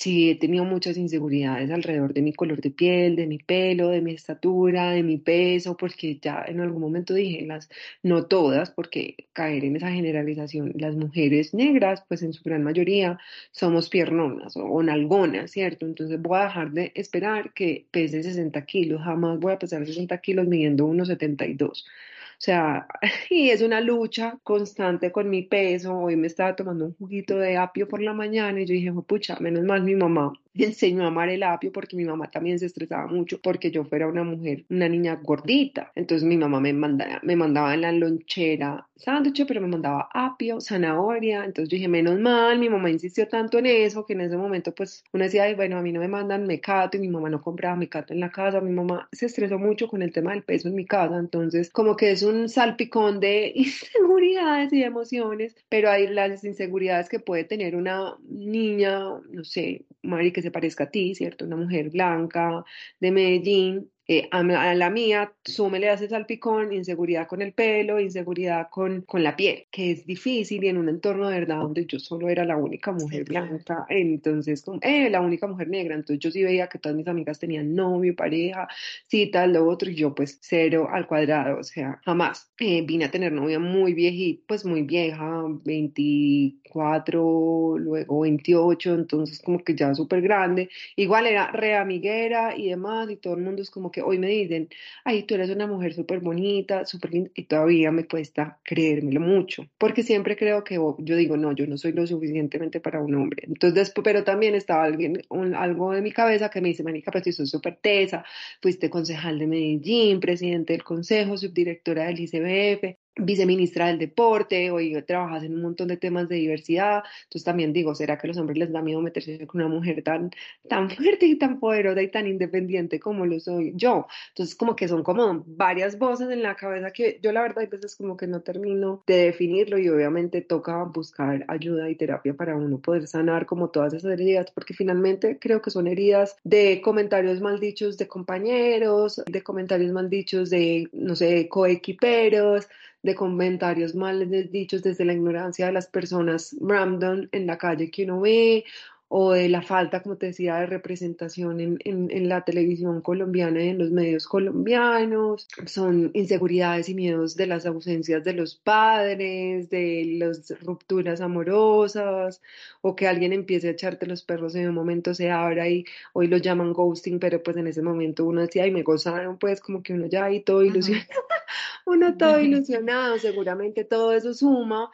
sí 0.00 0.30
he 0.30 0.36
tenido 0.36 0.64
muchas 0.64 0.96
inseguridades 0.96 1.70
alrededor 1.70 2.14
de 2.14 2.22
mi 2.22 2.32
color 2.32 2.62
de 2.62 2.70
piel, 2.70 3.16
de 3.16 3.26
mi 3.26 3.38
pelo, 3.38 3.88
de 3.90 4.00
mi 4.00 4.12
estatura, 4.14 4.92
de 4.92 5.02
mi 5.02 5.18
peso, 5.18 5.76
porque 5.76 6.18
ya 6.18 6.42
en 6.48 6.60
algún 6.60 6.80
momento 6.80 7.12
dije, 7.12 7.44
las, 7.44 7.68
no 8.02 8.24
todas, 8.26 8.70
porque 8.70 9.28
caer 9.34 9.64
en 9.64 9.76
esa 9.76 9.90
generalización, 9.90 10.72
las 10.76 10.96
mujeres 10.96 11.52
negras, 11.52 12.02
pues 12.08 12.22
en 12.22 12.32
su 12.32 12.42
gran 12.42 12.62
mayoría 12.62 13.18
somos 13.50 13.90
piernonas 13.90 14.56
o, 14.56 14.64
o 14.64 14.82
nalgonas, 14.82 15.50
¿cierto? 15.50 15.84
Entonces 15.84 16.20
voy 16.20 16.38
a 16.38 16.44
dejar 16.44 16.70
de 16.72 16.92
esperar 16.94 17.52
que 17.52 17.86
pese 17.90 18.22
60 18.22 18.64
kilos, 18.64 19.02
jamás 19.02 19.38
voy 19.38 19.52
a 19.52 19.58
pesar 19.58 19.84
60 19.84 20.16
kilos 20.18 20.46
midiendo 20.46 20.86
1,72. 20.88 21.68
O 21.68 22.19
sea, 22.42 22.86
y 23.30 23.50
es 23.50 23.62
una 23.62 23.80
lucha 23.80 24.38
constante 24.42 25.12
con 25.12 25.28
mi 25.30 25.42
peso. 25.42 25.96
Hoy 25.98 26.16
me 26.16 26.26
estaba 26.26 26.56
tomando 26.56 26.86
un 26.86 26.94
juguito 26.94 27.38
de 27.38 27.56
apio 27.56 27.88
por 27.88 28.00
la 28.00 28.14
mañana 28.14 28.60
y 28.60 28.66
yo 28.66 28.74
dije, 28.74 28.92
pucha, 29.06 29.38
menos 29.40 29.64
mal 29.64 29.82
mi 29.82 29.94
mamá 29.94 30.32
me 30.54 30.64
enseñó 30.66 31.04
a 31.04 31.08
amar 31.08 31.28
el 31.28 31.42
apio 31.42 31.72
porque 31.72 31.96
mi 31.96 32.04
mamá 32.04 32.30
también 32.30 32.58
se 32.58 32.66
estresaba 32.66 33.06
mucho 33.06 33.40
porque 33.40 33.70
yo 33.70 33.84
fuera 33.84 34.08
una 34.08 34.24
mujer, 34.24 34.64
una 34.68 34.88
niña 34.88 35.20
gordita. 35.22 35.92
Entonces 35.94 36.26
mi 36.26 36.36
mamá 36.36 36.60
me 36.60 36.72
mandaba, 36.72 37.20
me 37.22 37.36
mandaba 37.36 37.74
en 37.74 37.82
la 37.82 37.92
lonchera 37.92 38.86
sándwich, 38.96 39.46
pero 39.46 39.60
me 39.60 39.68
mandaba 39.68 40.08
apio, 40.12 40.60
zanahoria. 40.60 41.44
Entonces 41.44 41.70
yo 41.70 41.76
dije, 41.76 41.88
menos 41.88 42.18
mal, 42.20 42.58
mi 42.58 42.68
mamá 42.68 42.90
insistió 42.90 43.28
tanto 43.28 43.58
en 43.58 43.66
eso 43.66 44.04
que 44.04 44.12
en 44.12 44.22
ese 44.22 44.36
momento 44.36 44.74
pues 44.74 45.04
uno 45.12 45.24
decía, 45.24 45.44
Ay, 45.44 45.54
bueno, 45.54 45.78
a 45.78 45.82
mí 45.82 45.92
no 45.92 46.00
me 46.00 46.08
mandan 46.08 46.46
mecato 46.46 46.96
y 46.96 47.00
mi 47.00 47.08
mamá 47.08 47.30
no 47.30 47.40
compraba 47.40 47.76
mecato 47.76 48.12
en 48.12 48.20
la 48.20 48.30
casa. 48.30 48.60
Mi 48.60 48.72
mamá 48.72 49.08
se 49.12 49.26
estresó 49.26 49.58
mucho 49.58 49.88
con 49.88 50.02
el 50.02 50.12
tema 50.12 50.32
del 50.32 50.42
peso 50.42 50.68
en 50.68 50.74
mi 50.74 50.86
casa. 50.86 51.18
Entonces 51.18 51.70
como 51.70 51.96
que 51.96 52.10
es 52.10 52.22
un 52.22 52.48
salpicón 52.48 53.20
de 53.20 53.52
inseguridades 53.54 54.72
y 54.72 54.82
emociones, 54.82 55.54
pero 55.68 55.90
hay 55.90 56.08
las 56.08 56.44
inseguridades 56.44 57.08
que 57.08 57.20
puede 57.20 57.44
tener 57.44 57.76
una 57.76 58.16
niña, 58.28 59.00
no 59.30 59.44
sé, 59.44 59.84
Mari, 60.02 60.32
que 60.40 60.48
se 60.48 60.50
parezca 60.50 60.84
a 60.84 60.90
ti, 60.90 61.14
¿cierto? 61.14 61.44
Una 61.44 61.56
mujer 61.56 61.90
blanca 61.90 62.64
de 62.98 63.10
Medellín, 63.10 63.90
eh, 64.12 64.28
a, 64.32 64.42
la 64.74 64.90
mía, 64.90 65.32
súmele 65.44 65.88
a 65.88 65.92
ese 65.92 66.08
salpicón, 66.08 66.72
inseguridad 66.72 67.28
con 67.28 67.42
el 67.42 67.52
pelo, 67.52 68.00
inseguridad 68.00 68.68
con, 68.68 69.02
con 69.02 69.22
la 69.22 69.36
piel, 69.36 69.68
que 69.70 69.92
es 69.92 70.04
difícil 70.04 70.64
y 70.64 70.68
en 70.68 70.78
un 70.78 70.88
entorno 70.88 71.28
de 71.28 71.38
verdad 71.38 71.58
donde 71.58 71.86
yo 71.86 72.00
solo 72.00 72.28
era 72.28 72.44
la 72.44 72.56
única 72.56 72.90
mujer 72.90 73.22
blanca, 73.22 73.86
entonces, 73.88 74.64
eh, 74.82 75.10
la 75.10 75.20
única 75.20 75.46
mujer 75.46 75.68
negra, 75.68 75.94
entonces 75.94 76.18
yo 76.18 76.32
sí 76.32 76.42
veía 76.42 76.66
que 76.66 76.80
todas 76.80 76.96
mis 76.96 77.06
amigas 77.06 77.38
tenían 77.38 77.72
novio, 77.72 78.16
pareja, 78.16 78.66
cita, 79.06 79.46
lo 79.46 79.68
otro, 79.68 79.88
y 79.88 79.94
yo 79.94 80.12
pues 80.12 80.40
cero 80.42 80.88
al 80.90 81.06
cuadrado, 81.06 81.60
o 81.60 81.62
sea, 81.62 82.00
jamás. 82.04 82.50
Eh, 82.58 82.82
vine 82.84 83.04
a 83.04 83.12
tener 83.12 83.30
novia 83.30 83.60
muy 83.60 83.94
viejita, 83.94 84.42
pues 84.48 84.64
muy 84.64 84.82
vieja, 84.82 85.44
24, 85.64 87.78
luego 87.78 88.20
28, 88.22 88.92
entonces 88.92 89.40
como 89.40 89.62
que 89.62 89.76
ya 89.76 89.94
súper 89.94 90.20
grande, 90.20 90.68
igual 90.96 91.28
era 91.28 91.52
re 91.52 91.76
amiguera 91.76 92.56
y 92.56 92.70
demás, 92.70 93.08
y 93.08 93.16
todo 93.16 93.34
el 93.34 93.42
mundo 93.42 93.62
es 93.62 93.70
como 93.70 93.92
que 93.92 93.99
hoy 94.00 94.18
me 94.18 94.28
dicen, 94.28 94.68
ay, 95.04 95.24
tú 95.24 95.34
eres 95.34 95.50
una 95.50 95.66
mujer 95.66 95.94
súper 95.94 96.20
bonita, 96.20 96.84
súper 96.86 97.12
linda, 97.12 97.30
y 97.34 97.44
todavía 97.44 97.90
me 97.90 98.06
cuesta 98.06 98.58
creérmelo 98.62 99.20
mucho, 99.20 99.66
porque 99.78 100.02
siempre 100.02 100.36
creo 100.36 100.64
que 100.64 100.74
yo 100.74 101.16
digo, 101.16 101.36
no, 101.36 101.52
yo 101.52 101.66
no 101.66 101.76
soy 101.78 101.92
lo 101.92 102.06
suficientemente 102.06 102.80
para 102.80 103.02
un 103.02 103.14
hombre. 103.14 103.44
Entonces, 103.46 103.92
pero 104.02 104.24
también 104.24 104.54
estaba 104.54 104.84
alguien, 104.84 105.22
algo 105.56 105.92
de 105.92 106.02
mi 106.02 106.12
cabeza 106.12 106.50
que 106.50 106.60
me 106.60 106.68
dice, 106.68 106.82
Manica, 106.82 107.10
pero 107.10 107.24
tú 107.24 107.32
sos 107.32 107.50
súper 107.50 107.76
tesa, 107.76 108.24
fuiste 108.62 108.90
concejal 108.90 109.38
de 109.38 109.46
Medellín, 109.46 110.20
presidente 110.20 110.72
del 110.72 110.84
consejo, 110.84 111.36
subdirectora 111.36 112.06
del 112.06 112.20
ICBF, 112.20 112.99
viceministra 113.16 113.88
del 113.88 113.98
deporte, 113.98 114.70
hoy 114.70 115.00
trabajas 115.02 115.42
en 115.42 115.54
un 115.54 115.62
montón 115.62 115.88
de 115.88 115.96
temas 115.96 116.28
de 116.28 116.36
diversidad, 116.36 117.02
entonces 117.24 117.44
también 117.44 117.72
digo, 117.72 117.94
¿será 117.94 118.18
que 118.18 118.26
a 118.26 118.28
los 118.28 118.38
hombres 118.38 118.58
les 118.58 118.72
da 118.72 118.82
miedo 118.82 119.00
meterse 119.00 119.46
con 119.46 119.60
una 119.60 119.70
mujer 119.72 120.02
tan, 120.02 120.30
tan 120.68 120.90
fuerte 120.90 121.26
y 121.26 121.36
tan 121.36 121.60
poderosa 121.60 122.02
y 122.02 122.08
tan 122.08 122.26
independiente 122.26 123.00
como 123.00 123.26
lo 123.26 123.40
soy 123.40 123.72
yo? 123.74 124.06
Entonces 124.28 124.54
como 124.54 124.76
que 124.76 124.88
son 124.88 125.02
como 125.02 125.44
varias 125.46 125.98
voces 125.98 126.30
en 126.30 126.42
la 126.42 126.54
cabeza 126.54 126.90
que 126.92 127.18
yo 127.22 127.32
la 127.32 127.42
verdad 127.42 127.60
hay 127.60 127.66
veces 127.66 127.96
como 127.96 128.16
que 128.16 128.26
no 128.26 128.40
termino 128.40 129.02
de 129.06 129.24
definirlo 129.24 129.78
y 129.78 129.88
obviamente 129.88 130.40
toca 130.40 130.84
buscar 130.84 131.44
ayuda 131.48 131.90
y 131.90 131.96
terapia 131.96 132.34
para 132.34 132.56
uno 132.56 132.78
poder 132.78 133.06
sanar 133.06 133.46
como 133.46 133.70
todas 133.70 133.92
esas 133.94 134.12
heridas, 134.12 134.50
porque 134.52 134.74
finalmente 134.74 135.38
creo 135.38 135.60
que 135.62 135.70
son 135.70 135.86
heridas 135.86 136.36
de 136.44 136.80
comentarios 136.82 137.40
maldichos 137.40 137.98
de 137.98 138.08
compañeros, 138.08 139.22
de 139.26 139.42
comentarios 139.42 139.92
maldichos 139.92 140.50
de, 140.50 140.88
no 140.92 141.14
sé, 141.16 141.48
coequiperos, 141.48 142.68
de 143.02 143.14
comentarios 143.14 143.94
mal 143.94 144.28
dichos 144.50 144.82
desde 144.82 145.04
la 145.04 145.14
ignorancia 145.14 145.66
de 145.66 145.72
las 145.72 145.86
personas 145.86 146.54
random 146.60 147.28
en 147.32 147.46
la 147.46 147.58
calle 147.58 147.90
que 147.90 148.04
uno 148.04 148.20
ve 148.20 148.64
o 149.12 149.32
de 149.32 149.48
la 149.48 149.60
falta, 149.60 150.04
como 150.04 150.16
te 150.16 150.26
decía, 150.26 150.54
de 150.58 150.66
representación 150.66 151.58
en, 151.58 151.78
en, 151.84 152.12
en, 152.12 152.28
la 152.28 152.44
televisión 152.44 153.00
colombiana 153.00 153.60
y 153.60 153.70
en 153.70 153.78
los 153.78 153.90
medios 153.90 154.28
colombianos, 154.28 155.48
son 155.66 156.12
inseguridades 156.14 156.88
y 156.88 156.94
miedos 156.94 157.34
de 157.34 157.48
las 157.48 157.66
ausencias 157.66 158.22
de 158.22 158.34
los 158.34 158.54
padres, 158.54 159.68
de 159.68 160.14
las 160.16 160.54
rupturas 160.60 161.20
amorosas, 161.20 162.40
o 162.82 162.94
que 162.94 163.08
alguien 163.08 163.32
empiece 163.32 163.66
a 163.66 163.72
echarte 163.72 164.06
los 164.06 164.22
perros 164.22 164.54
en 164.54 164.68
un 164.68 164.76
momento 164.76 165.12
se 165.12 165.28
abra 165.28 165.68
y 165.68 165.84
hoy 166.12 166.28
lo 166.28 166.36
llaman 166.36 166.72
ghosting, 166.72 167.18
pero 167.18 167.42
pues 167.42 167.56
en 167.56 167.66
ese 167.66 167.82
momento 167.82 168.24
uno 168.24 168.42
decía, 168.42 168.62
ay, 168.62 168.70
me 168.70 168.84
gozaron, 168.84 169.38
pues 169.38 169.60
como 169.60 169.82
que 169.82 169.92
uno 169.92 170.06
ya 170.06 170.26
ahí 170.26 170.38
todo 170.38 170.62
ilusionado, 170.62 171.10
uno 171.86 172.16
todo 172.16 172.40
ilusionado, 172.40 173.18
seguramente 173.18 173.82
todo 173.84 174.12
eso 174.12 174.34
suma 174.34 174.88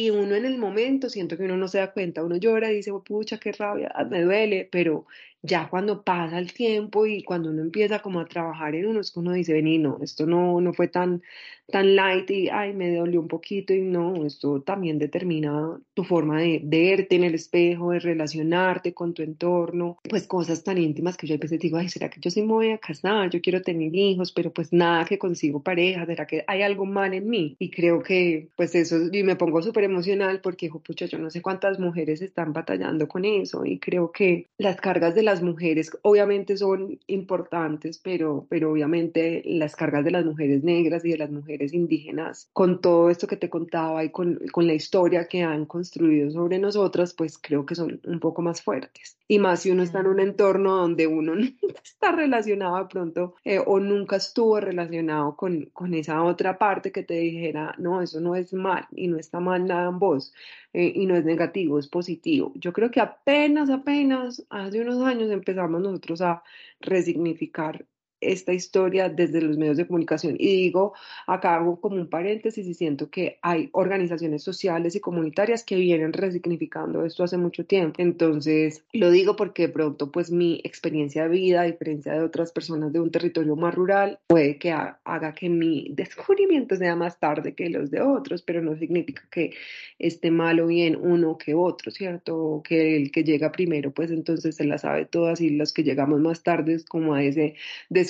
y 0.00 0.10
uno 0.10 0.34
en 0.34 0.46
el 0.46 0.56
momento 0.58 1.10
siento 1.10 1.36
que 1.36 1.44
uno 1.44 1.56
no 1.56 1.68
se 1.68 1.78
da 1.78 1.92
cuenta, 1.92 2.24
uno 2.24 2.36
llora 2.36 2.72
y 2.72 2.76
dice, 2.76 2.90
oh, 2.90 3.02
pucha, 3.04 3.38
qué 3.38 3.52
rabia, 3.52 3.92
me 4.08 4.22
duele, 4.22 4.68
pero 4.70 5.06
ya 5.42 5.68
cuando 5.68 6.02
pasa 6.04 6.38
el 6.38 6.52
tiempo 6.52 7.06
y 7.06 7.22
cuando 7.22 7.50
uno 7.50 7.62
empieza 7.62 8.00
como 8.00 8.20
a 8.20 8.26
trabajar 8.26 8.74
en 8.74 8.86
uno, 8.86 9.00
es 9.00 9.10
que 9.10 9.20
uno 9.20 9.32
dice, 9.32 9.52
vení, 9.52 9.78
no, 9.78 9.98
esto 10.02 10.26
no, 10.26 10.60
no 10.60 10.72
fue 10.72 10.88
tan, 10.88 11.22
tan 11.70 11.96
light 11.96 12.30
y, 12.30 12.48
ay, 12.48 12.74
me 12.74 12.94
dolió 12.94 13.20
un 13.20 13.28
poquito 13.28 13.72
y 13.72 13.80
no, 13.80 14.26
esto 14.26 14.60
también 14.62 14.98
determina 14.98 15.80
tu 15.94 16.04
forma 16.04 16.40
de, 16.40 16.60
verte 16.62 17.16
en 17.16 17.24
el 17.24 17.34
espejo, 17.34 17.92
de 17.92 18.00
relacionarte 18.00 18.94
con 18.94 19.14
tu 19.14 19.22
entorno, 19.22 19.98
pues 20.08 20.26
cosas 20.26 20.62
tan 20.62 20.78
íntimas 20.78 21.16
que 21.16 21.26
yo 21.26 21.34
a 21.34 21.38
veces 21.38 21.58
digo, 21.58 21.78
ay, 21.78 21.88
¿será 21.88 22.10
que 22.10 22.20
yo 22.20 22.30
sí 22.30 22.42
me 22.42 22.52
voy 22.52 22.70
a 22.70 22.78
casar? 22.78 23.30
Yo 23.30 23.40
quiero 23.40 23.62
tener 23.62 23.94
hijos, 23.94 24.32
pero 24.32 24.52
pues 24.52 24.72
nada 24.72 25.04
que 25.06 25.18
consigo 25.18 25.62
pareja, 25.62 26.04
¿será 26.06 26.26
que 26.26 26.44
hay 26.46 26.62
algo 26.62 26.84
mal 26.84 27.14
en 27.14 27.28
mí? 27.28 27.56
Y 27.58 27.70
creo 27.70 28.02
que, 28.02 28.48
pues 28.56 28.74
eso, 28.74 28.96
y 29.10 29.22
me 29.22 29.36
pongo 29.36 29.62
súper 29.62 29.84
emocional 29.84 30.40
porque, 30.42 30.66
hijo, 30.66 30.80
pucha, 30.80 31.06
yo 31.06 31.18
no 31.18 31.30
sé 31.30 31.40
cuántas 31.40 31.78
mujeres 31.78 32.20
están 32.20 32.52
batallando 32.52 33.08
con 33.08 33.24
eso 33.24 33.64
y 33.64 33.78
creo 33.78 34.12
que 34.12 34.46
las 34.58 34.76
cargas 34.76 35.14
de 35.14 35.22
la 35.22 35.30
las 35.30 35.42
mujeres 35.42 35.92
obviamente 36.02 36.56
son 36.56 36.98
importantes, 37.06 38.00
pero, 38.02 38.46
pero 38.48 38.72
obviamente 38.72 39.42
las 39.44 39.76
cargas 39.76 40.04
de 40.04 40.10
las 40.10 40.24
mujeres 40.24 40.64
negras 40.64 41.04
y 41.04 41.10
de 41.10 41.18
las 41.18 41.30
mujeres 41.30 41.59
indígenas, 41.60 42.48
con 42.52 42.80
todo 42.80 43.10
esto 43.10 43.26
que 43.26 43.36
te 43.36 43.50
contaba 43.50 44.04
y 44.04 44.10
con, 44.10 44.40
con 44.52 44.66
la 44.66 44.74
historia 44.74 45.28
que 45.28 45.42
han 45.42 45.66
construido 45.66 46.30
sobre 46.30 46.58
nosotras, 46.58 47.14
pues 47.14 47.38
creo 47.38 47.66
que 47.66 47.74
son 47.74 48.00
un 48.04 48.20
poco 48.20 48.42
más 48.42 48.62
fuertes. 48.62 49.18
Y 49.28 49.38
más 49.38 49.60
si 49.60 49.70
uno 49.70 49.82
está 49.82 50.00
en 50.00 50.06
un 50.08 50.20
entorno 50.20 50.76
donde 50.76 51.06
uno 51.06 51.34
no 51.36 51.44
está 51.84 52.12
relacionado 52.12 52.78
de 52.78 52.86
pronto 52.86 53.34
eh, 53.44 53.60
o 53.64 53.78
nunca 53.78 54.16
estuvo 54.16 54.58
relacionado 54.60 55.36
con, 55.36 55.66
con 55.72 55.94
esa 55.94 56.22
otra 56.22 56.58
parte 56.58 56.92
que 56.92 57.02
te 57.02 57.14
dijera, 57.14 57.74
no, 57.78 58.02
eso 58.02 58.20
no 58.20 58.34
es 58.34 58.52
mal 58.52 58.86
y 58.92 59.08
no 59.08 59.18
está 59.18 59.40
mal 59.40 59.66
nada 59.66 59.88
en 59.88 59.98
vos 59.98 60.32
eh, 60.72 60.92
y 60.94 61.06
no 61.06 61.16
es 61.16 61.24
negativo, 61.24 61.78
es 61.78 61.88
positivo. 61.88 62.52
Yo 62.54 62.72
creo 62.72 62.90
que 62.90 63.00
apenas, 63.00 63.70
apenas 63.70 64.44
hace 64.50 64.80
unos 64.80 65.02
años 65.04 65.30
empezamos 65.30 65.80
nosotros 65.80 66.20
a 66.20 66.42
resignificar 66.80 67.84
esta 68.20 68.52
historia 68.52 69.08
desde 69.08 69.40
los 69.40 69.56
medios 69.56 69.76
de 69.76 69.86
comunicación. 69.86 70.36
Y 70.38 70.64
digo, 70.64 70.94
acá 71.26 71.56
hago 71.56 71.80
como 71.80 71.96
un 71.96 72.08
paréntesis 72.08 72.66
y 72.66 72.74
siento 72.74 73.10
que 73.10 73.38
hay 73.42 73.68
organizaciones 73.72 74.42
sociales 74.42 74.94
y 74.94 75.00
comunitarias 75.00 75.64
que 75.64 75.76
vienen 75.76 76.12
resignificando 76.12 77.04
esto 77.04 77.24
hace 77.24 77.36
mucho 77.36 77.64
tiempo. 77.64 78.00
Entonces, 78.00 78.84
lo 78.92 79.10
digo 79.10 79.36
porque 79.36 79.68
de 79.68 79.72
pronto, 79.72 80.10
pues 80.10 80.30
mi 80.30 80.60
experiencia 80.64 81.24
de 81.24 81.28
vida, 81.30 81.62
a 81.62 81.64
diferencia 81.64 82.12
de 82.12 82.22
otras 82.22 82.52
personas 82.52 82.92
de 82.92 83.00
un 83.00 83.10
territorio 83.10 83.56
más 83.56 83.74
rural, 83.74 84.18
puede 84.26 84.58
que 84.58 84.72
haga 84.72 85.34
que 85.34 85.48
mi 85.48 85.88
descubrimiento 85.94 86.76
sea 86.76 86.96
más 86.96 87.18
tarde 87.18 87.54
que 87.54 87.70
los 87.70 87.90
de 87.90 88.02
otros, 88.02 88.42
pero 88.42 88.62
no 88.62 88.76
significa 88.76 89.22
que 89.30 89.52
esté 89.98 90.30
mal 90.30 90.60
o 90.60 90.66
bien 90.66 90.96
uno 91.00 91.38
que 91.38 91.54
otro, 91.54 91.90
¿cierto? 91.90 92.62
que 92.64 92.96
el 92.96 93.10
que 93.10 93.24
llega 93.24 93.52
primero, 93.52 93.90
pues 93.92 94.10
entonces 94.10 94.56
se 94.56 94.64
la 94.64 94.78
sabe 94.78 95.06
todas 95.06 95.40
y 95.40 95.50
los 95.50 95.72
que 95.72 95.82
llegamos 95.82 96.20
más 96.20 96.42
tarde 96.42 96.74
es 96.74 96.84
como 96.84 97.14
a 97.14 97.22
ese 97.22 97.54
descubrimiento 97.88 98.09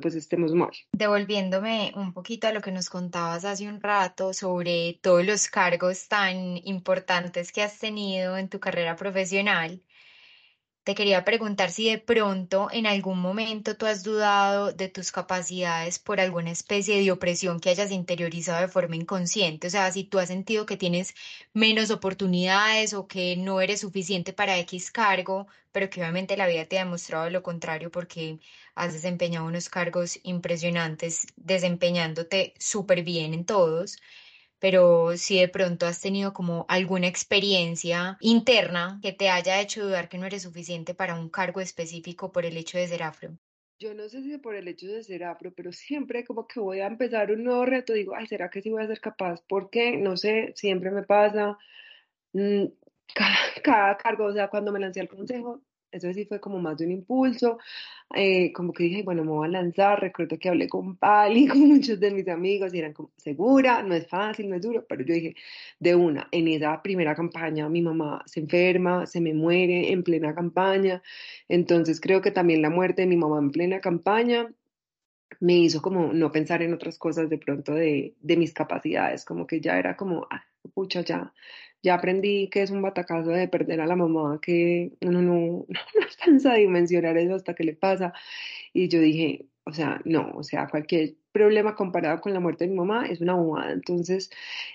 pues 0.00 0.14
estemos 0.14 0.52
mal. 0.54 0.70
Devolviéndome 0.92 1.92
un 1.96 2.12
poquito 2.12 2.46
a 2.46 2.52
lo 2.52 2.60
que 2.60 2.72
nos 2.72 2.90
contabas 2.90 3.44
hace 3.44 3.68
un 3.68 3.80
rato 3.80 4.32
sobre 4.32 4.98
todos 5.02 5.24
los 5.24 5.48
cargos 5.48 6.08
tan 6.08 6.56
importantes 6.64 7.52
que 7.52 7.62
has 7.62 7.78
tenido 7.78 8.36
en 8.36 8.48
tu 8.48 8.60
carrera 8.60 8.96
profesional, 8.96 9.82
te 10.90 10.96
quería 10.96 11.24
preguntar 11.24 11.70
si 11.70 11.88
de 11.88 11.98
pronto 11.98 12.68
en 12.72 12.84
algún 12.84 13.20
momento 13.20 13.76
tú 13.76 13.86
has 13.86 14.02
dudado 14.02 14.72
de 14.72 14.88
tus 14.88 15.12
capacidades 15.12 16.00
por 16.00 16.18
alguna 16.18 16.50
especie 16.50 17.00
de 17.00 17.12
opresión 17.12 17.60
que 17.60 17.70
hayas 17.70 17.92
interiorizado 17.92 18.60
de 18.60 18.66
forma 18.66 18.96
inconsciente. 18.96 19.68
O 19.68 19.70
sea, 19.70 19.92
si 19.92 20.02
tú 20.02 20.18
has 20.18 20.26
sentido 20.26 20.66
que 20.66 20.76
tienes 20.76 21.14
menos 21.52 21.92
oportunidades 21.92 22.92
o 22.92 23.06
que 23.06 23.36
no 23.36 23.60
eres 23.60 23.82
suficiente 23.82 24.32
para 24.32 24.58
X 24.58 24.90
cargo, 24.90 25.46
pero 25.70 25.88
que 25.88 26.00
obviamente 26.00 26.36
la 26.36 26.48
vida 26.48 26.64
te 26.64 26.80
ha 26.80 26.84
demostrado 26.84 27.30
lo 27.30 27.44
contrario 27.44 27.92
porque 27.92 28.40
has 28.74 28.92
desempeñado 28.92 29.46
unos 29.46 29.68
cargos 29.68 30.18
impresionantes, 30.24 31.28
desempeñándote 31.36 32.54
súper 32.58 33.04
bien 33.04 33.32
en 33.32 33.44
todos 33.44 33.96
pero 34.60 35.16
si 35.16 35.40
de 35.40 35.48
pronto 35.48 35.86
has 35.86 36.00
tenido 36.00 36.32
como 36.32 36.66
alguna 36.68 37.08
experiencia 37.08 38.16
interna 38.20 39.00
que 39.02 39.12
te 39.12 39.30
haya 39.30 39.60
hecho 39.60 39.84
dudar 39.84 40.08
que 40.08 40.18
no 40.18 40.26
eres 40.26 40.42
suficiente 40.42 40.94
para 40.94 41.14
un 41.14 41.28
cargo 41.28 41.60
específico 41.60 42.30
por 42.30 42.44
el 42.44 42.56
hecho 42.56 42.78
de 42.78 42.86
ser 42.86 43.02
afro. 43.02 43.30
Yo 43.80 43.94
no 43.94 44.08
sé 44.10 44.22
si 44.22 44.36
por 44.36 44.54
el 44.54 44.68
hecho 44.68 44.88
de 44.88 45.02
ser 45.02 45.24
afro, 45.24 45.52
pero 45.56 45.72
siempre 45.72 46.22
como 46.24 46.46
que 46.46 46.60
voy 46.60 46.80
a 46.80 46.86
empezar 46.86 47.32
un 47.32 47.44
nuevo 47.44 47.64
reto, 47.64 47.94
digo, 47.94 48.14
ay, 48.14 48.26
¿será 48.26 48.50
que 48.50 48.60
sí 48.60 48.68
voy 48.68 48.82
a 48.82 48.86
ser 48.86 49.00
capaz? 49.00 49.42
Porque, 49.48 49.96
no 49.96 50.18
sé, 50.18 50.52
siempre 50.54 50.90
me 50.90 51.02
pasa. 51.02 51.56
Mm, 52.34 52.66
cada, 53.14 53.36
cada 53.64 53.96
cargo, 53.96 54.26
o 54.26 54.32
sea, 54.32 54.48
cuando 54.48 54.72
me 54.72 54.80
lancé 54.80 55.00
al 55.00 55.08
consejo, 55.08 55.62
eso 55.92 56.12
sí 56.12 56.24
fue 56.24 56.40
como 56.40 56.58
más 56.58 56.76
de 56.78 56.86
un 56.86 56.92
impulso, 56.92 57.58
eh, 58.14 58.52
como 58.52 58.72
que 58.72 58.84
dije, 58.84 59.02
bueno, 59.02 59.24
me 59.24 59.30
voy 59.30 59.48
a 59.48 59.50
lanzar, 59.50 60.00
recuerdo 60.00 60.38
que 60.38 60.48
hablé 60.48 60.68
con 60.68 60.96
Pali, 60.96 61.46
con 61.48 61.60
muchos 61.60 62.00
de 62.00 62.10
mis 62.10 62.28
amigos 62.28 62.74
y 62.74 62.78
eran 62.78 62.92
como, 62.92 63.10
segura, 63.16 63.82
no 63.82 63.94
es 63.94 64.06
fácil, 64.08 64.48
no 64.48 64.56
es 64.56 64.62
duro, 64.62 64.84
pero 64.88 65.04
yo 65.04 65.14
dije, 65.14 65.34
de 65.78 65.94
una, 65.94 66.28
en 66.32 66.48
esa 66.48 66.82
primera 66.82 67.14
campaña 67.14 67.68
mi 67.68 67.82
mamá 67.82 68.22
se 68.26 68.40
enferma, 68.40 69.06
se 69.06 69.20
me 69.20 69.34
muere 69.34 69.92
en 69.92 70.02
plena 70.02 70.34
campaña, 70.34 71.02
entonces 71.48 72.00
creo 72.00 72.20
que 72.20 72.30
también 72.30 72.62
la 72.62 72.70
muerte 72.70 73.02
de 73.02 73.08
mi 73.08 73.16
mamá 73.16 73.38
en 73.38 73.50
plena 73.50 73.80
campaña 73.80 74.50
me 75.40 75.54
hizo 75.58 75.80
como 75.82 76.12
no 76.12 76.32
pensar 76.32 76.62
en 76.62 76.74
otras 76.74 76.98
cosas 76.98 77.30
de 77.30 77.38
pronto 77.38 77.74
de, 77.74 78.14
de 78.20 78.36
mis 78.36 78.52
capacidades, 78.52 79.24
como 79.24 79.46
que 79.46 79.60
ya 79.60 79.78
era 79.78 79.96
como, 79.96 80.26
ah, 80.30 80.44
pucha, 80.74 81.02
ya, 81.02 81.32
ya 81.82 81.94
aprendí 81.94 82.48
que 82.50 82.62
es 82.62 82.70
un 82.70 82.82
batacazo 82.82 83.30
de 83.30 83.48
perder 83.48 83.80
a 83.80 83.86
la 83.86 83.96
mamá, 83.96 84.40
que 84.42 84.92
uno 85.02 85.22
no, 85.22 85.34
no, 85.68 85.76
alcanza 86.02 86.52
a 86.52 86.56
dimensionar 86.56 87.16
eso 87.16 87.34
hasta 87.34 87.54
que 87.54 87.64
le 87.64 87.74
pasa. 87.74 88.12
Y 88.72 88.88
yo 88.88 89.00
dije, 89.00 89.46
o 89.64 89.72
sea, 89.72 90.00
no, 90.04 90.32
o 90.34 90.42
sea, 90.42 90.68
cualquier 90.68 91.16
problema 91.32 91.74
comparado 91.74 92.20
con 92.20 92.34
la 92.34 92.40
muerte 92.40 92.64
de 92.64 92.70
mi 92.70 92.76
mamá 92.76 93.06
es 93.06 93.20
una 93.20 93.34
bobada. 93.34 93.72
Entonces, 93.72 94.30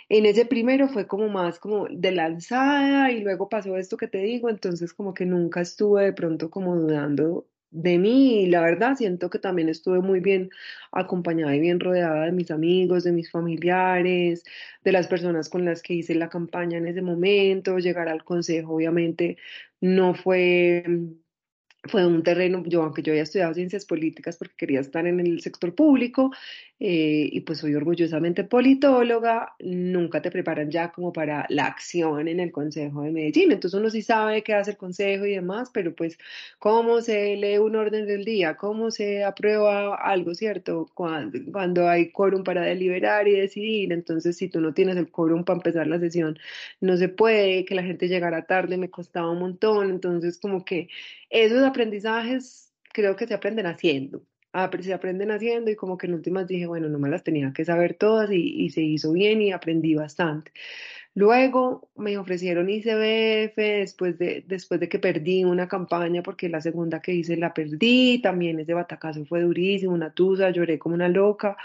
en 0.09 0.25
ese 0.25 0.45
primero 0.45 0.87
fue 0.89 1.07
como 1.07 1.27
más 1.29 1.59
como 1.59 1.87
de 1.89 2.11
lanzada 2.11 3.11
y 3.11 3.21
luego 3.21 3.49
pasó 3.49 3.77
esto 3.77 3.97
que 3.97 4.07
te 4.07 4.19
digo, 4.19 4.49
entonces 4.49 4.93
como 4.93 5.13
que 5.13 5.25
nunca 5.25 5.61
estuve 5.61 6.05
de 6.05 6.13
pronto 6.13 6.49
como 6.49 6.75
dudando 6.75 7.47
de 7.75 7.97
mí 7.97 8.43
y 8.43 8.47
la 8.47 8.61
verdad 8.61 8.95
siento 8.95 9.29
que 9.29 9.39
también 9.39 9.69
estuve 9.69 9.99
muy 9.99 10.21
bien 10.21 10.49
acompañada 10.91 11.55
y 11.55 11.59
bien 11.59 11.79
rodeada 11.79 12.25
de 12.25 12.31
mis 12.31 12.49
amigos, 12.51 13.03
de 13.03 13.11
mis 13.11 13.29
familiares, 13.29 14.43
de 14.83 14.91
las 14.93 15.07
personas 15.07 15.49
con 15.49 15.65
las 15.65 15.81
que 15.81 15.95
hice 15.95 16.15
la 16.15 16.29
campaña 16.29 16.77
en 16.77 16.87
ese 16.87 17.01
momento, 17.01 17.77
llegar 17.79 18.07
al 18.07 18.23
consejo 18.23 18.75
obviamente 18.75 19.37
no 19.81 20.15
fue 20.15 20.83
fue 21.87 22.05
un 22.05 22.23
terreno, 22.23 22.63
yo 22.65 22.81
aunque 22.83 23.03
yo 23.03 23.11
había 23.11 23.23
estudiado 23.23 23.53
ciencias 23.53 23.85
políticas 23.85 24.37
porque 24.37 24.55
quería 24.57 24.79
estar 24.79 25.05
en 25.05 25.19
el 25.19 25.41
sector 25.41 25.75
público 25.75 26.31
eh, 26.79 27.29
y 27.31 27.39
pues 27.41 27.59
soy 27.59 27.73
orgullosamente 27.75 28.43
politóloga, 28.43 29.55
nunca 29.59 30.21
te 30.21 30.29
preparan 30.29 30.69
ya 30.69 30.91
como 30.91 31.13
para 31.13 31.45
la 31.49 31.67
acción 31.67 32.27
en 32.27 32.39
el 32.41 32.51
Consejo 32.51 33.03
de 33.03 33.11
Medellín. 33.11 33.51
Entonces 33.51 33.79
uno 33.79 33.89
sí 33.89 34.01
sabe 34.01 34.43
qué 34.43 34.53
hace 34.53 34.71
el 34.71 34.77
Consejo 34.77 35.25
y 35.25 35.31
demás, 35.35 35.69
pero 35.73 35.95
pues 35.95 36.17
cómo 36.59 37.01
se 37.01 37.35
lee 37.37 37.57
un 37.59 37.75
orden 37.77 38.05
del 38.07 38.25
día, 38.25 38.57
cómo 38.57 38.91
se 38.91 39.23
aprueba 39.23 39.95
algo, 39.95 40.33
¿cierto? 40.35 40.89
Cuando, 40.93 41.39
cuando 41.51 41.87
hay 41.87 42.11
quórum 42.11 42.43
para 42.43 42.63
deliberar 42.63 43.27
y 43.27 43.39
decidir, 43.39 43.93
entonces 43.93 44.35
si 44.37 44.49
tú 44.49 44.59
no 44.59 44.73
tienes 44.73 44.97
el 44.97 45.09
quórum 45.09 45.45
para 45.45 45.57
empezar 45.57 45.87
la 45.87 45.99
sesión, 45.99 46.37
no 46.81 46.97
se 46.97 47.09
puede, 47.09 47.65
que 47.65 47.75
la 47.75 47.83
gente 47.83 48.07
llegara 48.07 48.45
tarde 48.45 48.77
me 48.77 48.89
costaba 48.89 49.31
un 49.31 49.39
montón, 49.39 49.89
entonces 49.91 50.37
como 50.39 50.65
que 50.65 50.89
esos 51.29 51.63
aprendizajes 51.63 52.73
creo 52.93 53.15
que 53.15 53.27
se 53.27 53.33
aprenden 53.33 53.65
haciendo. 53.67 54.23
Se 54.81 54.93
aprenden 54.93 55.31
haciendo 55.31 55.71
y 55.71 55.75
como 55.75 55.97
que 55.97 56.07
en 56.07 56.13
últimas 56.13 56.47
dije, 56.47 56.65
bueno, 56.67 56.87
no 56.89 56.99
me 56.99 57.09
las 57.09 57.23
tenía 57.23 57.51
que 57.53 57.65
saber 57.65 57.95
todas 57.95 58.31
y, 58.31 58.65
y 58.65 58.69
se 58.69 58.81
hizo 58.81 59.11
bien 59.11 59.41
y 59.41 59.51
aprendí 59.51 59.95
bastante. 59.95 60.51
Luego 61.15 61.89
me 61.95 62.17
ofrecieron 62.17 62.69
ICBF 62.69 63.55
después 63.55 64.17
de, 64.19 64.43
después 64.47 64.81
de 64.81 64.89
que 64.89 64.99
perdí 64.99 65.45
una 65.45 65.67
campaña 65.67 66.21
porque 66.21 66.49
la 66.49 66.59
segunda 66.61 67.01
que 67.01 67.13
hice 67.13 67.37
la 67.37 67.53
perdí, 67.53 68.21
también 68.21 68.59
ese 68.59 68.73
batacazo 68.73 69.25
fue 69.25 69.41
durísimo, 69.41 69.93
una 69.93 70.13
tusa, 70.13 70.49
lloré 70.51 70.77
como 70.77 70.95
una 70.95 71.07
loca, 71.07 71.55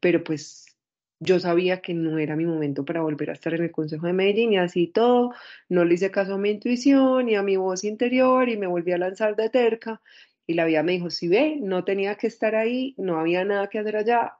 pero 0.00 0.24
pues 0.24 0.76
yo 1.20 1.38
sabía 1.40 1.80
que 1.80 1.94
no 1.94 2.18
era 2.18 2.36
mi 2.36 2.46
momento 2.46 2.84
para 2.84 3.02
volver 3.02 3.30
a 3.30 3.34
estar 3.34 3.54
en 3.54 3.62
el 3.64 3.70
Consejo 3.70 4.06
de 4.06 4.12
Medellín 4.12 4.52
y 4.54 4.58
así 4.58 4.88
todo, 4.88 5.32
no 5.68 5.84
le 5.84 5.94
hice 5.94 6.10
caso 6.10 6.34
a 6.34 6.38
mi 6.38 6.50
intuición 6.50 7.28
y 7.28 7.36
a 7.36 7.42
mi 7.42 7.56
voz 7.56 7.84
interior 7.84 8.48
y 8.48 8.56
me 8.56 8.66
volví 8.66 8.92
a 8.92 8.98
lanzar 8.98 9.36
de 9.36 9.50
terca 9.50 10.00
y 10.46 10.54
la 10.54 10.64
vida 10.64 10.82
me 10.82 10.92
dijo, 10.92 11.10
si 11.10 11.28
ve, 11.28 11.56
no 11.60 11.84
tenía 11.84 12.16
que 12.16 12.26
estar 12.26 12.54
ahí, 12.54 12.94
no 12.98 13.18
había 13.18 13.44
nada 13.44 13.68
que 13.68 13.78
hacer 13.78 13.96
allá, 13.96 14.34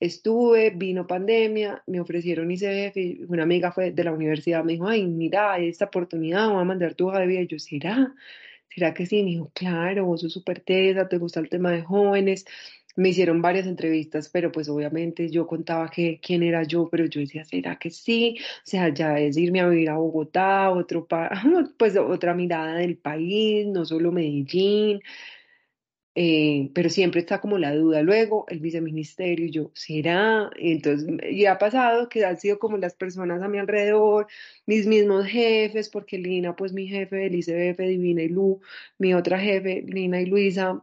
estuve, 0.00 0.70
vino 0.70 1.06
pandemia, 1.06 1.82
me 1.86 2.00
ofrecieron 2.00 2.50
ICF 2.50 2.96
y 2.96 3.24
una 3.28 3.42
amiga 3.42 3.72
fue 3.72 3.92
de 3.92 4.04
la 4.04 4.12
universidad, 4.12 4.64
me 4.64 4.72
dijo, 4.72 4.88
ay, 4.88 5.06
mira, 5.06 5.52
hay 5.52 5.68
esta 5.68 5.86
oportunidad, 5.86 6.48
voy 6.48 6.62
a 6.62 6.64
mandar 6.64 6.94
tu 6.94 7.08
hoja 7.08 7.20
de 7.20 7.26
vida 7.26 7.40
y 7.42 7.46
yo, 7.46 7.58
¿será? 7.58 8.14
¿Será 8.68 8.94
que 8.94 9.04
sí? 9.06 9.22
Me 9.22 9.30
dijo, 9.30 9.50
claro, 9.54 10.06
vos 10.06 10.20
sos 10.22 10.32
súper 10.32 10.60
tesa, 10.60 11.08
te 11.08 11.18
gusta 11.18 11.40
el 11.40 11.48
tema 11.48 11.72
de 11.72 11.82
jóvenes, 11.82 12.46
me 12.96 13.10
hicieron 13.10 13.42
varias 13.42 13.66
entrevistas, 13.66 14.28
pero 14.28 14.50
pues 14.52 14.68
obviamente 14.68 15.30
yo 15.30 15.46
contaba 15.46 15.90
que 15.90 16.20
quién 16.22 16.42
era 16.42 16.62
yo, 16.64 16.88
pero 16.90 17.06
yo 17.06 17.20
decía, 17.20 17.44
¿será 17.44 17.76
que 17.76 17.90
sí? 17.90 18.36
O 18.38 18.62
sea, 18.64 18.92
ya 18.92 19.18
es 19.18 19.36
irme 19.36 19.60
a 19.60 19.68
vivir 19.68 19.90
a 19.90 19.96
Bogotá, 19.96 20.70
otro 20.70 21.06
pues 21.78 21.96
otra 21.96 22.34
mirada 22.34 22.76
del 22.76 22.96
país, 22.96 23.66
no 23.66 23.84
solo 23.84 24.12
Medellín, 24.12 25.00
eh, 26.14 26.70
pero 26.74 26.90
siempre 26.90 27.20
está 27.20 27.40
como 27.40 27.58
la 27.58 27.74
duda. 27.74 28.02
Luego 28.02 28.44
el 28.48 28.60
viceministerio, 28.60 29.46
yo, 29.48 29.70
¿será? 29.74 30.50
entonces, 30.56 31.08
y 31.30 31.46
ha 31.46 31.58
pasado 31.58 32.08
que 32.08 32.24
han 32.24 32.38
sido 32.38 32.58
como 32.58 32.76
las 32.78 32.94
personas 32.94 33.42
a 33.42 33.48
mi 33.48 33.58
alrededor, 33.58 34.26
mis 34.66 34.86
mismos 34.86 35.26
jefes, 35.26 35.88
porque 35.88 36.18
Lina, 36.18 36.56
pues 36.56 36.72
mi 36.72 36.86
jefe 36.88 37.16
del 37.16 37.34
ICBF, 37.36 37.78
Divina 37.86 38.22
y 38.22 38.28
Lu, 38.28 38.60
mi 38.98 39.14
otra 39.14 39.38
jefe, 39.38 39.82
Lina 39.86 40.20
y 40.20 40.26
Luisa, 40.26 40.82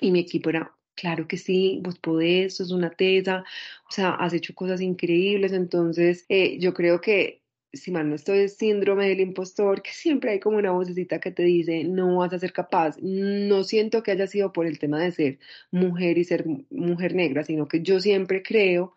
y 0.00 0.10
mi 0.12 0.20
equipo 0.20 0.50
era 0.50 0.74
claro 0.94 1.26
que 1.26 1.36
sí, 1.38 1.80
vos 1.82 1.98
podés, 1.98 2.56
sos 2.56 2.72
una 2.72 2.90
tesa, 2.90 3.44
o 3.88 3.92
sea, 3.92 4.10
has 4.14 4.34
hecho 4.34 4.54
cosas 4.54 4.80
increíbles, 4.80 5.52
entonces 5.52 6.26
eh, 6.28 6.58
yo 6.58 6.74
creo 6.74 7.00
que 7.00 7.39
si 7.72 7.90
mal 7.90 8.08
no 8.08 8.14
estoy, 8.14 8.40
es 8.40 8.56
síndrome 8.56 9.08
del 9.08 9.20
impostor, 9.20 9.82
que 9.82 9.92
siempre 9.92 10.32
hay 10.32 10.40
como 10.40 10.58
una 10.58 10.72
vocecita 10.72 11.20
que 11.20 11.30
te 11.30 11.44
dice, 11.44 11.84
no 11.84 12.16
vas 12.18 12.32
a 12.32 12.38
ser 12.38 12.52
capaz. 12.52 12.96
No 13.00 13.64
siento 13.64 14.02
que 14.02 14.12
haya 14.12 14.26
sido 14.26 14.52
por 14.52 14.66
el 14.66 14.78
tema 14.78 15.00
de 15.00 15.12
ser 15.12 15.38
mujer 15.70 16.18
y 16.18 16.24
ser 16.24 16.44
mujer 16.70 17.14
negra, 17.14 17.44
sino 17.44 17.68
que 17.68 17.82
yo 17.82 18.00
siempre 18.00 18.42
creo 18.42 18.94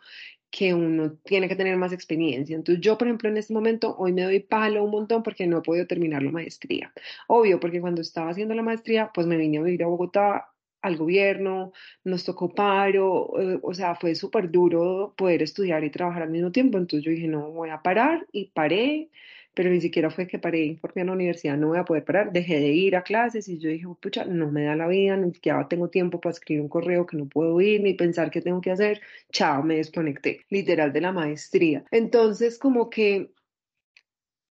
que 0.54 0.74
uno 0.74 1.14
tiene 1.24 1.48
que 1.50 1.56
tener 1.56 1.78
más 1.78 1.94
experiencia. 1.94 2.56
Entonces 2.56 2.84
yo, 2.84 2.98
por 2.98 3.08
ejemplo, 3.08 3.28
en 3.30 3.38
este 3.38 3.54
momento, 3.54 3.96
hoy 3.98 4.14
me 4.14 4.22
doy 4.24 4.40
palo 4.40 4.84
un 4.84 4.92
montón 4.92 5.24
porque 5.24 5.48
no 5.48 5.58
he 5.58 5.62
podido 5.62 5.88
terminar 5.88 6.22
la 6.22 6.32
maestría. 6.32 6.94
Obvio, 7.28 7.60
porque 7.60 7.82
cuando 7.82 8.02
estaba 8.02 8.30
haciendo 8.30 8.54
la 8.54 8.62
maestría, 8.62 9.10
pues 9.14 9.26
me 9.26 9.38
vine 9.38 9.58
a 9.58 9.64
vivir 9.64 9.84
a 9.84 9.88
Bogotá 9.88 10.53
al 10.84 10.98
gobierno, 10.98 11.72
nos 12.04 12.26
tocó 12.26 12.54
paro, 12.54 13.34
eh, 13.40 13.60
o 13.64 13.74
sea, 13.74 13.96
fue 13.96 14.16
súper 14.16 14.52
duro 14.52 15.14
poder 15.18 15.42
estudiar 15.42 15.84
y 15.84 15.90
trabajar 15.90 16.24
al 16.24 16.30
mismo 16.30 16.52
tiempo, 16.52 16.78
entonces 16.78 17.06
yo 17.06 17.12
dije, 17.12 17.28
no, 17.28 17.52
voy 17.52 17.70
a 17.70 17.82
parar 17.82 18.28
y 18.32 18.48
paré, 18.54 19.10
pero 19.54 19.70
ni 19.70 19.80
siquiera 19.82 20.10
fue 20.10 20.28
que 20.28 20.40
paré 20.40 20.78
porque 20.82 21.00
en 21.02 21.08
la 21.08 21.14
universidad 21.14 21.58
no 21.58 21.70
voy 21.70 21.80
a 21.80 21.86
poder 21.86 22.04
parar, 22.04 22.32
dejé 22.34 22.60
de 22.60 22.70
ir 22.70 22.96
a 22.96 23.04
clases 23.04 23.48
y 23.48 23.60
yo 23.60 23.70
dije, 23.70 23.86
pucha, 24.02 24.26
no 24.26 24.52
me 24.52 24.64
da 24.66 24.76
la 24.76 24.88
vida, 24.88 25.16
ni 25.16 25.34
siquiera 25.34 25.68
tengo 25.68 25.90
tiempo 25.90 26.20
para 26.20 26.34
escribir 26.34 26.62
un 26.62 26.70
correo 26.70 27.06
que 27.06 27.18
no 27.18 27.28
puedo 27.28 27.60
ir, 27.62 27.82
ni 27.82 27.94
pensar 27.94 28.30
qué 28.30 28.42
tengo 28.42 28.62
que 28.62 28.72
hacer, 28.72 29.02
chao, 29.32 29.64
me 29.64 29.78
desconecté, 29.78 30.42
literal 30.50 30.92
de 30.92 31.02
la 31.02 31.12
maestría. 31.12 31.86
Entonces, 31.92 32.60
como 32.60 32.90
que 32.90 33.32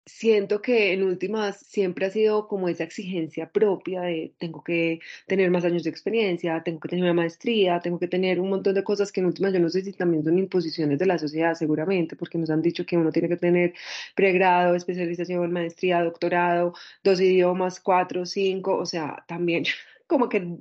siento 0.09 0.62
que 0.62 0.92
en 0.92 1.02
últimas 1.04 1.59
siempre 1.59 2.06
ha 2.06 2.11
sido 2.11 2.48
como 2.48 2.68
esa 2.68 2.84
exigencia 2.84 3.50
propia 3.50 4.02
de 4.02 4.34
tengo 4.38 4.64
que 4.64 5.00
tener 5.26 5.50
más 5.50 5.64
años 5.64 5.84
de 5.84 5.90
experiencia, 5.90 6.62
tengo 6.64 6.80
que 6.80 6.88
tener 6.88 7.04
una 7.04 7.14
maestría, 7.14 7.80
tengo 7.80 7.98
que 7.98 8.09
tener 8.09 8.40
un 8.40 8.50
montón 8.50 8.74
de 8.74 8.84
cosas 8.84 9.12
que 9.12 9.20
en 9.20 9.26
últimas 9.26 9.52
yo 9.52 9.61
no 9.61 9.68
sé 9.68 9.82
si 9.82 9.92
también 9.92 10.24
son 10.24 10.38
imposiciones 10.38 10.98
de 10.98 11.06
la 11.06 11.18
sociedad 11.18 11.54
seguramente, 11.54 12.16
porque 12.16 12.38
nos 12.38 12.50
han 12.50 12.62
dicho 12.62 12.84
que 12.86 12.96
uno 12.96 13.12
tiene 13.12 13.28
que 13.28 13.36
tener 13.36 13.74
pregrado, 14.14 14.74
especialización, 14.74 15.52
maestría, 15.52 16.02
doctorado, 16.02 16.74
dos 17.04 17.20
idiomas, 17.20 17.80
cuatro, 17.80 18.24
cinco, 18.26 18.76
o 18.76 18.86
sea, 18.86 19.24
también 19.28 19.64
como 20.09 20.28
que, 20.28 20.56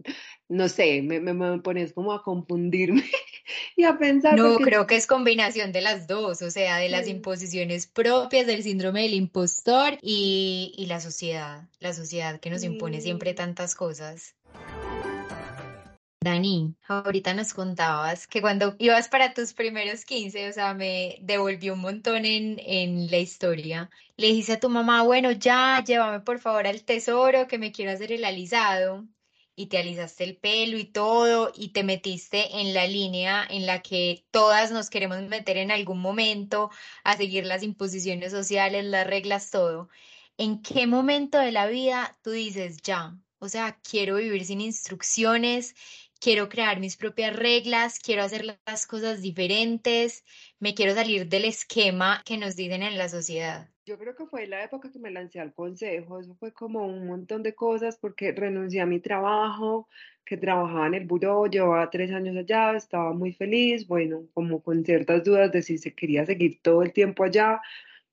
no 0.50 0.70
sé, 0.70 1.02
me, 1.02 1.20
me, 1.20 1.60
pones 1.62 1.94
como 1.94 2.14
a 2.14 2.22
confundirme 2.22 3.04
y 3.76 3.86
a 3.86 3.98
pensar. 3.98 4.38
No, 4.38 4.58
creo 4.58 4.86
que 4.86 4.98
es 4.98 5.08
combinación 5.08 5.72
de 5.72 5.82
las 5.82 6.06
dos, 6.06 6.42
o 6.42 6.52
sea, 6.52 6.78
de 6.78 6.90
las 6.90 7.08
imposiciones 7.08 7.88
propias 7.88 8.46
del 8.46 8.62
síndrome 8.62 9.04
del 9.04 9.14
impostor 9.14 9.98
y, 10.02 10.74
y 10.78 10.86
la 10.86 11.00
sociedad, 11.00 11.68
la 11.80 11.94
sociedad 11.94 12.40
que 12.40 12.50
nos 12.52 12.64
impone 12.64 13.02
siempre 13.02 13.34
tantas 13.34 13.74
cosas. 13.74 14.36
Dani, 16.20 16.76
ahorita 16.90 17.34
nos 17.34 17.54
contabas 17.54 18.28
que 18.28 18.42
cuando 18.42 18.76
ibas 18.80 19.08
para 19.08 19.34
tus 19.34 19.54
primeros 19.54 20.04
15, 20.04 20.50
o 20.50 20.52
sea, 20.52 20.74
me 20.74 21.20
devolvió 21.22 21.74
un 21.74 21.80
montón 21.80 22.26
en, 22.26 22.60
en 22.60 23.10
la 23.10 23.18
historia. 23.18 23.90
Le 24.18 24.28
dijiste 24.28 24.54
a 24.54 24.60
tu 24.60 24.68
mamá, 24.68 25.04
bueno, 25.04 25.32
ya, 25.32 25.82
llévame 25.86 26.20
por 26.20 26.40
favor 26.40 26.68
al 26.68 26.84
tesoro, 26.84 27.48
que 27.48 27.58
me 27.58 27.72
quiero 27.72 27.92
hacer 27.92 28.12
el 28.12 28.26
alisado 28.26 29.08
y 29.58 29.68
te 29.68 29.80
alisaste 29.80 30.24
el 30.24 30.38
pelo 30.38 30.78
y 30.78 30.86
todo 30.86 31.52
y 31.56 31.70
te 31.70 31.84
metiste 31.84 32.60
en 32.62 32.74
la 32.76 32.88
línea 32.88 33.46
en 33.50 33.66
la 33.66 33.82
que 33.82 34.26
todas 34.32 34.72
nos 34.72 34.90
queremos 34.90 35.22
meter 35.24 35.58
en 35.58 35.72
algún 35.72 36.00
momento 36.00 36.70
a 37.04 37.18
seguir 37.18 37.46
las 37.46 37.64
imposiciones 37.64 38.32
sociales, 38.32 38.86
las 38.86 39.08
reglas, 39.08 39.52
todo. 39.52 39.90
¿En 40.38 40.62
qué 40.62 40.88
momento 40.88 41.40
de 41.40 41.52
la 41.52 41.68
vida 41.68 42.18
tú 42.22 42.32
dices 42.32 42.78
ya? 42.84 43.18
O 43.40 43.50
sea, 43.50 43.80
quiero 43.82 44.18
vivir 44.18 44.46
sin 44.46 44.62
instrucciones, 44.62 45.76
quiero 46.20 46.50
crear 46.50 46.80
mis 46.80 46.96
propias 46.98 47.36
reglas, 47.36 48.00
quiero 48.00 48.24
hacer 48.24 48.60
las 48.66 48.86
cosas 48.88 49.22
diferentes, 49.22 50.24
me 50.60 50.76
quiero 50.76 50.94
salir 50.94 51.28
del 51.28 51.46
esquema 51.46 52.22
que 52.26 52.38
nos 52.38 52.56
dicen 52.56 52.84
en 52.84 52.98
la 52.98 53.10
sociedad. 53.10 53.70
Yo 53.88 53.98
creo 53.98 54.16
que 54.16 54.26
fue 54.26 54.48
la 54.48 54.66
época 54.66 54.92
que 54.92 55.00
me 55.00 55.10
lancé 55.12 55.40
al 55.40 55.54
consejo, 55.54 56.20
eso 56.20 56.36
fue 56.36 56.52
como 56.52 56.86
un 56.86 57.08
montón 57.08 57.42
de 57.42 57.56
cosas 57.56 57.98
porque 57.98 58.34
renuncié 58.34 58.82
a 58.82 58.86
mi 58.86 59.00
trabajo, 59.00 59.88
que 60.26 60.36
trabajaba 60.36 60.88
en 60.88 60.96
el 60.96 61.06
buró, 61.06 61.46
llevaba 61.46 61.90
tres 61.90 62.12
años 62.12 62.36
allá, 62.36 62.76
estaba 62.76 63.14
muy 63.14 63.32
feliz, 63.32 63.88
bueno, 63.88 64.28
como 64.34 64.62
con 64.62 64.84
ciertas 64.84 65.24
dudas 65.24 65.54
de 65.54 65.62
si 65.62 65.78
se 65.78 65.94
quería 65.94 66.26
seguir 66.26 66.60
todo 66.62 66.84
el 66.84 66.92
tiempo 66.92 67.24
allá, 67.24 67.62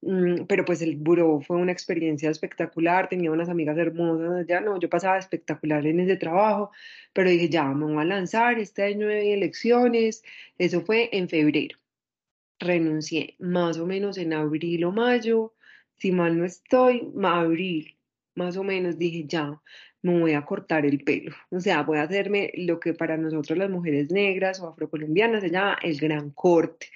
mm, 0.02 0.44
pero 0.46 0.64
pues 0.64 0.80
el 0.80 0.94
buró 0.96 1.40
fue 1.40 1.56
una 1.56 1.72
experiencia 1.72 2.30
espectacular, 2.30 3.08
tenía 3.08 3.32
unas 3.32 3.48
amigas 3.48 3.76
hermosas 3.76 4.30
allá, 4.30 4.60
no, 4.60 4.78
yo 4.78 4.88
pasaba 4.88 5.18
espectacular 5.18 5.84
en 5.86 5.98
ese 5.98 6.16
trabajo, 6.16 6.70
pero 7.12 7.30
dije, 7.30 7.48
ya, 7.48 7.64
me 7.64 7.86
voy 7.86 7.98
a 8.00 8.04
lanzar, 8.04 8.60
este 8.60 8.84
año 8.84 9.08
hay 9.08 9.32
elecciones, 9.32 10.22
eso 10.56 10.82
fue 10.82 11.08
en 11.12 11.28
febrero. 11.28 11.78
Renuncié 12.60 13.34
más 13.40 13.78
o 13.78 13.86
menos 13.86 14.18
en 14.18 14.32
abril 14.32 14.84
o 14.84 14.92
mayo, 14.92 15.52
si 15.98 16.12
mal 16.12 16.38
no 16.38 16.44
estoy, 16.44 17.10
abril, 17.40 17.98
más 18.34 18.56
o 18.56 18.64
menos, 18.64 18.98
dije 18.98 19.24
ya, 19.26 19.60
me 20.04 20.20
voy 20.20 20.34
a 20.34 20.44
cortar 20.44 20.84
el 20.84 21.02
pelo. 21.02 21.34
O 21.50 21.60
sea, 21.60 21.82
voy 21.82 21.96
a 21.98 22.02
hacerme 22.02 22.52
lo 22.56 22.78
que 22.78 22.92
para 22.92 23.16
nosotros 23.16 23.58
las 23.58 23.70
mujeres 23.70 24.10
negras 24.10 24.60
o 24.60 24.68
afrocolombianas 24.68 25.40
se 25.40 25.50
llama 25.50 25.78
el 25.82 25.98
gran 25.98 26.30
corte, 26.30 26.88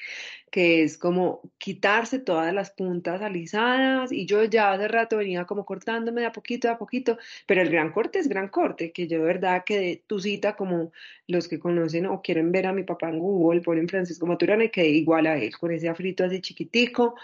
que 0.51 0.83
es 0.83 0.99
como 0.99 1.41
quitarse 1.57 2.19
todas 2.19 2.53
las 2.53 2.71
puntas 2.71 3.23
alisadas. 3.23 4.13
Y 4.13 4.27
yo 4.27 4.45
ya 4.45 4.73
hace 4.73 4.89
rato 4.89 5.17
venía 5.17 5.47
como 5.47 5.65
cortándome 5.65 6.21
de 6.21 6.27
a 6.27 6.33
poquito, 6.33 6.71
a 6.71 6.77
poquito, 6.77 7.17
pero 7.47 7.63
el 7.63 7.71
gran 7.71 7.93
corte 7.93 8.19
es 8.19 8.29
gran 8.29 8.49
corte, 8.49 8.93
que 8.93 9.09
yo 9.09 9.19
de 9.21 9.25
verdad 9.25 9.65
que 9.65 10.03
tu 10.07 10.21
cita, 10.21 10.55
como 10.55 10.93
los 11.27 11.49
que 11.49 11.59
conocen 11.59 12.07
o 12.07 12.21
quieren 12.21 12.53
ver 12.53 12.67
a 12.67 12.75
mi 12.75 12.83
papá 12.83 13.09
en 13.09 13.21
Google, 13.21 13.63
ponen 13.63 13.89
Francisco 13.89 14.27
Maturana 14.27 14.65
y 14.65 14.71
quedé 14.71 14.89
igual 14.89 15.27
a 15.27 15.39
él, 15.39 15.57
con 15.57 15.71
ese 15.71 15.89
afrito 15.89 16.25
así 16.25 16.43
chiquitico 16.43 17.15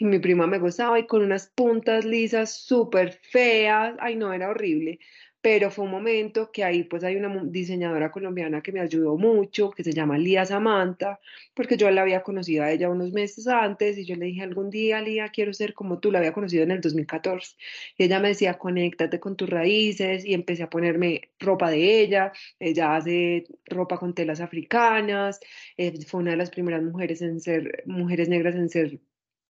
y 0.00 0.06
mi 0.06 0.18
prima 0.18 0.46
me 0.46 0.58
gozaba 0.58 0.98
y 0.98 1.06
con 1.06 1.22
unas 1.22 1.48
puntas 1.48 2.06
lisas 2.06 2.54
súper 2.54 3.12
feas, 3.12 3.94
ay 4.00 4.16
no, 4.16 4.32
era 4.32 4.48
horrible, 4.48 4.98
pero 5.42 5.70
fue 5.70 5.84
un 5.86 5.90
momento 5.90 6.50
que 6.52 6.64
ahí 6.64 6.84
pues 6.84 7.02
hay 7.04 7.16
una 7.16 7.42
diseñadora 7.44 8.10
colombiana 8.10 8.62
que 8.62 8.72
me 8.72 8.80
ayudó 8.80 9.16
mucho, 9.16 9.70
que 9.70 9.82
se 9.82 9.92
llama 9.92 10.18
Lía 10.18 10.44
Samantha, 10.44 11.18
porque 11.54 11.76
yo 11.76 11.90
la 11.90 12.02
había 12.02 12.22
conocido 12.22 12.64
a 12.64 12.70
ella 12.70 12.90
unos 12.90 13.12
meses 13.12 13.46
antes 13.46 13.96
y 13.98 14.04
yo 14.04 14.16
le 14.16 14.26
dije 14.26 14.42
algún 14.42 14.70
día, 14.70 15.00
Lía, 15.00 15.28
quiero 15.30 15.52
ser 15.54 15.72
como 15.74 15.98
tú, 15.98 16.10
la 16.12 16.18
había 16.18 16.32
conocido 16.32 16.62
en 16.64 16.72
el 16.72 16.80
2014. 16.80 17.56
Y 17.96 18.04
ella 18.04 18.20
me 18.20 18.28
decía, 18.28 18.58
conéctate 18.58 19.18
con 19.20 19.36
tus 19.36 19.48
raíces 19.48 20.24
y 20.24 20.34
empecé 20.34 20.62
a 20.62 20.70
ponerme 20.70 21.30
ropa 21.38 21.70
de 21.70 22.00
ella, 22.00 22.32
ella 22.58 22.96
hace 22.96 23.44
ropa 23.66 23.98
con 23.98 24.14
telas 24.14 24.40
africanas, 24.40 25.40
eh, 25.76 25.92
fue 26.06 26.20
una 26.20 26.32
de 26.32 26.36
las 26.36 26.50
primeras 26.50 26.82
mujeres 26.82 27.22
en 27.22 27.40
ser, 27.40 27.82
mujeres 27.86 28.28
negras 28.28 28.54
en 28.54 28.68
ser 28.68 29.00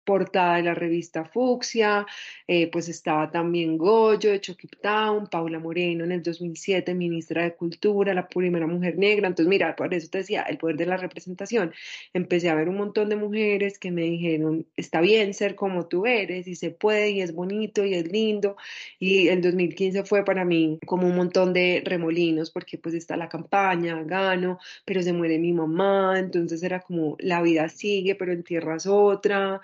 portada 0.07 0.55
de 0.55 0.63
la 0.63 0.73
revista 0.73 1.25
Fucsia, 1.25 2.05
eh, 2.47 2.71
pues 2.71 2.87
estaba 2.87 3.29
también 3.29 3.77
Goyo 3.77 4.31
de 4.31 4.39
Town, 4.81 5.27
Paula 5.27 5.59
Moreno 5.59 6.05
en 6.05 6.13
el 6.13 6.23
2007, 6.23 6.95
ministra 6.95 7.43
de 7.43 7.55
Cultura, 7.55 8.13
la 8.13 8.29
primera 8.29 8.65
mujer 8.67 8.97
negra. 8.97 9.27
Entonces, 9.27 9.49
mira, 9.49 9.75
por 9.75 9.93
eso 9.93 10.07
te 10.09 10.19
decía, 10.19 10.43
el 10.43 10.57
poder 10.57 10.77
de 10.77 10.85
la 10.85 10.95
representación. 10.95 11.73
Empecé 12.13 12.49
a 12.49 12.55
ver 12.55 12.69
un 12.69 12.77
montón 12.77 13.09
de 13.09 13.17
mujeres 13.17 13.79
que 13.79 13.91
me 13.91 14.03
dijeron, 14.03 14.65
está 14.77 15.01
bien 15.01 15.33
ser 15.33 15.55
como 15.55 15.87
tú 15.87 16.05
eres 16.05 16.47
y 16.47 16.55
se 16.55 16.71
puede 16.71 17.11
y 17.11 17.21
es 17.21 17.33
bonito 17.33 17.83
y 17.83 17.93
es 17.95 18.09
lindo. 18.09 18.55
Y 18.99 19.27
el 19.27 19.41
2015 19.41 20.05
fue 20.05 20.23
para 20.23 20.45
mí 20.45 20.79
como 20.85 21.05
un 21.05 21.17
montón 21.17 21.51
de 21.51 21.81
remolinos 21.83 22.49
porque 22.51 22.77
pues 22.77 22.95
está 22.95 23.17
la 23.17 23.27
campaña, 23.27 24.01
gano, 24.03 24.57
pero 24.85 25.01
se 25.01 25.11
muere 25.11 25.37
mi 25.37 25.51
mamá, 25.51 26.17
entonces 26.17 26.63
era 26.63 26.79
como 26.79 27.17
la 27.19 27.41
vida 27.41 27.67
sigue, 27.67 28.15
pero 28.15 28.31
en 28.31 28.43
tierras 28.43 28.87
otra. 28.87 29.59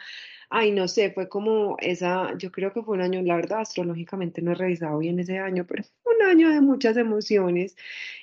Ay, 0.55 0.71
no 0.71 0.87
sé, 0.87 1.09
fue 1.11 1.27
como 1.29 1.77
esa, 1.79 2.37
yo 2.37 2.51
creo 2.51 2.71
que 2.71 2.83
fue 2.83 2.93
un 2.95 3.01
año, 3.01 3.23
la 3.23 3.35
verdad, 3.37 3.61
astrológicamente 3.61 4.39
no 4.43 4.51
he 4.51 4.55
revisado 4.55 4.99
bien 4.99 5.17
ese 5.19 5.39
año, 5.39 5.65
pero 5.65 5.83
fue 6.03 6.15
un 6.15 6.21
año 6.27 6.49
de 6.51 6.61
muchas 6.61 6.95
emociones 6.95 7.75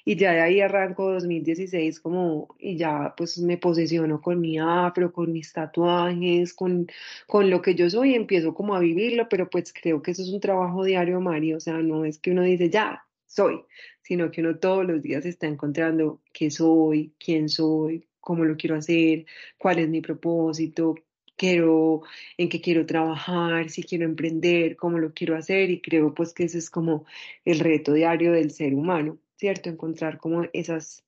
y 0.05 0.15
ya 0.17 0.31
de 0.33 0.41
ahí 0.41 0.61
arranco 0.61 1.11
2016 1.11 1.99
como, 1.99 2.55
y 2.61 2.77
ya 2.77 3.15
pues 3.17 3.39
me 3.39 3.59
posesiono 3.59 4.21
con 4.23 4.41
mi 4.41 4.59
afro, 4.59 5.13
con 5.13 5.33
mis 5.33 5.53
tatuajes, 5.53 6.55
con, 6.55 6.87
con 7.27 7.51
lo 7.51 7.63
que 7.63 7.75
yo 7.75 7.91
soy, 7.91 8.15
empiezo 8.15 8.55
como 8.55 8.77
a 8.77 8.81
vivirlo, 8.81 9.29
pero 9.29 9.51
pues 9.51 9.73
creo 9.73 10.01
que 10.01 10.13
eso 10.13 10.23
es 10.23 10.29
un 10.31 10.41
trabajo 10.41 10.85
diario, 10.85 11.21
Mario, 11.21 11.57
o 11.57 11.61
sea, 11.61 11.79
no 11.79 12.05
es 12.05 12.19
que 12.21 12.31
uno 12.31 12.43
dice, 12.43 12.71
ya, 12.71 13.05
soy, 13.27 13.65
sino 14.03 14.31
que 14.31 14.41
uno 14.41 14.57
todos 14.59 14.87
los 14.87 15.03
días 15.03 15.27
está 15.27 15.49
encontrando 15.49 16.23
qué 16.33 16.51
soy, 16.53 17.13
quién 17.19 17.49
soy, 17.49 18.07
cómo 18.21 18.45
lo 18.45 18.57
quiero 18.57 18.77
hacer, 18.77 19.27
cuál 19.59 19.81
es 19.81 19.89
mi 19.89 20.01
propósito, 20.01 20.95
quiero, 21.41 22.03
en 22.37 22.51
qué 22.51 22.61
quiero 22.61 22.85
trabajar, 22.85 23.71
si 23.71 23.83
quiero 23.83 24.05
emprender, 24.05 24.77
cómo 24.77 24.99
lo 24.99 25.15
quiero 25.15 25.37
hacer 25.37 25.71
y 25.71 25.81
creo 25.81 26.15
pues 26.15 26.35
que 26.35 26.45
ese 26.45 26.59
es 26.59 26.69
como 26.71 27.07
el 27.47 27.61
reto 27.61 27.95
diario 27.95 28.33
del 28.33 28.51
ser 28.51 28.75
humano, 28.75 29.19
¿cierto? 29.37 29.71
Encontrar 29.71 30.19
como 30.19 30.45
esas, 30.53 31.03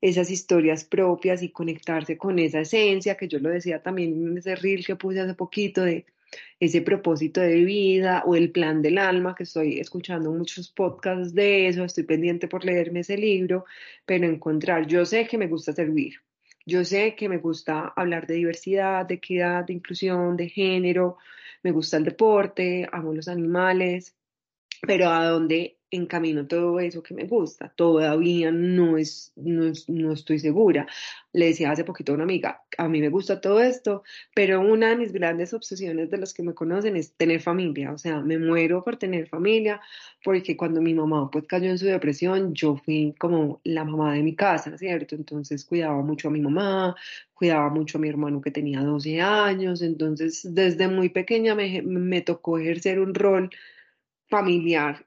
esas 0.00 0.30
historias 0.30 0.84
propias 0.84 1.42
y 1.42 1.50
conectarse 1.50 2.16
con 2.16 2.38
esa 2.38 2.60
esencia, 2.60 3.16
que 3.16 3.26
yo 3.26 3.40
lo 3.40 3.50
decía 3.50 3.82
también 3.82 4.12
en 4.12 4.38
ese 4.38 4.54
reel 4.54 4.86
que 4.86 4.94
puse 4.94 5.20
hace 5.20 5.34
poquito 5.34 5.82
de 5.82 6.06
ese 6.60 6.80
propósito 6.82 7.40
de 7.40 7.64
vida 7.64 8.22
o 8.24 8.36
el 8.36 8.52
plan 8.52 8.82
del 8.82 8.98
alma, 8.98 9.34
que 9.34 9.42
estoy 9.42 9.80
escuchando 9.80 10.30
muchos 10.30 10.70
podcasts 10.70 11.34
de 11.34 11.66
eso, 11.66 11.84
estoy 11.84 12.04
pendiente 12.04 12.46
por 12.46 12.64
leerme 12.64 13.00
ese 13.00 13.16
libro, 13.18 13.64
pero 14.06 14.26
encontrar, 14.26 14.86
yo 14.86 15.04
sé 15.04 15.26
que 15.26 15.38
me 15.38 15.48
gusta 15.48 15.72
servir, 15.72 16.14
Yo 16.66 16.84
sé 16.84 17.14
que 17.16 17.28
me 17.28 17.38
gusta 17.38 17.92
hablar 17.96 18.26
de 18.26 18.34
diversidad, 18.34 19.06
de 19.06 19.14
equidad, 19.14 19.64
de 19.64 19.72
inclusión, 19.72 20.36
de 20.36 20.48
género, 20.48 21.18
me 21.62 21.72
gusta 21.72 21.96
el 21.96 22.04
deporte, 22.04 22.88
amo 22.92 23.12
los 23.12 23.28
animales, 23.28 24.16
pero 24.82 25.08
a 25.10 25.24
dónde 25.26 25.78
encamino 25.92 26.46
todo 26.46 26.80
eso 26.80 27.02
que 27.02 27.14
me 27.14 27.24
gusta. 27.24 27.68
Todavía 27.76 28.50
no, 28.50 28.96
es, 28.96 29.32
no, 29.36 29.72
no, 29.88 30.12
estoy 30.12 30.38
segura. 30.38 30.86
Le 31.32 31.46
decía 31.46 31.70
hace 31.70 31.84
poquito 31.84 32.12
a 32.12 32.14
una 32.14 32.24
amiga, 32.24 32.62
a 32.78 32.88
mí 32.88 33.00
me 33.00 33.10
gusta 33.10 33.40
todo 33.40 33.60
esto, 33.60 34.02
pero 34.34 34.60
una 34.60 34.90
de 34.90 34.96
mis 34.96 35.12
grandes 35.12 35.52
obsesiones 35.52 36.10
de 36.10 36.18
los 36.18 36.32
que 36.34 36.42
me 36.42 36.54
conocen 36.54 36.96
es 36.96 37.14
tener 37.14 37.40
familia. 37.40 37.92
O 37.92 37.98
sea, 37.98 38.20
me 38.20 38.38
muero 38.38 38.82
por 38.82 38.96
tener 38.96 39.28
familia, 39.28 39.80
porque 40.24 40.56
cuando 40.56 40.80
mi 40.80 40.94
mamá 40.94 41.30
pues 41.30 41.44
cayó 41.46 41.70
en 41.70 41.78
su 41.78 41.86
depresión, 41.86 42.54
yo 42.54 42.76
fui 42.76 43.14
como 43.18 43.60
la 43.64 43.84
mamá 43.84 44.14
de 44.14 44.22
mi 44.22 44.34
casa, 44.34 44.76
¿cierto? 44.78 45.14
Entonces 45.14 45.64
cuidaba 45.64 46.02
mucho 46.02 46.28
a 46.28 46.30
mi 46.30 46.40
mamá, 46.40 46.96
cuidaba 47.34 47.68
mucho 47.70 47.98
a 47.98 48.00
mi 48.00 48.08
hermano 48.08 48.40
que 48.40 48.50
tenía 48.50 48.80
12 48.80 49.20
años, 49.20 49.82
entonces 49.82 50.42
desde 50.54 50.88
muy 50.88 51.10
pequeña 51.10 51.54
me, 51.54 51.82
me 51.82 52.22
tocó 52.22 52.58
ejercer 52.58 52.98
un 52.98 53.14
rol 53.14 53.50
familiar 54.28 55.04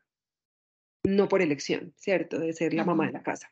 no 1.05 1.27
por 1.27 1.41
elección, 1.41 1.93
¿cierto? 1.97 2.39
De 2.39 2.53
ser 2.53 2.73
la 2.73 2.83
mamá 2.83 3.07
de 3.07 3.13
la 3.13 3.23
casa. 3.23 3.51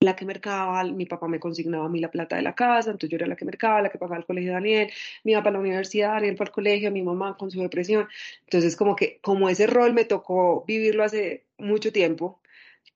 La 0.00 0.16
que 0.16 0.24
mercaba, 0.24 0.82
mi 0.84 1.06
papá 1.06 1.28
me 1.28 1.38
consignaba 1.38 1.86
a 1.86 1.88
mí 1.88 2.00
la 2.00 2.10
plata 2.10 2.34
de 2.34 2.42
la 2.42 2.54
casa, 2.54 2.90
entonces 2.90 3.10
yo 3.10 3.16
era 3.16 3.26
la 3.26 3.36
que 3.36 3.44
mercaba, 3.44 3.82
la 3.82 3.88
que 3.88 3.98
pagaba 3.98 4.18
el 4.18 4.26
colegio 4.26 4.50
de 4.50 4.54
Daniel, 4.54 4.90
mi 5.22 5.32
iba 5.32 5.42
para 5.42 5.54
la 5.54 5.60
universidad, 5.60 6.14
Daniel 6.14 6.34
para 6.34 6.48
el 6.48 6.54
colegio, 6.54 6.90
mi 6.90 7.02
mamá 7.02 7.36
con 7.36 7.50
su 7.50 7.60
depresión. 7.60 8.08
Entonces, 8.44 8.74
como 8.76 8.96
que, 8.96 9.20
como 9.22 9.48
ese 9.48 9.66
rol 9.68 9.92
me 9.92 10.04
tocó 10.04 10.64
vivirlo 10.66 11.04
hace 11.04 11.44
mucho 11.56 11.92
tiempo, 11.92 12.40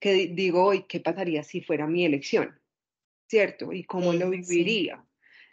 que 0.01 0.29
digo 0.29 0.65
hoy, 0.65 0.85
¿qué 0.89 1.01
pasaría 1.01 1.43
si 1.43 1.61
fuera 1.61 1.87
mi 1.87 2.05
elección? 2.05 2.59
¿Cierto? 3.29 3.73
¿Y 3.73 3.85
cómo 3.85 4.13
lo 4.13 4.31
viviría? 4.31 5.06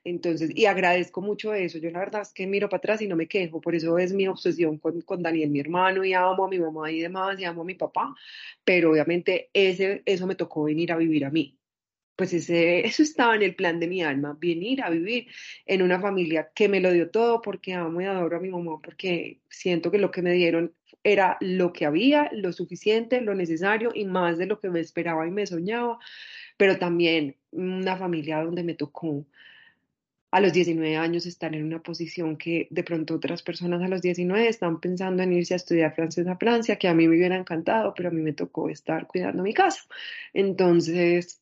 Entonces, 0.06 0.52
y 0.54 0.66
agradezco 0.66 1.22
mucho 1.22 1.54
eso. 1.54 1.78
Yo 1.78 1.90
la 1.90 2.00
verdad 2.00 2.22
es 2.24 2.34
que 2.34 2.46
miro 2.46 2.68
para 2.70 2.80
atrás 2.80 3.02
y 3.02 3.08
no 3.08 3.16
me 3.16 3.28
quejo. 3.28 3.62
Por 3.62 3.76
eso 3.76 3.98
es 3.98 4.14
mi 4.14 4.28
obsesión 4.28 4.78
con, 4.78 5.02
con 5.02 5.24
Daniel, 5.24 5.50
mi 5.50 5.60
hermano, 5.60 6.04
y 6.04 6.14
amo 6.14 6.46
a 6.46 6.50
mi 6.50 6.60
mamá 6.60 6.92
y 6.92 7.00
demás, 7.00 7.40
y 7.40 7.46
amo 7.46 7.62
a 7.62 7.66
mi 7.66 7.76
papá. 7.76 8.14
Pero 8.66 8.92
obviamente 8.92 9.50
ese, 9.54 10.04
eso 10.06 10.28
me 10.28 10.36
tocó 10.36 10.64
venir 10.64 10.92
a 10.92 10.98
vivir 10.98 11.26
a 11.26 11.32
mí. 11.32 11.58
Pues 12.16 12.34
ese, 12.34 12.86
eso 12.86 13.04
estaba 13.04 13.36
en 13.36 13.44
el 13.44 13.56
plan 13.56 13.80
de 13.80 13.88
mi 13.88 14.04
alma, 14.04 14.38
venir 14.40 14.84
a 14.84 14.90
vivir 14.90 15.28
en 15.66 15.82
una 15.82 16.00
familia 16.00 16.52
que 16.54 16.70
me 16.70 16.80
lo 16.80 16.92
dio 16.92 17.10
todo 17.10 17.42
porque 17.42 17.74
amo 17.74 18.02
y 18.02 18.06
adoro 18.06 18.38
a 18.38 18.40
mi 18.40 18.50
mamá, 18.50 18.80
porque 18.84 19.42
siento 19.50 19.90
que 19.92 19.98
lo 19.98 20.12
que 20.12 20.22
me 20.22 20.34
dieron 20.34 20.74
era 21.04 21.38
lo 21.42 21.74
que 21.74 21.86
había, 21.86 22.30
lo 22.34 22.54
suficiente, 22.54 23.22
lo 23.22 23.36
necesario 23.36 23.92
y 23.94 24.06
más 24.06 24.38
de 24.38 24.46
lo 24.46 24.60
que 24.60 24.70
me 24.70 24.80
esperaba 24.80 25.28
y 25.28 25.32
me 25.32 25.46
soñaba, 25.48 26.00
pero 26.58 26.78
también 26.78 27.38
una 27.52 27.98
familia 27.98 28.44
donde 28.44 28.64
me 28.64 28.76
tocó 28.76 29.26
a 30.34 30.40
los 30.40 30.52
19 30.52 30.98
años 30.98 31.28
estar 31.28 31.54
en 31.54 31.64
una 31.64 31.84
posición 31.84 32.38
que 32.38 32.68
de 32.72 32.84
pronto 32.84 33.14
otras 33.14 33.44
personas 33.44 33.84
a 33.84 33.88
los 33.88 34.02
19 34.02 34.48
están 34.48 34.80
pensando 34.80 35.22
en 35.22 35.32
irse 35.32 35.54
a 35.54 35.58
estudiar 35.58 35.94
francés 35.94 36.26
a 36.26 36.36
Francia, 36.38 36.78
que 36.78 36.88
a 36.88 36.96
mí 36.96 37.08
me 37.08 37.16
hubiera 37.16 37.38
encantado, 37.38 37.94
pero 37.94 38.10
a 38.10 38.12
mí 38.12 38.20
me 38.20 38.34
tocó 38.34 38.68
estar 38.68 39.06
cuidando 39.06 39.44
mi 39.44 39.54
casa. 39.54 39.84
Entonces, 40.34 41.40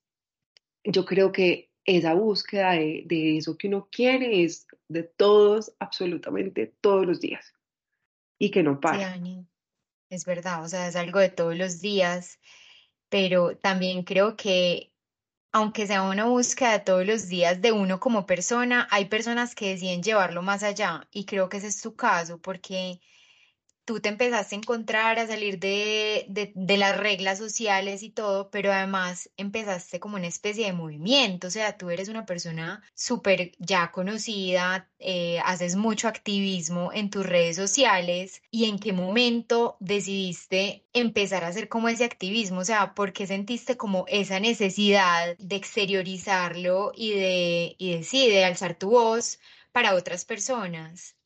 yo 0.84 1.06
creo 1.06 1.32
que 1.32 1.70
esa 1.86 2.16
búsqueda 2.16 2.74
de, 2.74 3.04
de 3.06 3.38
eso 3.38 3.58
que 3.58 3.70
uno 3.70 3.88
quiere 3.90 4.44
es 4.44 4.68
de 4.90 5.04
todos, 5.04 5.74
absolutamente 5.80 6.74
todos 6.82 7.06
los 7.06 7.22
días. 7.22 7.54
Y 8.38 8.52
que 8.52 8.62
no 8.62 8.82
para. 8.82 9.16
Sí, 9.16 9.48
es 10.10 10.26
verdad, 10.26 10.66
o 10.66 10.68
sea, 10.68 10.90
es 10.90 10.98
algo 10.98 11.20
de 11.20 11.30
todos 11.30 11.58
los 11.58 11.80
días, 11.80 12.42
pero 13.08 13.56
también 13.56 14.04
creo 14.04 14.36
que 14.36 14.91
aunque 15.52 15.88
sea 15.88 16.04
una 16.04 16.26
búsqueda 16.26 16.84
todos 16.84 17.06
los 17.06 17.28
días 17.28 17.62
de 17.62 17.72
uno 17.72 18.00
como 18.00 18.26
persona, 18.26 18.88
hay 18.92 19.06
personas 19.06 19.56
que 19.56 19.70
deciden 19.70 20.04
llevarlo 20.04 20.42
más 20.42 20.64
allá 20.64 21.08
y 21.12 21.26
creo 21.26 21.50
que 21.50 21.58
ese 21.58 21.68
es 21.68 21.82
tu 21.82 21.96
caso 21.96 22.40
porque 22.42 23.00
tú 23.92 24.00
te 24.00 24.08
empezaste 24.08 24.56
a 24.56 24.60
encontrar, 24.60 25.20
a 25.20 25.28
salir 25.28 25.60
de, 25.60 26.26
de, 26.56 26.78
las 26.78 26.96
reglas 26.96 27.38
sociales 27.38 28.04
y 28.04 28.10
todo, 28.10 28.50
pero 28.50 28.72
además 28.72 29.30
empezaste 29.36 30.00
como 30.00 30.16
una 30.16 30.28
especie 30.28 30.66
de 30.66 30.72
movimiento, 30.72 31.48
o 31.48 31.50
sea, 31.50 31.78
tú 31.78 31.90
eres 31.90 32.08
una 32.08 32.26
persona 32.26 32.82
súper 32.94 33.52
ya 33.60 33.92
conocida, 33.92 34.90
eh, 34.98 35.40
haces 35.44 35.76
mucho 35.76 36.08
activismo 36.08 36.94
en 36.94 37.10
tus 37.10 37.26
redes 37.26 37.58
sociales 37.58 38.42
y 38.50 38.70
en 38.70 38.80
qué 38.80 38.94
momento 38.94 39.76
decidiste 39.82 40.86
empezar 40.94 41.44
a 41.44 41.48
hacer 41.48 41.68
como 41.68 41.90
ese 41.90 42.06
activismo, 42.06 42.62
o 42.62 42.66
sea, 42.66 42.94
¿por 42.94 43.12
qué 43.12 43.28
sentiste 43.28 43.76
como 43.76 44.06
esa 44.08 44.40
necesidad 44.40 45.36
de 45.38 45.56
exteriorizarlo 45.58 46.94
y 46.96 47.12
de, 47.12 47.76
y 47.78 47.92
de, 47.98 48.30
de 48.30 48.46
alzar 48.46 48.76
tu 48.76 48.92
voz 48.92 49.38
para 49.74 49.96
otras 49.96 50.24
personas? 50.24 51.18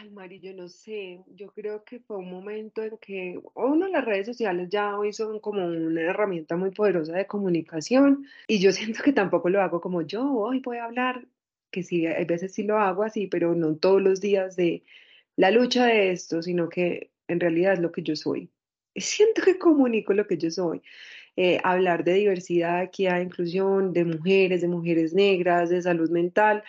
Ay, 0.00 0.08
Mari, 0.08 0.40
yo 0.40 0.54
no 0.54 0.66
sé, 0.66 1.20
yo 1.26 1.52
creo 1.52 1.84
que 1.84 2.00
fue 2.00 2.16
un 2.16 2.30
momento 2.30 2.82
en 2.82 2.96
que, 2.96 3.38
uno, 3.54 3.86
las 3.86 4.02
redes 4.02 4.24
sociales 4.24 4.70
ya 4.70 4.96
hoy 4.98 5.12
son 5.12 5.40
como 5.40 5.62
una 5.66 6.00
herramienta 6.00 6.56
muy 6.56 6.70
poderosa 6.70 7.12
de 7.14 7.26
comunicación 7.26 8.24
y 8.48 8.60
yo 8.60 8.72
siento 8.72 9.02
que 9.02 9.12
tampoco 9.12 9.50
lo 9.50 9.60
hago 9.60 9.82
como 9.82 10.00
yo, 10.00 10.24
hoy 10.32 10.60
voy 10.60 10.78
a 10.78 10.86
hablar, 10.86 11.26
que 11.70 11.82
sí, 11.82 12.06
hay 12.06 12.24
veces 12.24 12.54
sí 12.54 12.62
lo 12.62 12.78
hago 12.78 13.02
así, 13.02 13.26
pero 13.26 13.54
no 13.54 13.76
todos 13.76 14.00
los 14.00 14.22
días 14.22 14.56
de 14.56 14.84
la 15.36 15.50
lucha 15.50 15.84
de 15.84 16.12
esto, 16.12 16.40
sino 16.40 16.70
que 16.70 17.10
en 17.28 17.38
realidad 17.38 17.74
es 17.74 17.80
lo 17.80 17.92
que 17.92 18.02
yo 18.02 18.16
soy. 18.16 18.48
Y 18.94 19.00
siento 19.02 19.42
que 19.42 19.58
comunico 19.58 20.14
lo 20.14 20.26
que 20.26 20.38
yo 20.38 20.50
soy. 20.50 20.80
Eh, 21.36 21.60
hablar 21.62 22.04
de 22.04 22.14
diversidad, 22.14 22.82
equidad, 22.82 23.20
inclusión, 23.20 23.92
de 23.92 24.06
mujeres, 24.06 24.62
de 24.62 24.68
mujeres 24.68 25.12
negras, 25.12 25.68
de 25.68 25.82
salud 25.82 26.10
mental 26.10 26.64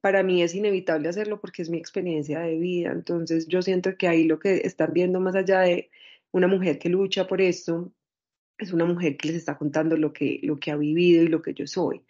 para 0.00 0.22
mí 0.22 0.42
es 0.42 0.54
inevitable 0.54 1.08
hacerlo 1.08 1.40
porque 1.40 1.62
es 1.62 1.70
mi 1.70 1.78
experiencia 1.78 2.40
de 2.40 2.58
vida. 2.58 2.92
Entonces 2.92 3.48
yo 3.48 3.62
siento 3.62 3.96
que 3.96 4.08
ahí 4.08 4.24
lo 4.24 4.38
que 4.38 4.62
están 4.64 4.92
viendo 4.92 5.20
más 5.20 5.34
allá 5.34 5.60
de 5.60 5.90
una 6.32 6.46
mujer 6.48 6.78
que 6.78 6.88
lucha 6.88 7.26
por 7.26 7.40
esto, 7.40 7.92
es 8.58 8.72
una 8.72 8.84
mujer 8.84 9.16
que 9.16 9.28
les 9.28 9.36
está 9.36 9.56
contando 9.56 9.96
lo 9.96 10.12
que, 10.12 10.40
lo 10.42 10.56
que 10.56 10.70
ha 10.72 10.76
vivido 10.76 11.22
y 11.22 11.28
lo 11.28 11.42
que 11.42 11.54
yo 11.54 11.66
soy. 11.66 12.02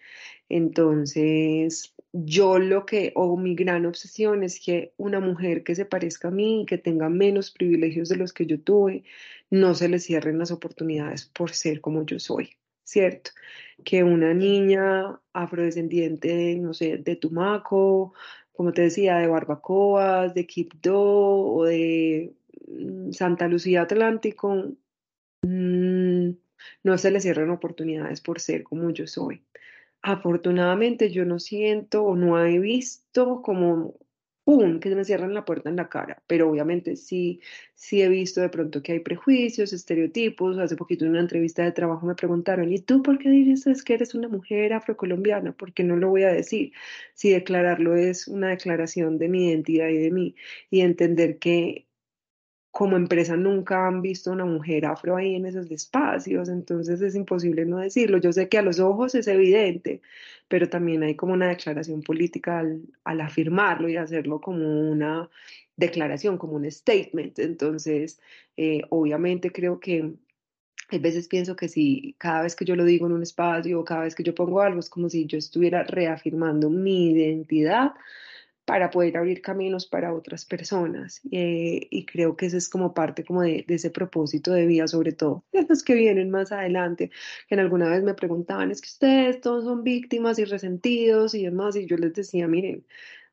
Entonces, 0.48 1.94
yo 2.12 2.58
lo 2.58 2.86
que, 2.86 3.12
o 3.14 3.36
mi 3.36 3.54
gran 3.54 3.84
obsesión 3.86 4.42
es 4.42 4.60
que 4.60 4.94
una 4.96 5.20
mujer 5.20 5.62
que 5.62 5.74
se 5.74 5.84
parezca 5.84 6.28
a 6.28 6.30
mí, 6.30 6.64
que 6.66 6.78
tenga 6.78 7.10
menos 7.10 7.50
privilegios 7.50 8.08
de 8.08 8.16
los 8.16 8.32
que 8.32 8.46
yo 8.46 8.60
tuve, 8.60 9.04
no 9.50 9.74
se 9.74 9.88
le 9.88 9.98
cierren 9.98 10.38
las 10.38 10.50
oportunidades 10.50 11.26
por 11.26 11.52
ser 11.52 11.80
como 11.82 12.04
yo 12.06 12.18
soy. 12.18 12.50
¿Cierto? 12.88 13.32
Que 13.84 14.02
una 14.02 14.32
niña 14.34 15.20
afrodescendiente, 15.32 16.56
no 16.56 16.72
sé, 16.74 16.98
de 16.98 17.16
Tumaco, 17.16 18.14
como 18.52 18.72
te 18.72 18.82
decía, 18.82 19.18
de 19.18 19.28
Barbacoas, 19.28 20.34
de 20.34 20.46
Quibdó 20.46 21.00
o 21.00 21.64
de 21.64 22.34
mm, 22.66 23.12
Santa 23.12 23.46
Lucía 23.46 23.82
Atlántico, 23.82 24.72
mm, 25.42 26.30
no 26.82 26.98
se 26.98 27.10
le 27.10 27.20
cierran 27.20 27.50
oportunidades 27.50 28.20
por 28.22 28.40
ser 28.40 28.62
como 28.64 28.90
yo 28.90 29.06
soy. 29.06 29.44
Afortunadamente 30.02 31.10
yo 31.10 31.24
no 31.26 31.38
siento 31.38 32.04
o 32.04 32.16
no 32.16 32.42
he 32.44 32.58
visto 32.58 33.42
como 33.42 33.94
¡pum!, 34.48 34.80
que 34.80 34.88
se 34.88 34.96
me 34.96 35.04
cierran 35.04 35.34
la 35.34 35.44
puerta 35.44 35.68
en 35.68 35.76
la 35.76 35.90
cara. 35.90 36.22
Pero 36.26 36.48
obviamente 36.50 36.96
sí, 36.96 37.40
sí 37.74 38.00
he 38.00 38.08
visto 38.08 38.40
de 38.40 38.48
pronto 38.48 38.82
que 38.82 38.92
hay 38.92 39.00
prejuicios, 39.00 39.74
estereotipos. 39.74 40.56
Hace 40.58 40.74
poquito 40.74 41.04
en 41.04 41.10
una 41.10 41.20
entrevista 41.20 41.62
de 41.64 41.72
trabajo 41.72 42.06
me 42.06 42.14
preguntaron, 42.14 42.72
¿y 42.72 42.78
tú 42.78 43.02
por 43.02 43.18
qué 43.18 43.28
dices 43.28 43.84
que 43.84 43.92
eres 43.94 44.14
una 44.14 44.28
mujer 44.28 44.72
afrocolombiana? 44.72 45.52
¿Por 45.52 45.74
qué 45.74 45.84
no 45.84 45.96
lo 45.96 46.08
voy 46.08 46.22
a 46.22 46.32
decir? 46.32 46.72
Si 47.12 47.30
declararlo 47.30 47.94
es 47.94 48.26
una 48.26 48.48
declaración 48.48 49.18
de 49.18 49.28
mi 49.28 49.48
identidad 49.50 49.88
y 49.88 49.98
de 49.98 50.10
mí, 50.10 50.34
y 50.70 50.80
entender 50.80 51.38
que 51.38 51.87
como 52.78 52.96
empresa 52.96 53.36
nunca 53.36 53.88
han 53.88 54.02
visto 54.02 54.30
una 54.30 54.44
mujer 54.44 54.86
afro 54.86 55.16
ahí 55.16 55.34
en 55.34 55.46
esos 55.46 55.68
espacios, 55.68 56.48
entonces 56.48 57.00
es 57.02 57.16
imposible 57.16 57.66
no 57.66 57.78
decirlo. 57.78 58.18
Yo 58.18 58.32
sé 58.32 58.48
que 58.48 58.56
a 58.56 58.62
los 58.62 58.78
ojos 58.78 59.16
es 59.16 59.26
evidente, 59.26 60.00
pero 60.46 60.68
también 60.68 61.02
hay 61.02 61.16
como 61.16 61.32
una 61.32 61.48
declaración 61.48 62.02
política 62.02 62.60
al, 62.60 63.20
afirmarlo 63.20 63.88
y 63.88 63.96
hacerlo 63.96 64.40
como 64.40 64.92
una 64.92 65.28
declaración, 65.76 66.38
como 66.38 66.52
un 66.52 66.70
statement. 66.70 67.40
Entonces, 67.40 68.20
eh, 68.56 68.82
obviamente 68.90 69.50
creo 69.50 69.80
que 69.80 70.12
a 70.92 70.98
veces 70.98 71.26
pienso 71.26 71.56
que 71.56 71.66
si 71.66 72.14
cada 72.16 72.42
vez 72.42 72.54
que 72.54 72.64
yo 72.64 72.76
lo 72.76 72.84
digo 72.84 73.08
en 73.08 73.12
un 73.12 73.24
espacio 73.24 73.80
o 73.80 73.84
cada 73.84 74.02
vez 74.02 74.14
que 74.14 74.22
yo 74.22 74.36
pongo 74.36 74.60
algo 74.60 74.78
es 74.78 74.88
como 74.88 75.08
si 75.10 75.26
yo 75.26 75.36
estuviera 75.36 75.82
reafirmando 75.82 76.70
mi 76.70 77.10
identidad 77.10 77.94
para 78.68 78.90
poder 78.90 79.16
abrir 79.16 79.40
caminos 79.40 79.86
para 79.86 80.12
otras 80.12 80.44
personas. 80.44 81.22
Eh, 81.32 81.88
y 81.90 82.04
creo 82.04 82.36
que 82.36 82.44
ese 82.46 82.58
es 82.58 82.68
como 82.68 82.92
parte 82.92 83.24
como 83.24 83.40
de, 83.40 83.64
ese 83.66 83.90
propósito 83.90 84.52
de 84.52 84.66
vida, 84.66 84.86
sobre 84.86 85.12
todo 85.12 85.42
de 85.52 85.64
los 85.66 85.82
que 85.82 85.94
vienen 85.94 86.30
más 86.30 86.52
adelante, 86.52 87.10
que 87.48 87.54
en 87.54 87.60
alguna 87.60 87.88
vez 87.88 88.02
me 88.02 88.12
preguntaban, 88.12 88.70
es 88.70 88.82
que 88.82 88.88
ustedes 88.88 89.40
todos 89.40 89.64
son 89.64 89.84
víctimas 89.84 90.38
y 90.38 90.44
resentidos 90.44 91.34
y 91.34 91.44
demás, 91.44 91.76
y 91.76 91.86
yo 91.86 91.96
les 91.96 92.12
decía, 92.12 92.46
miren, 92.46 92.84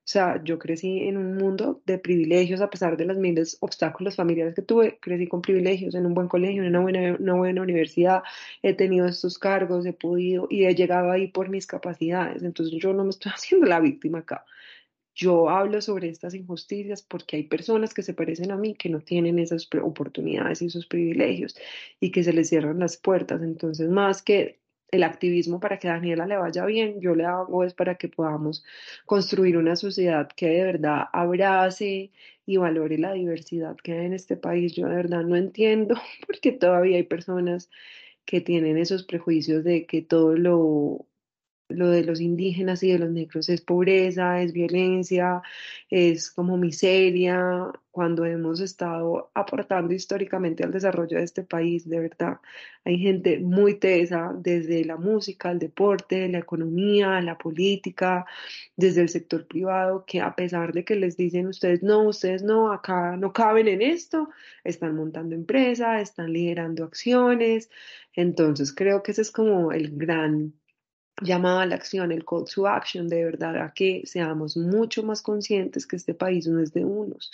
O 0.06 0.08
sea, 0.08 0.42
yo 0.44 0.60
crecí 0.60 1.00
en 1.04 1.18
un 1.18 1.36
mundo 1.38 1.82
de 1.86 1.98
privilegios 2.00 2.62
a 2.62 2.70
pesar 2.70 2.96
de 2.98 3.06
los 3.06 3.18
miles 3.18 3.58
obstáculos 3.62 4.16
familiares 4.16 4.56
que 4.56 4.62
tuve. 4.62 5.00
Crecí 5.02 5.28
con 5.28 5.42
privilegios 5.42 5.96
en 5.96 6.06
un 6.06 6.14
buen 6.14 6.28
colegio, 6.30 6.62
en 6.64 6.70
una 6.70 6.80
buena, 6.82 7.18
una 7.20 7.34
buena 7.36 7.62
universidad. 7.64 8.24
He 8.62 8.74
tenido 8.76 9.08
estos 9.08 9.40
cargos, 9.40 9.86
he 9.86 9.94
podido 9.94 10.48
y 10.50 10.66
he 10.66 10.76
llegado 10.76 11.12
ahí 11.12 11.28
por 11.28 11.50
mis 11.50 11.68
capacidades. 11.68 12.44
Entonces 12.44 12.76
yo 12.82 12.94
no 12.94 13.04
me 13.04 13.10
estoy 13.12 13.32
haciendo 13.36 13.68
la 13.68 13.80
víctima 13.80 14.20
acá. 14.20 14.46
Yo 15.16 15.50
hablo 15.50 15.82
sobre 15.82 16.10
estas 16.10 16.34
injusticias 16.34 17.02
porque 17.02 17.38
hay 17.38 17.44
personas 17.44 17.94
que 17.94 18.04
se 18.04 18.14
parecen 18.14 18.52
a 18.52 18.58
mí 18.58 18.76
que 18.76 18.90
no 18.90 19.00
tienen 19.00 19.40
esas 19.40 19.68
oportunidades 19.82 20.62
y 20.62 20.66
esos 20.66 20.88
privilegios 20.88 21.56
y 22.02 22.12
que 22.12 22.24
se 22.24 22.34
les 22.34 22.50
cierran 22.50 22.80
las 22.80 22.98
puertas. 22.98 23.42
Entonces, 23.42 23.90
más 23.90 24.22
que 24.22 24.60
el 24.92 25.04
activismo 25.04 25.60
para 25.60 25.80
que 25.80 25.88
Daniela 25.88 26.26
le 26.26 26.38
vaya 26.38 26.66
bien, 26.66 27.00
yo 27.02 27.16
le 27.16 27.26
hago 27.26 27.64
es 27.64 27.74
para 27.74 27.96
que 27.96 28.10
podamos 28.10 28.66
construir 29.06 29.58
una 29.58 29.76
sociedad 29.76 30.28
que 30.36 30.48
de 30.50 30.64
verdad 30.64 31.06
abrace 31.14 32.12
y 32.46 32.58
valore 32.58 32.98
la 32.98 33.14
diversidad 33.14 33.78
que 33.78 33.94
hay 33.94 34.06
en 34.08 34.14
este 34.14 34.38
país. 34.38 34.74
Yo 34.74 34.88
de 34.88 34.96
verdad 34.96 35.24
no 35.24 35.36
entiendo 35.38 35.96
porque 36.28 36.52
todavía 36.52 36.98
hay 36.98 37.04
personas 37.04 37.70
que 38.26 38.42
tienen 38.42 38.78
esos 38.78 39.04
prejuicios 39.04 39.64
de 39.64 39.86
que 39.86 40.02
todo 40.02 40.36
lo 40.36 41.08
lo 41.70 41.90
de 41.90 42.04
los 42.04 42.22
indígenas 42.22 42.84
y 42.84 42.92
de 42.92 43.00
los 43.00 43.10
negros 43.12 43.50
es 43.50 43.62
pobreza, 43.62 44.42
es 44.42 44.54
violencia, 44.54 45.42
es 45.90 46.32
como 46.32 46.58
miseria, 46.58 47.72
cuando 47.96 48.26
hemos 48.26 48.60
estado 48.60 49.32
aportando 49.34 49.94
históricamente 49.94 50.64
al 50.66 50.72
desarrollo 50.72 51.18
de 51.18 51.24
este 51.24 51.44
país, 51.44 51.88
de 51.88 52.00
verdad. 52.02 52.40
Hay 52.84 53.00
gente 53.00 53.40
muy 53.40 53.76
tesa 53.80 54.34
desde 54.38 54.84
la 54.86 54.98
música, 54.98 55.50
el 55.52 55.60
deporte, 55.60 56.28
la 56.28 56.40
economía, 56.40 57.22
la 57.22 57.38
política, 57.38 58.26
desde 58.76 59.02
el 59.02 59.10
sector 59.10 59.48
privado, 59.48 60.04
que 60.06 60.20
a 60.22 60.36
pesar 60.36 60.74
de 60.74 60.84
que 60.84 60.96
les 60.96 61.16
dicen 61.16 61.48
ustedes 61.48 61.84
no, 61.84 62.04
ustedes 62.10 62.44
no, 62.44 62.72
acá 62.74 63.16
no 63.18 63.32
caben 63.34 63.68
en 63.70 63.82
esto, 63.82 64.30
están 64.66 64.96
montando 64.96 65.34
empresas, 65.36 66.02
están 66.02 66.34
liderando 66.34 66.84
acciones. 66.84 67.70
Entonces 68.14 68.74
creo 68.74 69.04
que 69.04 69.12
ese 69.14 69.22
es 69.22 69.32
como 69.32 69.72
el 69.72 69.96
gran 69.98 70.54
llamada 71.22 71.62
a 71.62 71.66
la 71.66 71.76
acción, 71.76 72.12
el 72.12 72.26
call 72.26 72.46
to 72.46 72.68
action, 72.68 73.08
de 73.08 73.24
verdad, 73.24 73.56
a 73.58 73.74
que 73.74 74.02
seamos 74.06 74.58
mucho 74.58 75.04
más 75.04 75.22
conscientes 75.22 75.88
que 75.88 75.96
este 75.96 76.14
país 76.14 76.48
no 76.48 76.60
es 76.60 76.74
de 76.74 76.84
unos, 76.84 77.32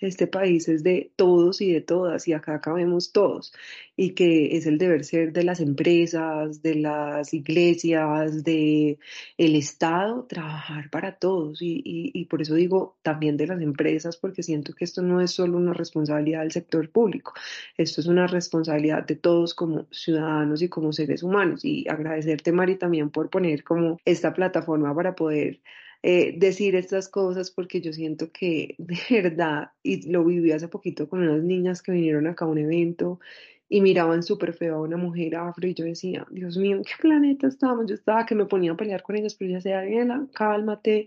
este 0.00 0.26
país 0.26 0.68
es 0.68 0.82
de 0.82 1.10
todos 1.16 1.60
y 1.60 1.72
de 1.72 1.80
todas, 1.80 2.28
y 2.28 2.32
acá 2.32 2.60
cabemos 2.60 3.12
todos, 3.12 3.52
y 3.96 4.10
que 4.10 4.56
es 4.56 4.66
el 4.66 4.78
deber 4.78 5.04
ser 5.04 5.32
de 5.32 5.44
las 5.44 5.60
empresas, 5.60 6.62
de 6.62 6.74
las 6.76 7.32
iglesias, 7.34 8.44
de 8.44 8.98
el 9.38 9.56
Estado, 9.56 10.26
trabajar 10.28 10.90
para 10.90 11.16
todos, 11.16 11.62
y, 11.62 11.76
y, 11.84 12.10
y 12.14 12.24
por 12.26 12.42
eso 12.42 12.54
digo 12.54 12.96
también 13.02 13.36
de 13.36 13.46
las 13.46 13.60
empresas, 13.60 14.16
porque 14.16 14.42
siento 14.42 14.74
que 14.74 14.84
esto 14.84 15.02
no 15.02 15.20
es 15.20 15.32
solo 15.32 15.56
una 15.58 15.72
responsabilidad 15.72 16.40
del 16.40 16.52
sector 16.52 16.88
público, 16.90 17.32
esto 17.76 18.00
es 18.00 18.06
una 18.06 18.26
responsabilidad 18.26 19.04
de 19.06 19.16
todos 19.16 19.54
como 19.54 19.86
ciudadanos 19.90 20.62
y 20.62 20.68
como 20.68 20.92
seres 20.92 21.22
humanos, 21.22 21.64
y 21.64 21.88
agradecerte, 21.88 22.52
Mari, 22.52 22.76
también 22.76 23.10
por 23.10 23.23
poner 23.30 23.64
como 23.64 23.98
esta 24.04 24.32
plataforma 24.34 24.94
para 24.94 25.14
poder 25.14 25.60
eh, 26.02 26.34
decir 26.36 26.76
estas 26.76 27.08
cosas 27.08 27.50
porque 27.50 27.80
yo 27.80 27.92
siento 27.92 28.30
que 28.30 28.74
de 28.78 29.22
verdad, 29.22 29.70
y 29.82 30.10
lo 30.10 30.24
viví 30.24 30.52
hace 30.52 30.68
poquito 30.68 31.08
con 31.08 31.20
unas 31.22 31.42
niñas 31.42 31.82
que 31.82 31.92
vinieron 31.92 32.26
acá 32.26 32.44
a 32.44 32.48
un 32.48 32.58
evento 32.58 33.20
y 33.68 33.80
miraban 33.80 34.22
súper 34.22 34.52
feo 34.52 34.76
a 34.76 34.82
una 34.82 34.96
mujer 34.98 35.34
afro 35.36 35.66
y 35.66 35.74
yo 35.74 35.84
decía, 35.84 36.26
Dios 36.30 36.56
mío, 36.58 36.76
¿en 36.76 36.84
qué 36.84 36.92
planeta 37.00 37.46
estamos? 37.46 37.86
Yo 37.86 37.94
estaba 37.94 38.26
que 38.26 38.34
me 38.34 38.44
ponía 38.44 38.72
a 38.72 38.76
pelear 38.76 39.02
con 39.02 39.16
ellas, 39.16 39.34
pero 39.34 39.50
ya 39.50 39.56
decía, 39.56 39.78
Ariela, 39.78 40.26
cálmate. 40.34 41.06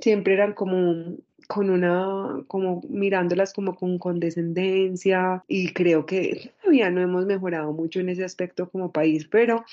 Siempre 0.00 0.34
eran 0.34 0.54
como 0.54 1.16
con 1.46 1.70
una, 1.70 2.42
como 2.48 2.82
mirándolas 2.88 3.52
como 3.52 3.76
con 3.76 3.98
condescendencia 3.98 5.44
y 5.46 5.72
creo 5.72 6.06
que 6.06 6.52
todavía 6.60 6.90
no 6.90 7.00
hemos 7.00 7.26
mejorado 7.26 7.72
mucho 7.72 8.00
en 8.00 8.08
ese 8.08 8.24
aspecto 8.24 8.68
como 8.68 8.92
país, 8.92 9.28
pero 9.30 9.64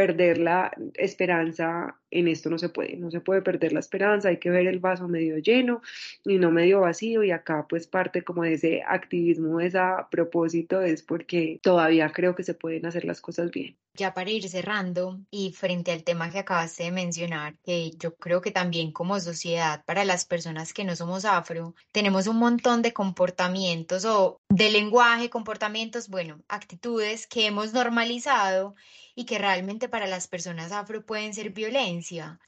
perder 0.00 0.38
la 0.38 0.72
esperanza 0.94 1.99
en 2.10 2.28
esto 2.28 2.50
no 2.50 2.58
se 2.58 2.68
puede, 2.68 2.96
no 2.96 3.10
se 3.10 3.20
puede 3.20 3.42
perder 3.42 3.72
la 3.72 3.80
esperanza, 3.80 4.28
hay 4.28 4.38
que 4.38 4.50
ver 4.50 4.66
el 4.66 4.78
vaso 4.78 5.08
medio 5.08 5.38
lleno 5.38 5.82
y 6.24 6.38
no 6.38 6.50
medio 6.50 6.80
vacío 6.80 7.22
y 7.24 7.30
acá 7.30 7.66
pues 7.68 7.86
parte 7.86 8.22
como 8.22 8.42
de 8.42 8.54
ese 8.54 8.82
activismo, 8.86 9.60
ese 9.60 9.78
propósito 10.10 10.82
es 10.82 11.02
porque 11.02 11.60
todavía 11.62 12.10
creo 12.12 12.34
que 12.34 12.44
se 12.44 12.54
pueden 12.54 12.86
hacer 12.86 13.04
las 13.04 13.20
cosas 13.20 13.50
bien. 13.50 13.76
Ya 13.94 14.14
para 14.14 14.30
ir 14.30 14.48
cerrando 14.48 15.18
y 15.30 15.52
frente 15.52 15.90
al 15.92 16.04
tema 16.04 16.30
que 16.30 16.38
acabaste 16.38 16.84
de 16.84 16.92
mencionar, 16.92 17.56
que 17.64 17.90
yo 17.98 18.14
creo 18.14 18.40
que 18.40 18.52
también 18.52 18.92
como 18.92 19.18
sociedad 19.20 19.84
para 19.84 20.04
las 20.04 20.24
personas 20.24 20.72
que 20.72 20.84
no 20.84 20.94
somos 20.96 21.24
afro, 21.24 21.74
tenemos 21.92 22.26
un 22.26 22.38
montón 22.38 22.82
de 22.82 22.92
comportamientos 22.92 24.04
o 24.04 24.40
de 24.48 24.70
lenguaje, 24.70 25.28
comportamientos, 25.28 26.08
bueno, 26.08 26.40
actitudes 26.48 27.26
que 27.26 27.46
hemos 27.46 27.72
normalizado 27.72 28.74
y 29.14 29.24
que 29.24 29.38
realmente 29.38 29.88
para 29.88 30.06
las 30.06 30.28
personas 30.28 30.72
afro 30.72 31.04
pueden 31.04 31.34
ser 31.34 31.50
violencia. 31.50 31.99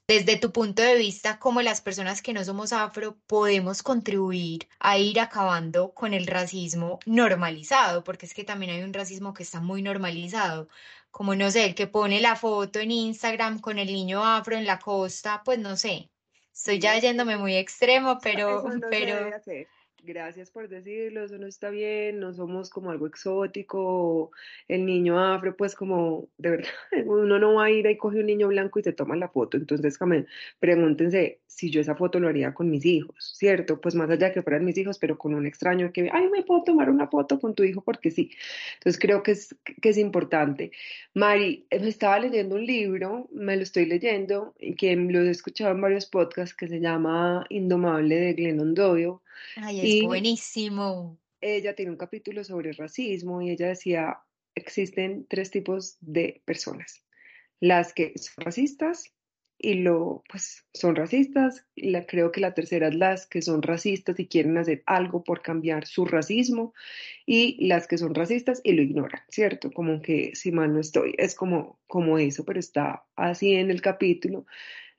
Desde 0.07 0.37
tu 0.37 0.51
punto 0.51 0.81
de 0.81 0.95
vista, 0.95 1.39
¿cómo 1.39 1.61
las 1.61 1.81
personas 1.81 2.21
que 2.21 2.33
no 2.33 2.43
somos 2.43 2.73
afro 2.73 3.17
podemos 3.27 3.83
contribuir 3.83 4.67
a 4.79 4.97
ir 4.97 5.19
acabando 5.19 5.93
con 5.93 6.13
el 6.13 6.27
racismo 6.27 6.99
normalizado? 7.05 8.03
Porque 8.03 8.25
es 8.25 8.33
que 8.33 8.43
también 8.43 8.71
hay 8.71 8.83
un 8.83 8.93
racismo 8.93 9.33
que 9.33 9.43
está 9.43 9.59
muy 9.59 9.81
normalizado 9.81 10.67
como 11.13 11.35
no 11.35 11.51
sé, 11.51 11.65
el 11.65 11.75
que 11.75 11.85
pone 11.85 12.19
la 12.21 12.35
foto 12.35 12.79
en 12.79 12.89
Instagram 12.89 13.59
con 13.59 13.77
el 13.77 13.85
niño 13.85 14.25
afro 14.25 14.57
en 14.57 14.65
la 14.65 14.79
costa, 14.79 15.43
pues 15.45 15.59
no 15.59 15.77
sé. 15.77 16.09
Estoy 16.51 16.79
ya 16.79 16.97
yéndome 16.97 17.37
muy 17.37 17.55
extremo, 17.55 18.17
pero, 18.23 18.63
pero, 18.89 19.29
gracias 20.03 20.51
por 20.51 20.67
decirlo, 20.67 21.23
eso 21.23 21.37
no 21.37 21.47
está 21.47 21.69
bien, 21.69 22.19
no 22.19 22.33
somos 22.33 22.69
como 22.69 22.91
algo 22.91 23.07
exótico, 23.07 24.31
el 24.67 24.85
niño 24.85 25.19
afro, 25.19 25.55
pues 25.55 25.75
como, 25.75 26.29
de 26.37 26.49
verdad, 26.51 26.69
uno 27.05 27.39
no 27.39 27.55
va 27.55 27.65
a 27.65 27.71
ir 27.71 27.85
y 27.87 27.97
coge 27.97 28.19
un 28.19 28.25
niño 28.25 28.47
blanco 28.49 28.79
y 28.79 28.83
se 28.83 28.93
toma 28.93 29.15
la 29.15 29.29
foto, 29.29 29.57
entonces 29.57 29.97
pregúntense 30.59 31.39
si 31.47 31.69
yo 31.69 31.81
esa 31.81 31.95
foto 31.95 32.19
lo 32.19 32.27
haría 32.27 32.53
con 32.53 32.69
mis 32.69 32.85
hijos, 32.85 33.33
¿cierto? 33.37 33.79
Pues 33.79 33.95
más 33.95 34.09
allá 34.09 34.33
que 34.33 34.41
fueran 34.41 34.65
mis 34.65 34.77
hijos, 34.77 34.97
pero 34.97 35.17
con 35.17 35.33
un 35.35 35.45
extraño 35.45 35.91
que, 35.93 36.09
ay, 36.11 36.29
me 36.29 36.43
puedo 36.43 36.63
tomar 36.63 36.89
una 36.89 37.07
foto 37.07 37.39
con 37.39 37.53
tu 37.53 37.63
hijo 37.63 37.81
porque 37.81 38.11
sí. 38.11 38.31
Entonces 38.75 38.99
creo 38.99 39.21
que 39.21 39.31
es, 39.31 39.55
que 39.81 39.89
es 39.89 39.97
importante. 39.97 40.71
Mari, 41.13 41.67
me 41.71 41.87
estaba 41.87 42.19
leyendo 42.19 42.55
un 42.55 42.65
libro, 42.65 43.29
me 43.31 43.55
lo 43.55 43.63
estoy 43.63 43.85
leyendo, 43.85 44.55
que 44.77 44.95
lo 44.95 45.21
he 45.21 45.29
escuchado 45.29 45.71
en 45.71 45.81
varios 45.81 46.07
podcasts, 46.07 46.55
que 46.55 46.67
se 46.67 46.79
llama 46.79 47.45
Indomable 47.49 48.15
de 48.15 48.33
Glennon 48.33 48.73
Doyle 48.73 49.19
Ay, 49.55 49.99
es 49.99 50.05
buenísimo. 50.05 51.19
Ella 51.41 51.75
tiene 51.75 51.91
un 51.91 51.97
capítulo 51.97 52.43
sobre 52.43 52.71
racismo 52.71 53.41
y 53.41 53.51
ella 53.51 53.67
decía, 53.67 54.19
existen 54.55 55.25
tres 55.29 55.51
tipos 55.51 55.97
de 55.99 56.41
personas. 56.45 57.03
Las 57.59 57.93
que 57.93 58.13
son 58.17 58.45
racistas 58.45 59.13
y 59.57 59.75
lo, 59.75 60.23
pues, 60.29 60.65
son 60.73 60.95
racistas. 60.95 61.65
La, 61.75 62.05
creo 62.05 62.31
que 62.31 62.41
la 62.41 62.53
tercera 62.53 62.89
es 62.89 62.95
las 62.95 63.25
que 63.25 63.41
son 63.41 63.61
racistas 63.61 64.19
y 64.19 64.27
quieren 64.27 64.57
hacer 64.57 64.83
algo 64.85 65.23
por 65.23 65.41
cambiar 65.41 65.85
su 65.85 66.05
racismo. 66.05 66.73
Y 67.25 67.65
las 67.65 67.87
que 67.87 67.97
son 67.97 68.13
racistas 68.13 68.59
y 68.63 68.73
lo 68.73 68.81
ignoran, 68.81 69.21
¿cierto? 69.29 69.71
Como 69.71 70.01
que, 70.01 70.35
si 70.35 70.51
mal 70.51 70.73
no 70.73 70.81
estoy, 70.81 71.15
es 71.17 71.35
como, 71.35 71.79
como 71.87 72.19
eso, 72.19 72.43
pero 72.43 72.59
está 72.59 73.05
así 73.15 73.53
en 73.53 73.71
el 73.71 73.81
capítulo. 73.81 74.45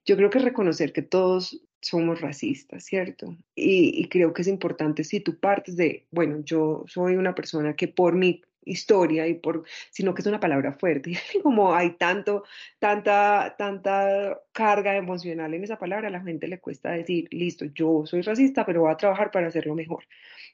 Yo 0.07 0.17
creo 0.17 0.31
que 0.31 0.39
reconocer 0.39 0.93
que 0.93 1.03
todos 1.03 1.61
somos 1.85 2.21
racistas, 2.21 2.85
¿cierto? 2.85 3.37
Y, 3.55 4.09
creo 4.09 4.33
que 4.33 4.43
es 4.43 4.49
importante 4.49 5.05
si 5.05 5.21
tú 5.21 5.39
partes 5.39 5.77
de, 5.77 6.07
bueno, 6.11 6.41
yo 6.45 6.85
soy 6.87 7.17
una 7.17 7.35
persona 7.35 7.75
que 7.77 7.89
por 7.89 8.15
mi 8.15 8.43
historia 8.67 9.27
y 9.27 9.35
por, 9.35 9.65
sino 9.91 10.15
que 10.15 10.23
es 10.23 10.27
una 10.27 10.41
palabra 10.41 10.73
fuerte, 10.73 11.13
como 11.43 11.75
hay 11.75 11.91
tanto, 11.97 12.45
tanta, 12.79 13.55
tanta 13.59 14.41
carga 14.53 14.97
emocional 14.97 15.53
en 15.53 15.65
esa 15.65 15.79
palabra, 15.79 16.09
a 16.09 16.11
la 16.11 16.23
gente 16.23 16.49
le 16.49 16.61
cuesta 16.61 16.93
decir, 16.93 17.29
listo, 17.31 17.67
yo 17.67 18.07
soy 18.07 18.23
racista, 18.23 18.65
pero 18.65 18.83
voy 18.83 18.93
a 18.93 18.97
trabajar 18.97 19.31
para 19.31 19.49
hacerlo 19.49 19.75
mejor. 19.75 20.05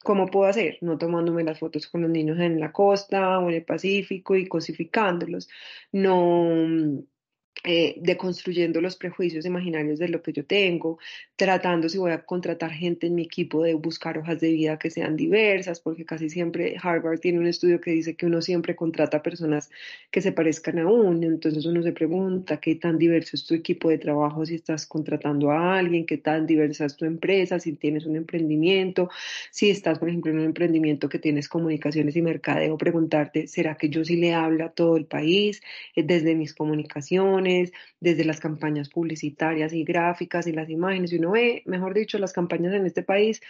¿Cómo 0.02 0.26
puedo 0.26 0.48
hacer? 0.48 0.78
No 0.80 0.98
tomándome 0.98 1.44
las 1.44 1.58
fotos 1.58 1.86
con 1.86 2.02
los 2.02 2.10
niños 2.10 2.38
en 2.38 2.58
la 2.58 2.72
costa 2.72 3.38
o 3.38 3.48
en 3.48 3.56
el 3.56 3.64
Pacífico 3.64 4.34
y 4.34 4.46
cosificándolos, 4.46 5.48
no 5.92 7.04
eh, 7.62 7.96
deconstruyendo 8.00 8.80
los 8.80 8.96
prejuicios 8.96 9.44
imaginarios 9.44 9.98
de 9.98 10.08
lo 10.08 10.22
que 10.22 10.32
yo 10.32 10.46
tengo, 10.46 10.98
tratando 11.36 11.90
si 11.90 11.98
voy 11.98 12.10
a 12.10 12.24
contratar 12.24 12.70
gente 12.70 13.06
en 13.06 13.14
mi 13.14 13.22
equipo 13.22 13.62
de 13.62 13.74
buscar 13.74 14.16
hojas 14.16 14.40
de 14.40 14.50
vida 14.50 14.78
que 14.78 14.88
sean 14.88 15.14
diversas, 15.14 15.78
porque 15.78 16.06
casi 16.06 16.30
siempre 16.30 16.76
Harvard 16.82 17.20
tiene 17.20 17.38
un 17.38 17.46
estudio 17.46 17.78
que 17.78 17.90
dice 17.90 18.16
que 18.16 18.24
uno 18.24 18.40
siempre 18.40 18.74
contrata 18.74 19.22
personas 19.22 19.70
que 20.10 20.22
se 20.22 20.32
parezcan 20.32 20.78
a 20.78 20.86
uno, 20.86 21.26
entonces 21.26 21.66
uno 21.66 21.82
se 21.82 21.92
pregunta 21.92 22.60
qué 22.60 22.76
tan 22.76 22.96
diverso 22.96 23.36
es 23.36 23.44
tu 23.44 23.54
equipo 23.54 23.90
de 23.90 23.98
trabajo 23.98 24.46
si 24.46 24.54
estás 24.54 24.86
contratando 24.86 25.50
a 25.50 25.76
alguien, 25.78 26.06
qué 26.06 26.16
tan 26.16 26.46
diversa 26.46 26.86
es 26.86 26.96
tu 26.96 27.04
empresa, 27.04 27.60
si 27.60 27.74
tienes 27.74 28.06
un 28.06 28.16
emprendimiento, 28.16 29.10
si 29.50 29.68
estás, 29.68 29.98
por 29.98 30.08
ejemplo, 30.08 30.32
en 30.32 30.38
un 30.38 30.46
emprendimiento 30.46 31.10
que 31.10 31.18
tienes 31.18 31.46
comunicaciones 31.46 32.16
y 32.16 32.22
mercadeo, 32.22 32.78
preguntarte, 32.78 33.46
¿será 33.48 33.74
que 33.76 33.90
yo 33.90 34.02
sí 34.02 34.16
le 34.16 34.32
hablo 34.32 34.64
a 34.64 34.70
todo 34.70 34.96
el 34.96 35.04
país 35.04 35.60
eh, 35.94 36.02
desde 36.02 36.34
mis 36.34 36.54
comunicaciones? 36.54 37.39
Desde 38.00 38.24
las 38.24 38.40
campañas 38.40 38.88
publicitarias 38.88 39.72
y 39.72 39.84
gráficas 39.84 40.46
y 40.46 40.52
las 40.52 40.68
imágenes. 40.70 41.12
Y 41.12 41.18
uno 41.18 41.32
ve, 41.32 41.62
mejor 41.66 41.94
dicho, 41.94 42.18
las 42.18 42.32
campañas 42.32 42.74
en 42.74 42.86
este 42.86 43.02
país 43.02 43.40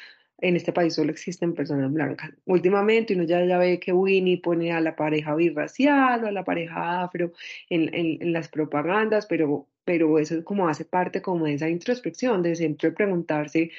en 0.41 0.57
este 0.57 0.73
país 0.73 0.95
solo 0.95 1.11
existen 1.11 1.55
personas 1.55 1.93
blancas. 1.93 2.31
Últimamente 2.47 3.15
uno 3.15 3.25
ya, 3.25 3.45
ya 3.45 3.59
ve 3.59 3.79
que 3.79 3.93
Winnie 3.93 4.41
pone 4.41 4.73
a 4.73 4.81
la 4.81 4.97
pareja 4.97 5.35
birracial 5.35 6.25
o 6.25 6.29
a 6.29 6.33
la 6.33 6.45
pareja 6.45 7.03
afro 7.03 7.33
en, 7.69 7.95
en, 7.95 8.33
las 8.33 8.49
propagandas, 8.49 9.27
pero, 9.27 9.67
pero 9.85 10.19
eso 10.19 10.43
como 10.45 10.69
hace 10.69 10.85
parte 10.85 11.21
como 11.23 11.45
de 11.47 11.55
esa 11.55 11.69
introspección, 11.69 12.43
de 12.43 12.57
siempre 12.57 12.93
preguntarse 12.93 13.71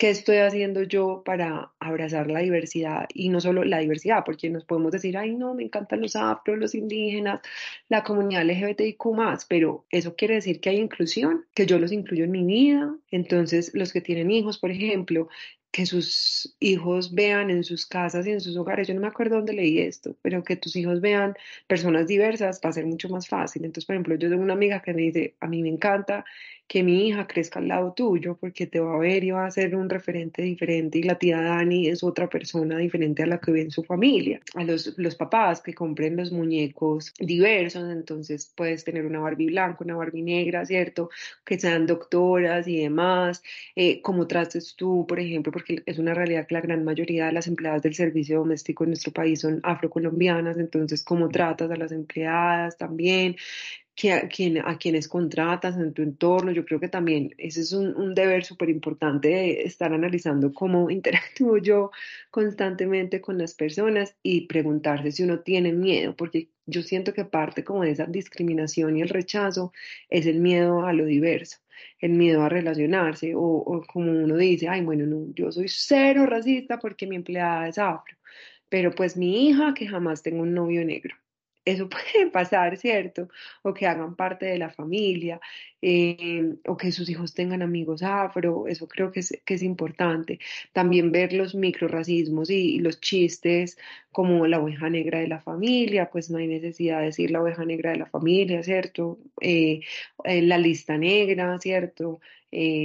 ¿Qué 0.00 0.08
estoy 0.08 0.38
haciendo 0.38 0.82
yo 0.82 1.22
para 1.26 1.72
abrazar 1.78 2.30
la 2.30 2.40
diversidad? 2.40 3.06
Y 3.12 3.28
no 3.28 3.38
solo 3.38 3.64
la 3.64 3.80
diversidad, 3.80 4.24
porque 4.24 4.48
nos 4.48 4.64
podemos 4.64 4.92
decir, 4.92 5.18
ay, 5.18 5.34
no, 5.34 5.52
me 5.52 5.64
encantan 5.64 6.00
los 6.00 6.16
afro, 6.16 6.56
los 6.56 6.74
indígenas, 6.74 7.40
la 7.90 8.02
comunidad 8.02 8.44
LGBTIQ 8.44 8.98
pero 9.46 9.84
eso 9.90 10.16
quiere 10.16 10.36
decir 10.36 10.58
que 10.60 10.70
hay 10.70 10.78
inclusión, 10.78 11.44
que 11.52 11.66
yo 11.66 11.78
los 11.78 11.92
incluyo 11.92 12.24
en 12.24 12.30
mi 12.30 12.42
vida. 12.44 12.96
Entonces, 13.10 13.72
los 13.74 13.92
que 13.92 14.00
tienen 14.00 14.30
hijos, 14.30 14.56
por 14.56 14.70
ejemplo, 14.70 15.28
que 15.70 15.84
sus 15.84 16.56
hijos 16.60 17.14
vean 17.14 17.50
en 17.50 17.62
sus 17.62 17.84
casas 17.84 18.26
y 18.26 18.30
en 18.30 18.40
sus 18.40 18.56
hogares, 18.56 18.88
yo 18.88 18.94
no 18.94 19.02
me 19.02 19.06
acuerdo 19.06 19.36
dónde 19.36 19.52
leí 19.52 19.80
esto, 19.80 20.16
pero 20.22 20.42
que 20.42 20.56
tus 20.56 20.76
hijos 20.76 21.02
vean 21.02 21.34
personas 21.66 22.06
diversas 22.06 22.58
va 22.64 22.70
a 22.70 22.72
ser 22.72 22.86
mucho 22.86 23.10
más 23.10 23.28
fácil. 23.28 23.66
Entonces, 23.66 23.84
por 23.84 23.96
ejemplo, 23.96 24.14
yo 24.14 24.30
tengo 24.30 24.42
una 24.42 24.54
amiga 24.54 24.80
que 24.80 24.94
me 24.94 25.02
dice, 25.02 25.34
a 25.40 25.46
mí 25.46 25.62
me 25.62 25.68
encanta 25.68 26.24
que 26.70 26.84
mi 26.84 27.08
hija 27.08 27.26
crezca 27.26 27.58
al 27.58 27.66
lado 27.66 27.94
tuyo 27.94 28.36
porque 28.36 28.64
te 28.68 28.78
va 28.78 28.94
a 28.94 28.98
ver 28.98 29.24
y 29.24 29.32
va 29.32 29.44
a 29.44 29.50
ser 29.50 29.74
un 29.74 29.90
referente 29.90 30.40
diferente 30.42 31.00
y 31.00 31.02
la 31.02 31.18
tía 31.18 31.40
Dani 31.40 31.88
es 31.88 32.04
otra 32.04 32.28
persona 32.28 32.78
diferente 32.78 33.24
a 33.24 33.26
la 33.26 33.40
que 33.40 33.50
ve 33.50 33.62
en 33.62 33.72
su 33.72 33.82
familia. 33.82 34.40
A 34.54 34.62
los, 34.62 34.94
los 34.96 35.16
papás 35.16 35.62
que 35.62 35.74
compren 35.74 36.14
los 36.14 36.30
muñecos 36.30 37.12
diversos, 37.18 37.90
entonces 37.90 38.52
puedes 38.54 38.84
tener 38.84 39.04
una 39.04 39.18
Barbie 39.18 39.48
blanca, 39.48 39.78
una 39.80 39.96
Barbie 39.96 40.22
negra, 40.22 40.64
¿cierto? 40.64 41.10
Que 41.44 41.58
sean 41.58 41.86
doctoras 41.86 42.68
y 42.68 42.76
demás. 42.82 43.42
Eh, 43.74 44.00
como 44.00 44.28
trates 44.28 44.76
tú, 44.76 45.04
por 45.08 45.18
ejemplo, 45.18 45.50
porque 45.50 45.82
es 45.86 45.98
una 45.98 46.14
realidad 46.14 46.46
que 46.46 46.54
la 46.54 46.60
gran 46.60 46.84
mayoría 46.84 47.26
de 47.26 47.32
las 47.32 47.48
empleadas 47.48 47.82
del 47.82 47.96
servicio 47.96 48.38
doméstico 48.38 48.84
en 48.84 48.90
nuestro 48.90 49.12
país 49.12 49.40
son 49.40 49.58
afrocolombianas, 49.64 50.56
entonces 50.56 51.02
cómo 51.02 51.30
tratas 51.30 51.68
a 51.68 51.76
las 51.76 51.90
empleadas 51.90 52.78
también, 52.78 53.34
a, 54.08 54.28
a 54.64 54.78
quienes 54.78 55.08
contratas 55.08 55.76
en 55.76 55.92
tu 55.92 56.02
entorno. 56.02 56.52
Yo 56.52 56.64
creo 56.64 56.80
que 56.80 56.88
también 56.88 57.34
ese 57.38 57.60
es 57.60 57.72
un, 57.72 58.14
deber 58.14 58.44
súper 58.44 58.70
importante 58.70 59.28
de 59.28 59.62
estar 59.62 59.92
analizando 59.92 60.52
cómo 60.52 60.90
interactúo 60.90 61.58
yo 61.58 61.90
constantemente 62.30 63.20
con 63.20 63.38
las 63.38 63.54
personas 63.54 64.16
y 64.22 64.46
preguntarse 64.46 65.12
si 65.12 65.22
uno 65.22 65.40
tiene 65.40 65.72
miedo, 65.72 66.16
porque 66.16 66.48
yo 66.66 66.82
siento 66.82 67.12
que 67.12 67.24
parte 67.24 67.64
como 67.64 67.82
de 67.82 67.90
esa 67.92 68.06
discriminación 68.06 68.96
y 68.96 69.02
el 69.02 69.08
rechazo 69.08 69.72
es 70.08 70.26
el 70.26 70.40
miedo 70.40 70.86
a 70.86 70.92
lo 70.92 71.04
diverso 71.04 71.58
el 72.00 72.12
miedo 72.12 72.42
a 72.42 72.48
relacionarse 72.48 73.34
o, 73.34 73.40
o, 73.40 73.82
como 73.86 74.12
uno 74.12 74.36
dice, 74.36 74.68
ay, 74.68 74.82
bueno, 74.82 75.06
no, 75.06 75.32
yo 75.34 75.50
soy 75.52 75.66
cero 75.68 76.26
racista 76.26 76.78
porque 76.78 77.06
mi 77.06 77.16
empleada 77.16 77.68
es 77.68 77.78
afro, 77.78 78.16
pero 78.68 78.94
pues 78.94 79.16
mi 79.16 79.48
hija 79.48 79.74
que 79.74 79.86
jamás 79.86 80.22
tengo 80.22 80.42
un 80.42 80.54
novio 80.54 80.84
negro 80.84 81.14
eso 81.64 81.88
puede 82.14 82.30
pasar, 82.30 82.76
¿cierto? 82.76 83.28
O 83.62 83.74
que 83.74 83.86
hagan 83.86 84.16
parte 84.16 84.46
de 84.46 84.58
la 84.58 84.70
familia, 84.70 85.40
eh, 85.82 86.56
o 86.66 86.76
que 86.76 86.92
sus 86.92 87.08
hijos 87.08 87.34
tengan 87.34 87.62
amigos 87.62 88.02
afro, 88.02 88.66
eso 88.66 88.88
creo 88.88 89.10
que 89.12 89.20
es, 89.20 89.62
importante. 89.62 90.38
También 90.72 91.12
ver 91.12 91.32
los 91.32 91.54
microracismos 91.54 92.50
y, 92.50 92.76
y, 92.76 92.78
los 92.80 93.00
chistes 93.00 93.78
como 94.12 94.46
la 94.46 94.60
oveja 94.60 94.90
negra 94.90 95.20
de 95.20 95.28
la 95.28 95.40
familia, 95.40 96.10
pues 96.10 96.30
no 96.30 96.38
hay 96.38 96.46
necesidad 96.48 97.00
de 97.00 97.06
decir 97.06 97.30
la 97.30 97.42
oveja 97.42 97.64
negra 97.64 97.92
de 97.92 97.98
la 97.98 98.06
familia, 98.06 98.62
¿cierto? 98.62 99.18
Eh, 99.40 99.80
eh, 100.24 100.42
la 100.42 100.58
lista 100.58 100.98
negra, 100.98 101.58
¿cierto? 101.60 102.20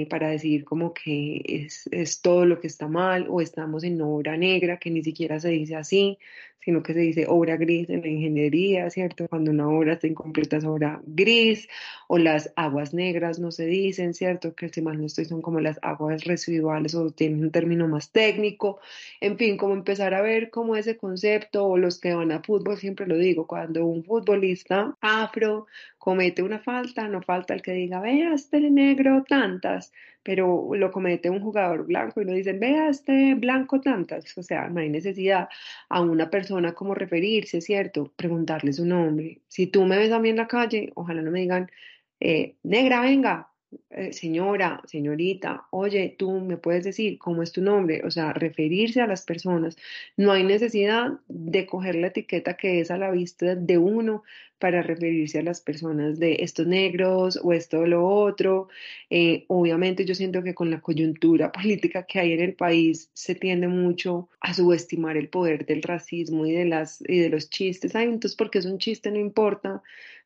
Para 0.10 0.30
decir 0.30 0.64
como 0.64 0.94
que 0.94 1.42
es, 1.44 1.88
es 1.92 2.22
todo 2.22 2.46
lo 2.46 2.60
que 2.60 2.68
está 2.68 2.88
mal 2.88 3.28
o 3.30 3.42
estamos 3.42 3.84
en 3.84 4.02
obra 4.02 4.38
negra, 4.38 4.78
que 4.78 4.92
ni 4.92 5.04
siquiera 5.04 5.40
se 5.40 5.50
dice 5.50 5.76
así, 5.76 6.18
sino 6.66 6.82
que 6.82 6.94
se 6.94 7.00
dice 7.00 7.26
obra 7.28 7.58
gris 7.58 7.90
en 7.92 8.02
la 8.02 8.08
ingeniería, 8.08 8.90
¿cierto? 8.90 9.28
Cuando 9.28 9.52
una 9.52 9.70
obra 9.70 9.94
está 9.94 10.08
incompleta 10.08 10.58
es 10.58 10.66
obra 10.66 11.00
gris, 11.06 11.68
o 12.08 12.18
las 12.18 12.52
aguas 12.56 12.92
negras 12.92 13.38
no 13.38 13.52
se 13.52 13.68
dicen, 13.68 14.16
¿cierto? 14.16 14.56
Que 14.56 14.70
si 14.70 14.82
mal 14.82 15.00
no 15.00 15.06
estoy 15.06 15.26
son 15.26 15.44
como 15.44 15.60
las 15.60 15.78
aguas 15.84 16.24
residuales 16.24 16.96
o 16.96 17.12
tienen 17.12 17.44
un 17.44 17.52
término 17.52 17.88
más 17.88 18.12
técnico, 18.12 18.80
en 19.22 19.38
fin, 19.38 19.58
como 19.58 19.76
empezar 19.76 20.16
a 20.16 20.24
ver 20.24 20.50
como 20.50 20.76
ese 20.76 20.98
concepto, 20.98 21.66
o 21.66 21.78
los 21.78 22.00
que 22.00 22.16
van 22.16 22.32
a 22.32 22.42
fútbol, 22.42 22.78
siempre 22.78 23.06
lo 23.06 23.16
digo, 23.16 23.46
cuando 23.46 23.86
un 23.86 24.04
futbolista 24.04 24.98
afro 25.02 25.68
comete 26.06 26.44
una 26.44 26.60
falta, 26.60 27.08
no 27.08 27.20
falta 27.24 27.56
el 27.56 27.64
que 27.64 27.72
diga, 27.72 28.00
vea 28.00 28.36
este 28.36 28.60
negro 28.70 29.24
tantas, 29.28 29.92
pero 30.22 30.70
lo 30.76 30.92
comete 30.92 31.32
un 31.32 31.42
jugador 31.42 31.88
blanco 31.88 32.22
y 32.22 32.26
lo 32.26 32.34
dicen, 32.34 32.60
vea 32.60 32.90
este 32.90 33.34
blanco 33.34 33.82
tantas, 33.82 34.38
o 34.38 34.44
sea, 34.44 34.70
no 34.70 34.82
hay 34.82 34.90
necesidad 34.90 35.50
a 35.90 36.02
una 36.02 36.30
persona 36.30 36.74
como 36.74 36.94
referirse, 36.94 37.60
¿cierto? 37.60 38.14
Preguntarle 38.16 38.72
su 38.72 38.86
nombre. 38.86 39.42
Si 39.48 39.66
tú 39.66 39.84
me 39.86 39.98
ves 39.98 40.12
a 40.12 40.20
mí 40.20 40.30
en 40.30 40.36
la 40.36 40.48
calle, 40.48 40.92
ojalá 40.94 41.24
no 41.24 41.32
me 41.32 41.40
digan, 41.40 41.72
eh, 42.20 42.56
negra, 42.62 43.02
venga, 43.02 43.50
eh, 43.90 44.14
señora, 44.14 44.82
señorita, 44.86 45.68
oye, 45.72 46.16
tú 46.18 46.40
me 46.40 46.58
puedes 46.58 46.84
decir 46.84 47.18
cómo 47.18 47.44
es 47.44 47.52
tu 47.52 47.62
nombre, 47.62 48.02
o 48.06 48.12
sea, 48.12 48.34
referirse 48.34 49.02
a 49.02 49.08
las 49.08 49.24
personas. 49.24 49.78
No 50.18 50.32
hay 50.32 50.44
necesidad 50.44 51.20
de 51.28 51.66
coger 51.66 51.96
la 51.96 52.08
etiqueta 52.08 52.58
que 52.58 52.80
es 52.82 52.92
a 52.92 52.98
la 52.98 53.12
vista 53.12 53.56
de 53.56 53.78
uno 53.78 54.24
para 54.60 54.82
referirse 54.82 55.40
a 55.40 55.44
las 55.44 55.62
personas 55.62 56.18
de 56.20 56.38
estos 56.40 56.66
negros 56.68 57.40
o 57.44 57.54
esto 57.54 57.80
o 57.80 57.86
lo 57.86 58.08
otro. 58.08 58.70
Eh, 59.10 59.46
obviamente 59.48 60.06
yo 60.06 60.16
siento 60.16 60.44
que 60.44 60.56
con 60.56 60.72
la 60.72 60.82
coyuntura 60.82 61.52
política 61.52 62.04
que 62.04 62.20
hay 62.20 62.34
en 62.34 62.42
el 62.42 62.56
país 62.56 63.10
se 63.14 63.36
tiende 63.36 63.68
mucho 63.68 64.30
a 64.40 64.54
subestimar 64.54 65.18
el 65.18 65.30
poder 65.30 65.66
del 65.66 65.84
racismo 65.84 66.46
y 66.46 66.54
de, 66.54 66.66
las, 66.66 67.02
y 67.08 67.20
de 67.20 67.30
los 67.30 67.50
chistes. 67.50 67.96
Ay, 67.96 68.06
entonces 68.06 68.36
porque 68.36 68.60
es 68.60 68.66
un 68.66 68.78
chiste 68.78 69.12
no 69.12 69.20
importa 69.20 69.84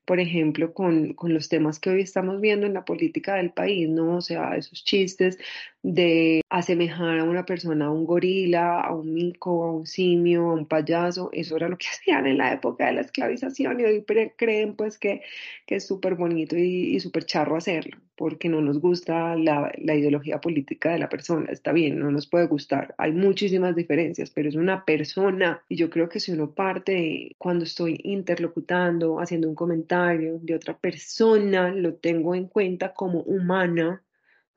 por 0.10 0.20
ejemplo, 0.20 0.74
con, 0.74 1.14
con, 1.14 1.36
los 1.36 1.50
temas 1.50 1.78
que 1.78 1.92
hoy 1.92 2.02
estamos 2.02 2.42
viendo 2.42 2.66
en 2.66 2.74
la 2.74 2.84
política 2.84 3.36
del 3.36 3.52
país, 3.52 3.88
¿no? 3.88 4.16
O 4.18 4.22
sea, 4.22 4.56
esos 4.58 4.84
chistes 4.84 5.38
de 5.82 6.42
asemejar 6.50 7.20
a 7.20 7.24
una 7.24 7.46
persona 7.46 7.86
a 7.86 7.92
un 7.92 8.06
gorila, 8.06 8.82
a 8.82 8.94
un 8.94 9.14
mico, 9.14 9.64
a 9.64 9.72
un 9.72 9.86
simio, 9.86 10.50
a 10.50 10.54
un 10.56 10.66
payaso, 10.66 11.30
eso 11.32 11.56
era 11.56 11.70
lo 11.70 11.78
que 11.78 11.88
hacían 11.92 12.26
en 12.26 12.38
la 12.38 12.54
época 12.54 12.88
de 12.88 12.94
la 12.94 13.02
esclavización 13.02 13.80
y 13.80 13.84
hoy 13.86 14.06
creen 14.36 14.76
pues 14.76 14.98
que, 14.98 15.22
que 15.66 15.76
es 15.76 15.88
súper 15.88 16.16
bonito 16.16 16.58
y, 16.58 16.96
y 16.96 17.00
súper 17.00 17.26
charro 17.26 17.56
hacerlo, 17.56 17.98
porque 18.16 18.50
no 18.50 18.62
nos 18.62 18.80
gusta 18.80 19.36
la, 19.36 19.72
la, 19.78 19.96
ideología 19.96 20.42
política 20.42 20.92
de 20.92 21.00
la 21.00 21.10
persona, 21.10 21.52
está 21.52 21.72
bien, 21.72 22.00
no 22.00 22.12
nos 22.12 22.28
puede 22.28 22.48
gustar, 22.48 22.94
hay 22.98 23.12
muchísimas 23.14 23.76
diferencias, 23.76 24.32
pero 24.32 24.50
es 24.50 24.56
una 24.56 24.84
persona. 24.86 25.64
Y 25.70 25.76
yo 25.78 25.90
creo 25.90 26.10
que 26.10 26.20
si 26.20 26.32
uno 26.32 26.52
parte 26.52 27.36
cuando 27.38 27.64
estoy 27.66 28.00
interlocutando, 28.04 29.20
haciendo 29.20 29.48
un 29.48 29.56
comentario 29.56 30.40
de 30.42 30.56
otra 30.56 30.78
persona, 30.78 31.74
lo 31.74 31.96
tengo 31.96 32.36
en 32.36 32.48
cuenta 32.48 32.94
como 32.94 33.22
humana, 33.22 34.04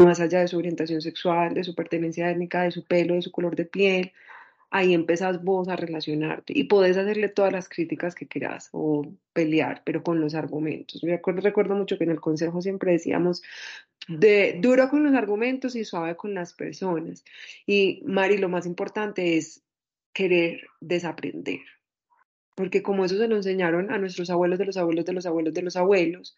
más 0.04 0.20
allá 0.20 0.40
de 0.40 0.48
su 0.48 0.58
orientación 0.58 1.00
sexual, 1.00 1.54
de 1.54 1.64
su 1.64 1.74
pertenencia 1.74 2.30
étnica, 2.30 2.62
de 2.62 2.70
su 2.70 2.84
pelo, 2.84 3.14
de 3.14 3.22
su 3.22 3.30
color 3.30 3.56
de 3.56 3.64
piel, 3.64 4.12
ahí 4.72 4.94
empezás 4.94 5.44
vos 5.44 5.68
a 5.68 5.76
relacionarte 5.76 6.54
y 6.56 6.64
podés 6.64 6.96
hacerle 6.96 7.28
todas 7.28 7.52
las 7.52 7.68
críticas 7.68 8.14
que 8.14 8.26
quieras 8.26 8.70
o 8.72 9.06
pelear, 9.34 9.82
pero 9.84 10.02
con 10.02 10.20
los 10.20 10.34
argumentos. 10.34 11.04
Me 11.04 11.12
acuerdo, 11.12 11.42
recuerdo 11.42 11.74
mucho 11.74 11.98
que 11.98 12.04
en 12.04 12.10
el 12.10 12.20
consejo 12.20 12.62
siempre 12.62 12.92
decíamos 12.92 13.42
de 14.08 14.58
duro 14.60 14.88
con 14.88 15.04
los 15.04 15.14
argumentos 15.14 15.76
y 15.76 15.84
suave 15.84 16.16
con 16.16 16.34
las 16.34 16.54
personas. 16.54 17.22
Y 17.66 18.02
Mari, 18.06 18.38
lo 18.38 18.48
más 18.48 18.64
importante 18.66 19.36
es 19.36 19.62
querer 20.14 20.62
desaprender, 20.80 21.60
porque 22.54 22.82
como 22.82 23.04
eso 23.04 23.18
se 23.18 23.28
lo 23.28 23.36
enseñaron 23.36 23.92
a 23.92 23.98
nuestros 23.98 24.30
abuelos 24.30 24.58
de 24.58 24.66
los 24.66 24.76
abuelos 24.78 25.04
de 25.04 25.12
los 25.12 25.26
abuelos 25.26 25.54
de 25.54 25.62
los 25.62 25.76
abuelos, 25.76 26.36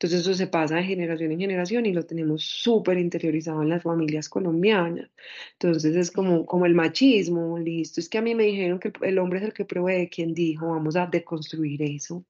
entonces 0.00 0.22
eso 0.22 0.32
se 0.32 0.46
pasa 0.46 0.76
de 0.76 0.84
generación 0.84 1.30
en 1.32 1.40
generación 1.40 1.84
y 1.84 1.92
lo 1.92 2.06
tenemos 2.06 2.42
súper 2.42 2.96
interiorizado 2.96 3.60
en 3.62 3.68
las 3.68 3.82
familias 3.82 4.30
colombianas. 4.30 5.10
Entonces 5.52 5.94
es 5.94 6.10
como, 6.10 6.46
como 6.46 6.64
el 6.64 6.74
machismo, 6.74 7.58
listo. 7.58 8.00
Es 8.00 8.08
que 8.08 8.16
a 8.16 8.22
mí 8.22 8.34
me 8.34 8.44
dijeron 8.44 8.80
que 8.80 8.92
el 9.02 9.18
hombre 9.18 9.40
es 9.40 9.44
el 9.44 9.52
que 9.52 9.66
provee, 9.66 10.08
quien 10.08 10.32
dijo, 10.32 10.70
vamos 10.70 10.96
a 10.96 11.06
deconstruir 11.06 11.82
eso 11.82 12.24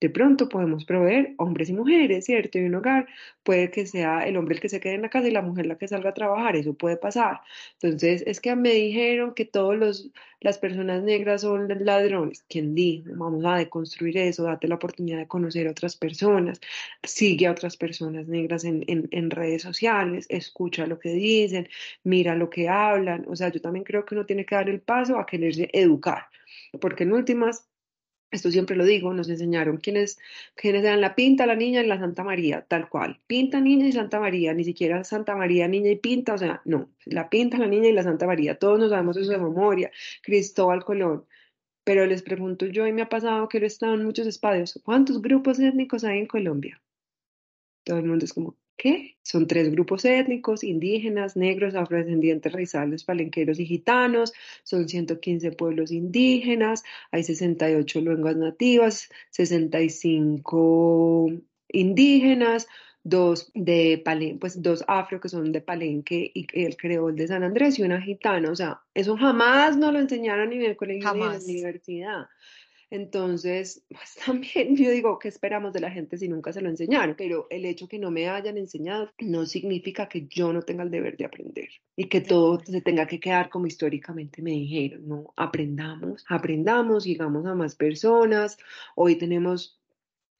de 0.00 0.10
pronto 0.10 0.48
podemos 0.48 0.84
proveer 0.84 1.34
hombres 1.38 1.70
y 1.70 1.72
mujeres, 1.72 2.24
¿cierto? 2.26 2.58
Y 2.58 2.64
un 2.64 2.74
hogar 2.74 3.06
puede 3.42 3.70
que 3.70 3.86
sea 3.86 4.26
el 4.26 4.36
hombre 4.36 4.54
el 4.56 4.60
que 4.60 4.68
se 4.68 4.80
quede 4.80 4.94
en 4.94 5.02
la 5.02 5.10
casa 5.10 5.28
y 5.28 5.30
la 5.30 5.42
mujer 5.42 5.66
la 5.66 5.78
que 5.78 5.88
salga 5.88 6.10
a 6.10 6.14
trabajar, 6.14 6.56
eso 6.56 6.74
puede 6.74 6.96
pasar. 6.96 7.40
Entonces, 7.80 8.22
es 8.26 8.40
que 8.40 8.54
me 8.56 8.70
dijeron 8.70 9.34
que 9.34 9.44
todas 9.44 10.10
las 10.40 10.58
personas 10.58 11.02
negras 11.02 11.42
son 11.42 11.68
ladrones. 11.84 12.44
¿Quién 12.48 12.74
dijo? 12.74 13.10
Vamos 13.16 13.44
a 13.44 13.56
deconstruir 13.56 14.18
eso, 14.18 14.44
date 14.44 14.68
la 14.68 14.74
oportunidad 14.76 15.18
de 15.18 15.28
conocer 15.28 15.66
a 15.68 15.70
otras 15.70 15.96
personas, 15.96 16.60
sigue 17.02 17.46
a 17.46 17.52
otras 17.52 17.76
personas 17.76 18.26
negras 18.28 18.64
en, 18.64 18.84
en, 18.86 19.30
redes 19.30 19.62
sociales, 19.62 20.26
escucha 20.28 20.86
lo 20.86 20.98
que 20.98 21.10
dicen, 21.10 21.68
mira 22.02 22.34
lo 22.34 22.50
que 22.50 22.68
hablan. 22.68 23.24
O 23.28 23.36
sea, 23.36 23.50
yo 23.50 23.60
también 23.60 23.84
creo 23.84 24.04
que 24.04 24.14
uno 24.14 24.26
tiene 24.26 24.44
que 24.44 24.54
dar 24.54 24.68
el 24.68 24.80
paso 24.80 25.18
a 25.18 25.26
quererse 25.26 25.70
educar, 25.72 26.26
porque 26.80 27.04
en 27.04 27.12
últimas 27.12 27.68
esto 28.34 28.50
siempre 28.50 28.76
lo 28.76 28.84
digo, 28.84 29.12
nos 29.14 29.28
enseñaron 29.28 29.78
quiénes, 29.78 30.18
quiénes 30.54 30.84
eran 30.84 31.00
la 31.00 31.14
Pinta, 31.14 31.46
la 31.46 31.54
Niña 31.56 31.82
y 31.82 31.86
la 31.86 31.98
Santa 31.98 32.24
María, 32.24 32.62
tal 32.68 32.88
cual. 32.88 33.20
Pinta, 33.26 33.60
Niña 33.60 33.86
y 33.86 33.92
Santa 33.92 34.20
María, 34.20 34.54
ni 34.54 34.64
siquiera 34.64 35.04
Santa 35.04 35.36
María, 35.36 35.68
Niña 35.68 35.90
y 35.90 35.96
Pinta, 35.96 36.34
o 36.34 36.38
sea, 36.38 36.60
no, 36.64 36.90
la 37.04 37.30
Pinta, 37.30 37.58
la 37.58 37.66
Niña 37.66 37.88
y 37.88 37.92
la 37.92 38.02
Santa 38.02 38.26
María, 38.26 38.58
todos 38.58 38.78
nos 38.78 38.90
sabemos 38.90 39.16
eso 39.16 39.30
de 39.30 39.38
memoria, 39.38 39.90
Cristóbal 40.22 40.84
Colón. 40.84 41.26
Pero 41.84 42.06
les 42.06 42.22
pregunto 42.22 42.66
yo, 42.66 42.86
y 42.86 42.92
me 42.92 43.02
ha 43.02 43.08
pasado 43.08 43.48
que 43.48 43.58
lo 43.58 43.66
he 43.66 43.68
estado 43.68 43.94
en 43.94 44.04
muchos 44.04 44.26
espacios, 44.26 44.80
¿cuántos 44.84 45.20
grupos 45.22 45.58
étnicos 45.60 46.04
hay 46.04 46.18
en 46.20 46.26
Colombia? 46.26 46.82
Todo 47.84 47.98
el 47.98 48.06
mundo 48.06 48.24
es 48.24 48.32
como, 48.32 48.56
¿Qué? 48.76 49.16
Son 49.22 49.46
tres 49.46 49.70
grupos 49.70 50.04
étnicos, 50.04 50.64
indígenas, 50.64 51.36
negros, 51.36 51.74
afrodescendientes, 51.74 52.52
raizales, 52.52 53.04
palenqueros 53.04 53.60
y 53.60 53.66
gitanos. 53.66 54.32
Son 54.64 54.88
115 54.88 55.52
pueblos 55.52 55.92
indígenas, 55.92 56.82
hay 57.10 57.22
68 57.22 58.00
lenguas 58.00 58.36
nativas, 58.36 59.08
65 59.30 61.30
indígenas, 61.68 62.66
dos 63.04 63.52
de 63.54 64.02
Palenque, 64.04 64.38
pues 64.40 64.60
dos 64.60 64.82
afro 64.88 65.20
que 65.20 65.28
son 65.28 65.52
de 65.52 65.60
Palenque 65.60 66.32
y 66.34 66.46
el 66.52 66.76
creol 66.76 67.14
de 67.14 67.28
San 67.28 67.44
Andrés 67.44 67.78
y 67.78 67.82
una 67.82 68.00
gitana. 68.00 68.50
O 68.50 68.56
sea, 68.56 68.80
eso 68.94 69.16
jamás 69.16 69.76
nos 69.76 69.92
lo 69.92 70.00
enseñaron 70.00 70.50
ni 70.50 70.56
en 70.56 70.62
el 70.62 70.76
colegio 70.76 71.14
ni 71.14 71.20
en 71.20 71.32
la 71.32 71.38
universidad. 71.38 72.26
Entonces, 72.94 73.84
pues 73.90 74.14
también 74.24 74.76
yo 74.76 74.88
digo, 74.88 75.18
¿qué 75.18 75.26
esperamos 75.26 75.72
de 75.72 75.80
la 75.80 75.90
gente 75.90 76.16
si 76.16 76.28
nunca 76.28 76.52
se 76.52 76.60
lo 76.60 76.68
enseñaron? 76.70 77.16
Pero 77.18 77.48
el 77.50 77.64
hecho 77.64 77.88
que 77.88 77.98
no 77.98 78.12
me 78.12 78.28
hayan 78.28 78.56
enseñado 78.56 79.10
no 79.18 79.46
significa 79.46 80.08
que 80.08 80.28
yo 80.28 80.52
no 80.52 80.62
tenga 80.62 80.84
el 80.84 80.92
deber 80.92 81.16
de 81.16 81.24
aprender 81.24 81.68
y 81.96 82.08
que 82.08 82.20
todo 82.20 82.60
se 82.64 82.80
tenga 82.82 83.08
que 83.08 83.18
quedar 83.18 83.50
como 83.50 83.66
históricamente 83.66 84.42
me 84.42 84.52
dijeron. 84.52 85.08
No, 85.08 85.34
aprendamos, 85.36 86.24
aprendamos, 86.28 87.04
llegamos 87.04 87.44
a 87.46 87.56
más 87.56 87.74
personas. 87.74 88.58
Hoy 88.94 89.16
tenemos 89.16 89.80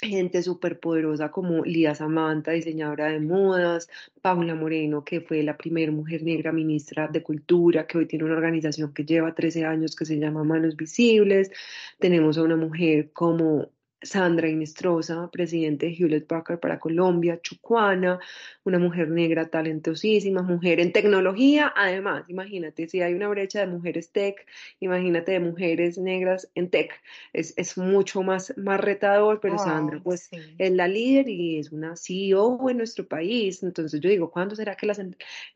gente 0.00 0.42
súper 0.42 0.80
poderosa 0.80 1.30
como 1.30 1.64
Lía 1.64 1.94
Samantha, 1.94 2.52
diseñadora 2.52 3.08
de 3.08 3.20
modas, 3.20 3.88
Paula 4.20 4.54
Moreno, 4.54 5.04
que 5.04 5.20
fue 5.20 5.42
la 5.42 5.56
primera 5.56 5.92
mujer 5.92 6.22
negra 6.22 6.52
ministra 6.52 7.08
de 7.08 7.22
Cultura, 7.22 7.86
que 7.86 7.98
hoy 7.98 8.06
tiene 8.06 8.24
una 8.24 8.34
organización 8.36 8.92
que 8.92 9.04
lleva 9.04 9.34
13 9.34 9.64
años 9.64 9.96
que 9.96 10.04
se 10.04 10.18
llama 10.18 10.44
Manos 10.44 10.76
Visibles. 10.76 11.50
Tenemos 11.98 12.38
a 12.38 12.42
una 12.42 12.56
mujer 12.56 13.12
como 13.12 13.70
Sandra 14.04 14.48
Inestrosa, 14.48 15.30
presidente 15.30 15.86
de 15.86 15.92
Hewlett 15.92 16.26
Packard 16.26 16.60
para 16.60 16.78
Colombia, 16.78 17.40
Chucuana, 17.42 18.18
una 18.64 18.78
mujer 18.78 19.08
negra 19.08 19.48
talentosísima, 19.48 20.42
mujer 20.42 20.80
en 20.80 20.92
tecnología, 20.92 21.72
además, 21.74 22.24
imagínate, 22.28 22.88
si 22.88 23.00
hay 23.02 23.14
una 23.14 23.28
brecha 23.28 23.60
de 23.60 23.66
mujeres 23.66 24.10
tech, 24.10 24.46
imagínate 24.80 25.32
de 25.32 25.40
mujeres 25.40 25.98
negras 25.98 26.50
en 26.54 26.70
tech, 26.70 26.92
es, 27.32 27.54
es 27.56 27.76
mucho 27.76 28.22
más, 28.22 28.56
más 28.56 28.80
retador, 28.80 29.40
pero 29.40 29.58
Sandra 29.58 30.00
pues 30.02 30.30
es 30.58 30.72
la 30.72 30.88
líder 30.88 31.28
y 31.28 31.58
es 31.58 31.72
una 31.72 31.96
CEO 31.96 32.58
en 32.68 32.78
nuestro 32.78 33.06
país, 33.06 33.62
entonces 33.62 34.00
yo 34.00 34.08
digo, 34.08 34.30
¿cuándo 34.30 34.54
será 34.54 34.76
que 34.76 34.86
las, 34.86 35.00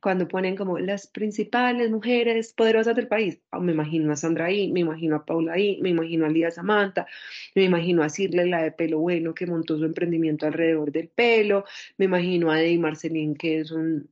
cuando 0.01 0.27
ponen 0.27 0.57
como 0.57 0.79
las 0.79 1.07
principales 1.07 1.91
mujeres 1.91 2.53
poderosas 2.53 2.97
del 2.97 3.09
país? 3.09 3.39
Ah, 3.51 3.61
me 3.61 3.73
imagino 3.73 4.13
a 4.13 4.17
Sandra 4.17 4.47
ahí, 4.47 4.73
me 4.73 4.81
imagino 4.81 5.17
a 5.17 5.25
Paula 5.25 5.55
ahí, 5.55 5.79
me 5.83 5.91
imagino 5.91 6.27
a 6.27 6.29
Lía 6.29 6.51
Samantha, 6.51 7.07
me 7.55 7.65
imagino 7.65 8.03
a 8.03 8.09
La 8.47 8.63
de 8.63 8.73
pelo 8.73 9.01
bueno, 9.01 9.35
que 9.35 9.47
montó 9.47 9.79
su 9.79 9.85
emprendimiento 9.85 10.47
alrededor 10.47 10.93
del 10.93 11.09
pelo. 11.09 11.65
Me 11.97 12.07
imagino 12.07 12.51
a 12.51 12.63
Eddie 12.63 12.79
Marcelín, 12.79 13.35
que 13.35 13.61
es 13.61 13.71
un, 13.71 14.09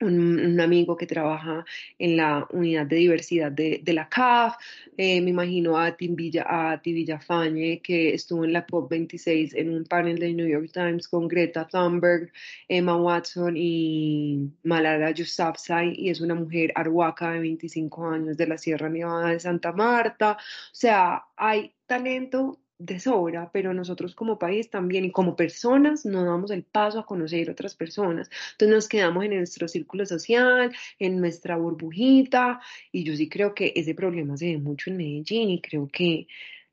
un, 0.00 0.60
amigo 0.60 0.96
que 0.96 1.06
trabaja 1.06 1.64
en 1.98 2.16
la 2.16 2.46
unidad 2.50 2.86
de 2.86 2.96
diversidad 2.96 3.50
de, 3.52 3.82
la 3.86 4.08
CAF, 4.08 4.56
eh, 4.96 5.20
me 5.20 5.30
imagino 5.30 5.78
a 5.78 5.96
Tim 5.96 6.14
Villa, 6.14 6.44
a 6.48 6.76
Villafañe, 6.76 7.80
que 7.82 8.14
estuvo 8.14 8.44
en 8.44 8.52
la 8.52 8.66
COP26 8.66 9.54
en 9.54 9.70
un 9.70 9.84
panel 9.84 10.18
de 10.18 10.32
New 10.32 10.46
York 10.46 10.70
Times 10.72 11.08
con 11.08 11.28
Greta 11.28 11.66
Thunberg, 11.66 12.30
Emma 12.68 12.96
Watson 12.96 13.54
y 13.56 14.50
Malala 14.62 15.10
Yousafzai, 15.10 15.94
y 15.96 16.10
es 16.10 16.20
una 16.20 16.34
mujer 16.34 16.72
arhuaca 16.74 17.32
de 17.32 17.40
25 17.40 18.06
años 18.08 18.36
de 18.36 18.46
la 18.46 18.58
Sierra 18.58 18.88
Nevada 18.88 19.30
de 19.30 19.40
Santa 19.40 19.72
Marta. 19.72 20.32
O 20.32 20.74
sea, 20.74 21.24
hay 21.36 21.72
talento 21.86 22.58
de 22.78 23.00
sobra, 23.00 23.50
pero 23.52 23.74
nosotros 23.74 24.14
como 24.14 24.38
país 24.38 24.70
también 24.70 25.04
y 25.04 25.10
como 25.10 25.34
personas 25.34 26.06
no 26.06 26.24
damos 26.24 26.50
el 26.52 26.62
paso 26.62 27.00
a 27.00 27.06
conocer 27.06 27.50
otras 27.50 27.74
personas. 27.74 28.30
Entonces 28.52 28.74
nos 28.74 28.88
quedamos 28.88 29.24
en 29.24 29.36
nuestro 29.36 29.66
círculo 29.66 30.06
social, 30.06 30.72
en 30.98 31.20
nuestra 31.20 31.56
burbujita 31.56 32.60
y 32.92 33.04
yo 33.04 33.16
sí 33.16 33.28
creo 33.28 33.54
que 33.54 33.72
ese 33.74 33.94
problema 33.94 34.36
se 34.36 34.46
ve 34.46 34.58
mucho 34.58 34.90
en 34.90 34.96
Medellín 34.96 35.50
y 35.50 35.60
creo 35.60 35.88
que 35.88 36.28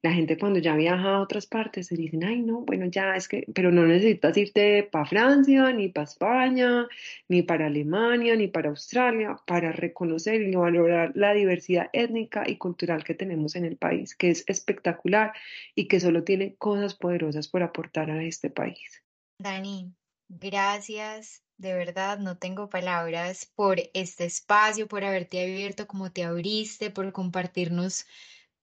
la 0.06 0.14
gente 0.14 0.38
cuando 0.38 0.60
ya 0.60 0.76
viaja 0.76 1.16
a 1.16 1.20
otras 1.20 1.48
partes 1.48 1.88
se 1.88 1.96
dicen, 1.96 2.24
ay, 2.24 2.44
no, 2.44 2.62
bueno, 2.62 2.86
ya 2.86 3.16
es 3.16 3.28
que, 3.28 3.48
pero 3.56 3.72
no 3.72 3.88
necesitas 3.88 4.38
irte 4.38 4.84
para 4.84 5.08
Francia, 5.08 5.72
ni 5.72 5.90
para 5.90 6.04
España, 6.04 6.88
ni 7.28 7.42
para 7.42 7.66
Alemania, 7.66 8.36
ni 8.36 8.48
para 8.48 8.70
Australia, 8.70 9.36
para 9.48 9.72
reconocer 9.72 10.44
y 10.44 10.54
valorar 10.54 11.12
la 11.16 11.34
diversidad 11.34 11.90
étnica 11.92 12.44
y 12.48 12.58
cultural 12.58 13.04
que 13.04 13.16
tenemos 13.16 13.56
en 13.56 13.66
el 13.66 13.78
país, 13.78 14.16
que 14.16 14.30
es 14.30 14.44
espectacular 14.46 15.34
y 15.74 15.88
que 15.88 16.00
solo 16.00 16.24
tiene 16.24 16.54
cosas 16.54 16.94
poderosas 16.94 17.48
por 17.48 17.64
aportar 17.64 18.12
a 18.12 18.24
este 18.24 18.52
país. 18.52 19.02
Dani, 19.40 19.92
gracias. 20.30 21.42
De 21.58 21.74
verdad, 21.74 22.20
no 22.20 22.38
tengo 22.38 22.70
palabras 22.70 23.52
por 23.56 23.80
este 23.96 24.26
espacio, 24.26 24.88
por 24.88 25.04
haberte 25.04 25.42
abierto 25.42 25.88
como 25.88 26.12
te 26.12 26.26
abriste, 26.26 26.92
por 26.92 27.12
compartirnos 27.12 28.06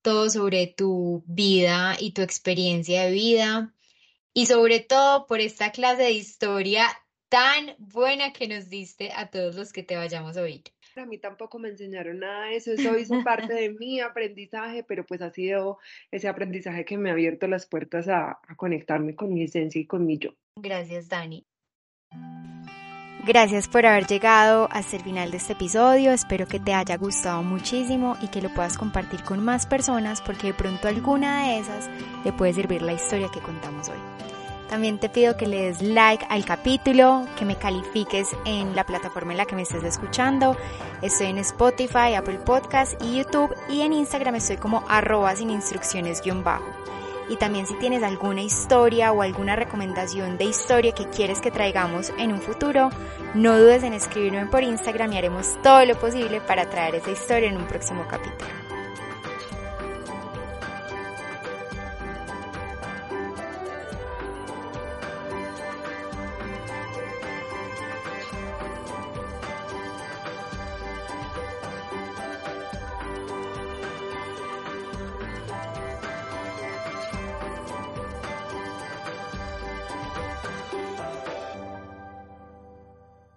todo 0.02 0.28
sobre 0.28 0.66
tu 0.66 1.24
vida 1.26 1.96
y 1.98 2.12
tu 2.12 2.22
experiencia 2.22 3.04
de 3.04 3.12
vida 3.12 3.74
y 4.34 4.46
sobre 4.46 4.80
todo 4.80 5.26
por 5.26 5.40
esta 5.40 5.70
clase 5.70 6.02
de 6.02 6.12
historia 6.12 6.86
tan 7.28 7.74
buena 7.78 8.32
que 8.32 8.46
nos 8.46 8.68
diste 8.68 9.10
a 9.14 9.30
todos 9.30 9.56
los 9.56 9.72
que 9.72 9.82
te 9.82 9.96
vayamos 9.96 10.36
a 10.36 10.42
oír. 10.42 10.64
A 10.96 11.06
mí 11.06 11.16
tampoco 11.16 11.58
me 11.58 11.70
enseñaron 11.70 12.18
nada 12.18 12.46
de 12.46 12.56
eso, 12.56 12.72
eso 12.72 12.98
hizo 12.98 13.24
parte 13.24 13.54
de 13.54 13.70
mi 13.70 14.00
aprendizaje, 14.00 14.84
pero 14.84 15.06
pues 15.06 15.22
ha 15.22 15.30
sido 15.30 15.78
ese 16.10 16.28
aprendizaje 16.28 16.84
que 16.84 16.98
me 16.98 17.08
ha 17.08 17.14
abierto 17.14 17.46
las 17.46 17.64
puertas 17.64 18.08
a, 18.08 18.38
a 18.46 18.56
conectarme 18.56 19.16
con 19.16 19.32
mi 19.32 19.44
esencia 19.44 19.80
y 19.80 19.86
con 19.86 20.04
mi 20.04 20.18
yo. 20.18 20.34
Gracias, 20.56 21.08
Dani. 21.08 21.46
Gracias 23.24 23.68
por 23.68 23.86
haber 23.86 24.08
llegado 24.08 24.68
hasta 24.72 24.96
el 24.96 25.02
final 25.04 25.30
de 25.30 25.36
este 25.36 25.52
episodio, 25.52 26.10
espero 26.10 26.48
que 26.48 26.58
te 26.58 26.74
haya 26.74 26.96
gustado 26.96 27.44
muchísimo 27.44 28.16
y 28.20 28.26
que 28.26 28.42
lo 28.42 28.48
puedas 28.48 28.76
compartir 28.76 29.22
con 29.22 29.44
más 29.44 29.64
personas 29.64 30.20
porque 30.20 30.48
de 30.48 30.54
pronto 30.54 30.88
alguna 30.88 31.46
de 31.46 31.60
esas 31.60 31.88
le 32.24 32.32
puede 32.32 32.52
servir 32.52 32.82
la 32.82 32.94
historia 32.94 33.30
que 33.32 33.38
contamos 33.38 33.88
hoy. 33.90 33.98
También 34.68 34.98
te 34.98 35.08
pido 35.08 35.36
que 35.36 35.46
le 35.46 35.66
des 35.66 35.82
like 35.82 36.26
al 36.30 36.44
capítulo, 36.44 37.24
que 37.38 37.44
me 37.44 37.54
califiques 37.54 38.28
en 38.44 38.74
la 38.74 38.84
plataforma 38.84 39.30
en 39.30 39.38
la 39.38 39.46
que 39.46 39.54
me 39.54 39.62
estés 39.62 39.84
escuchando. 39.84 40.56
Estoy 41.00 41.28
en 41.28 41.38
Spotify, 41.38 42.14
Apple 42.16 42.38
Podcast 42.38 43.00
y 43.04 43.18
YouTube 43.18 43.54
y 43.68 43.82
en 43.82 43.92
Instagram 43.92 44.34
estoy 44.34 44.56
como 44.56 44.82
arroba 44.88 45.36
sin 45.36 45.50
instrucciones 45.50 46.22
guion 46.22 46.42
bajo. 46.42 46.66
Y 47.32 47.36
también 47.36 47.66
si 47.66 47.72
tienes 47.76 48.02
alguna 48.02 48.42
historia 48.42 49.10
o 49.10 49.22
alguna 49.22 49.56
recomendación 49.56 50.36
de 50.36 50.44
historia 50.44 50.92
que 50.92 51.08
quieres 51.08 51.40
que 51.40 51.50
traigamos 51.50 52.12
en 52.18 52.30
un 52.30 52.42
futuro, 52.42 52.90
no 53.32 53.58
dudes 53.58 53.84
en 53.84 53.94
escribirme 53.94 54.44
por 54.44 54.62
Instagram 54.62 55.14
y 55.14 55.16
haremos 55.16 55.56
todo 55.62 55.82
lo 55.86 55.98
posible 55.98 56.42
para 56.42 56.68
traer 56.68 56.96
esa 56.96 57.10
historia 57.10 57.48
en 57.48 57.56
un 57.56 57.66
próximo 57.66 58.04
capítulo. 58.06 58.61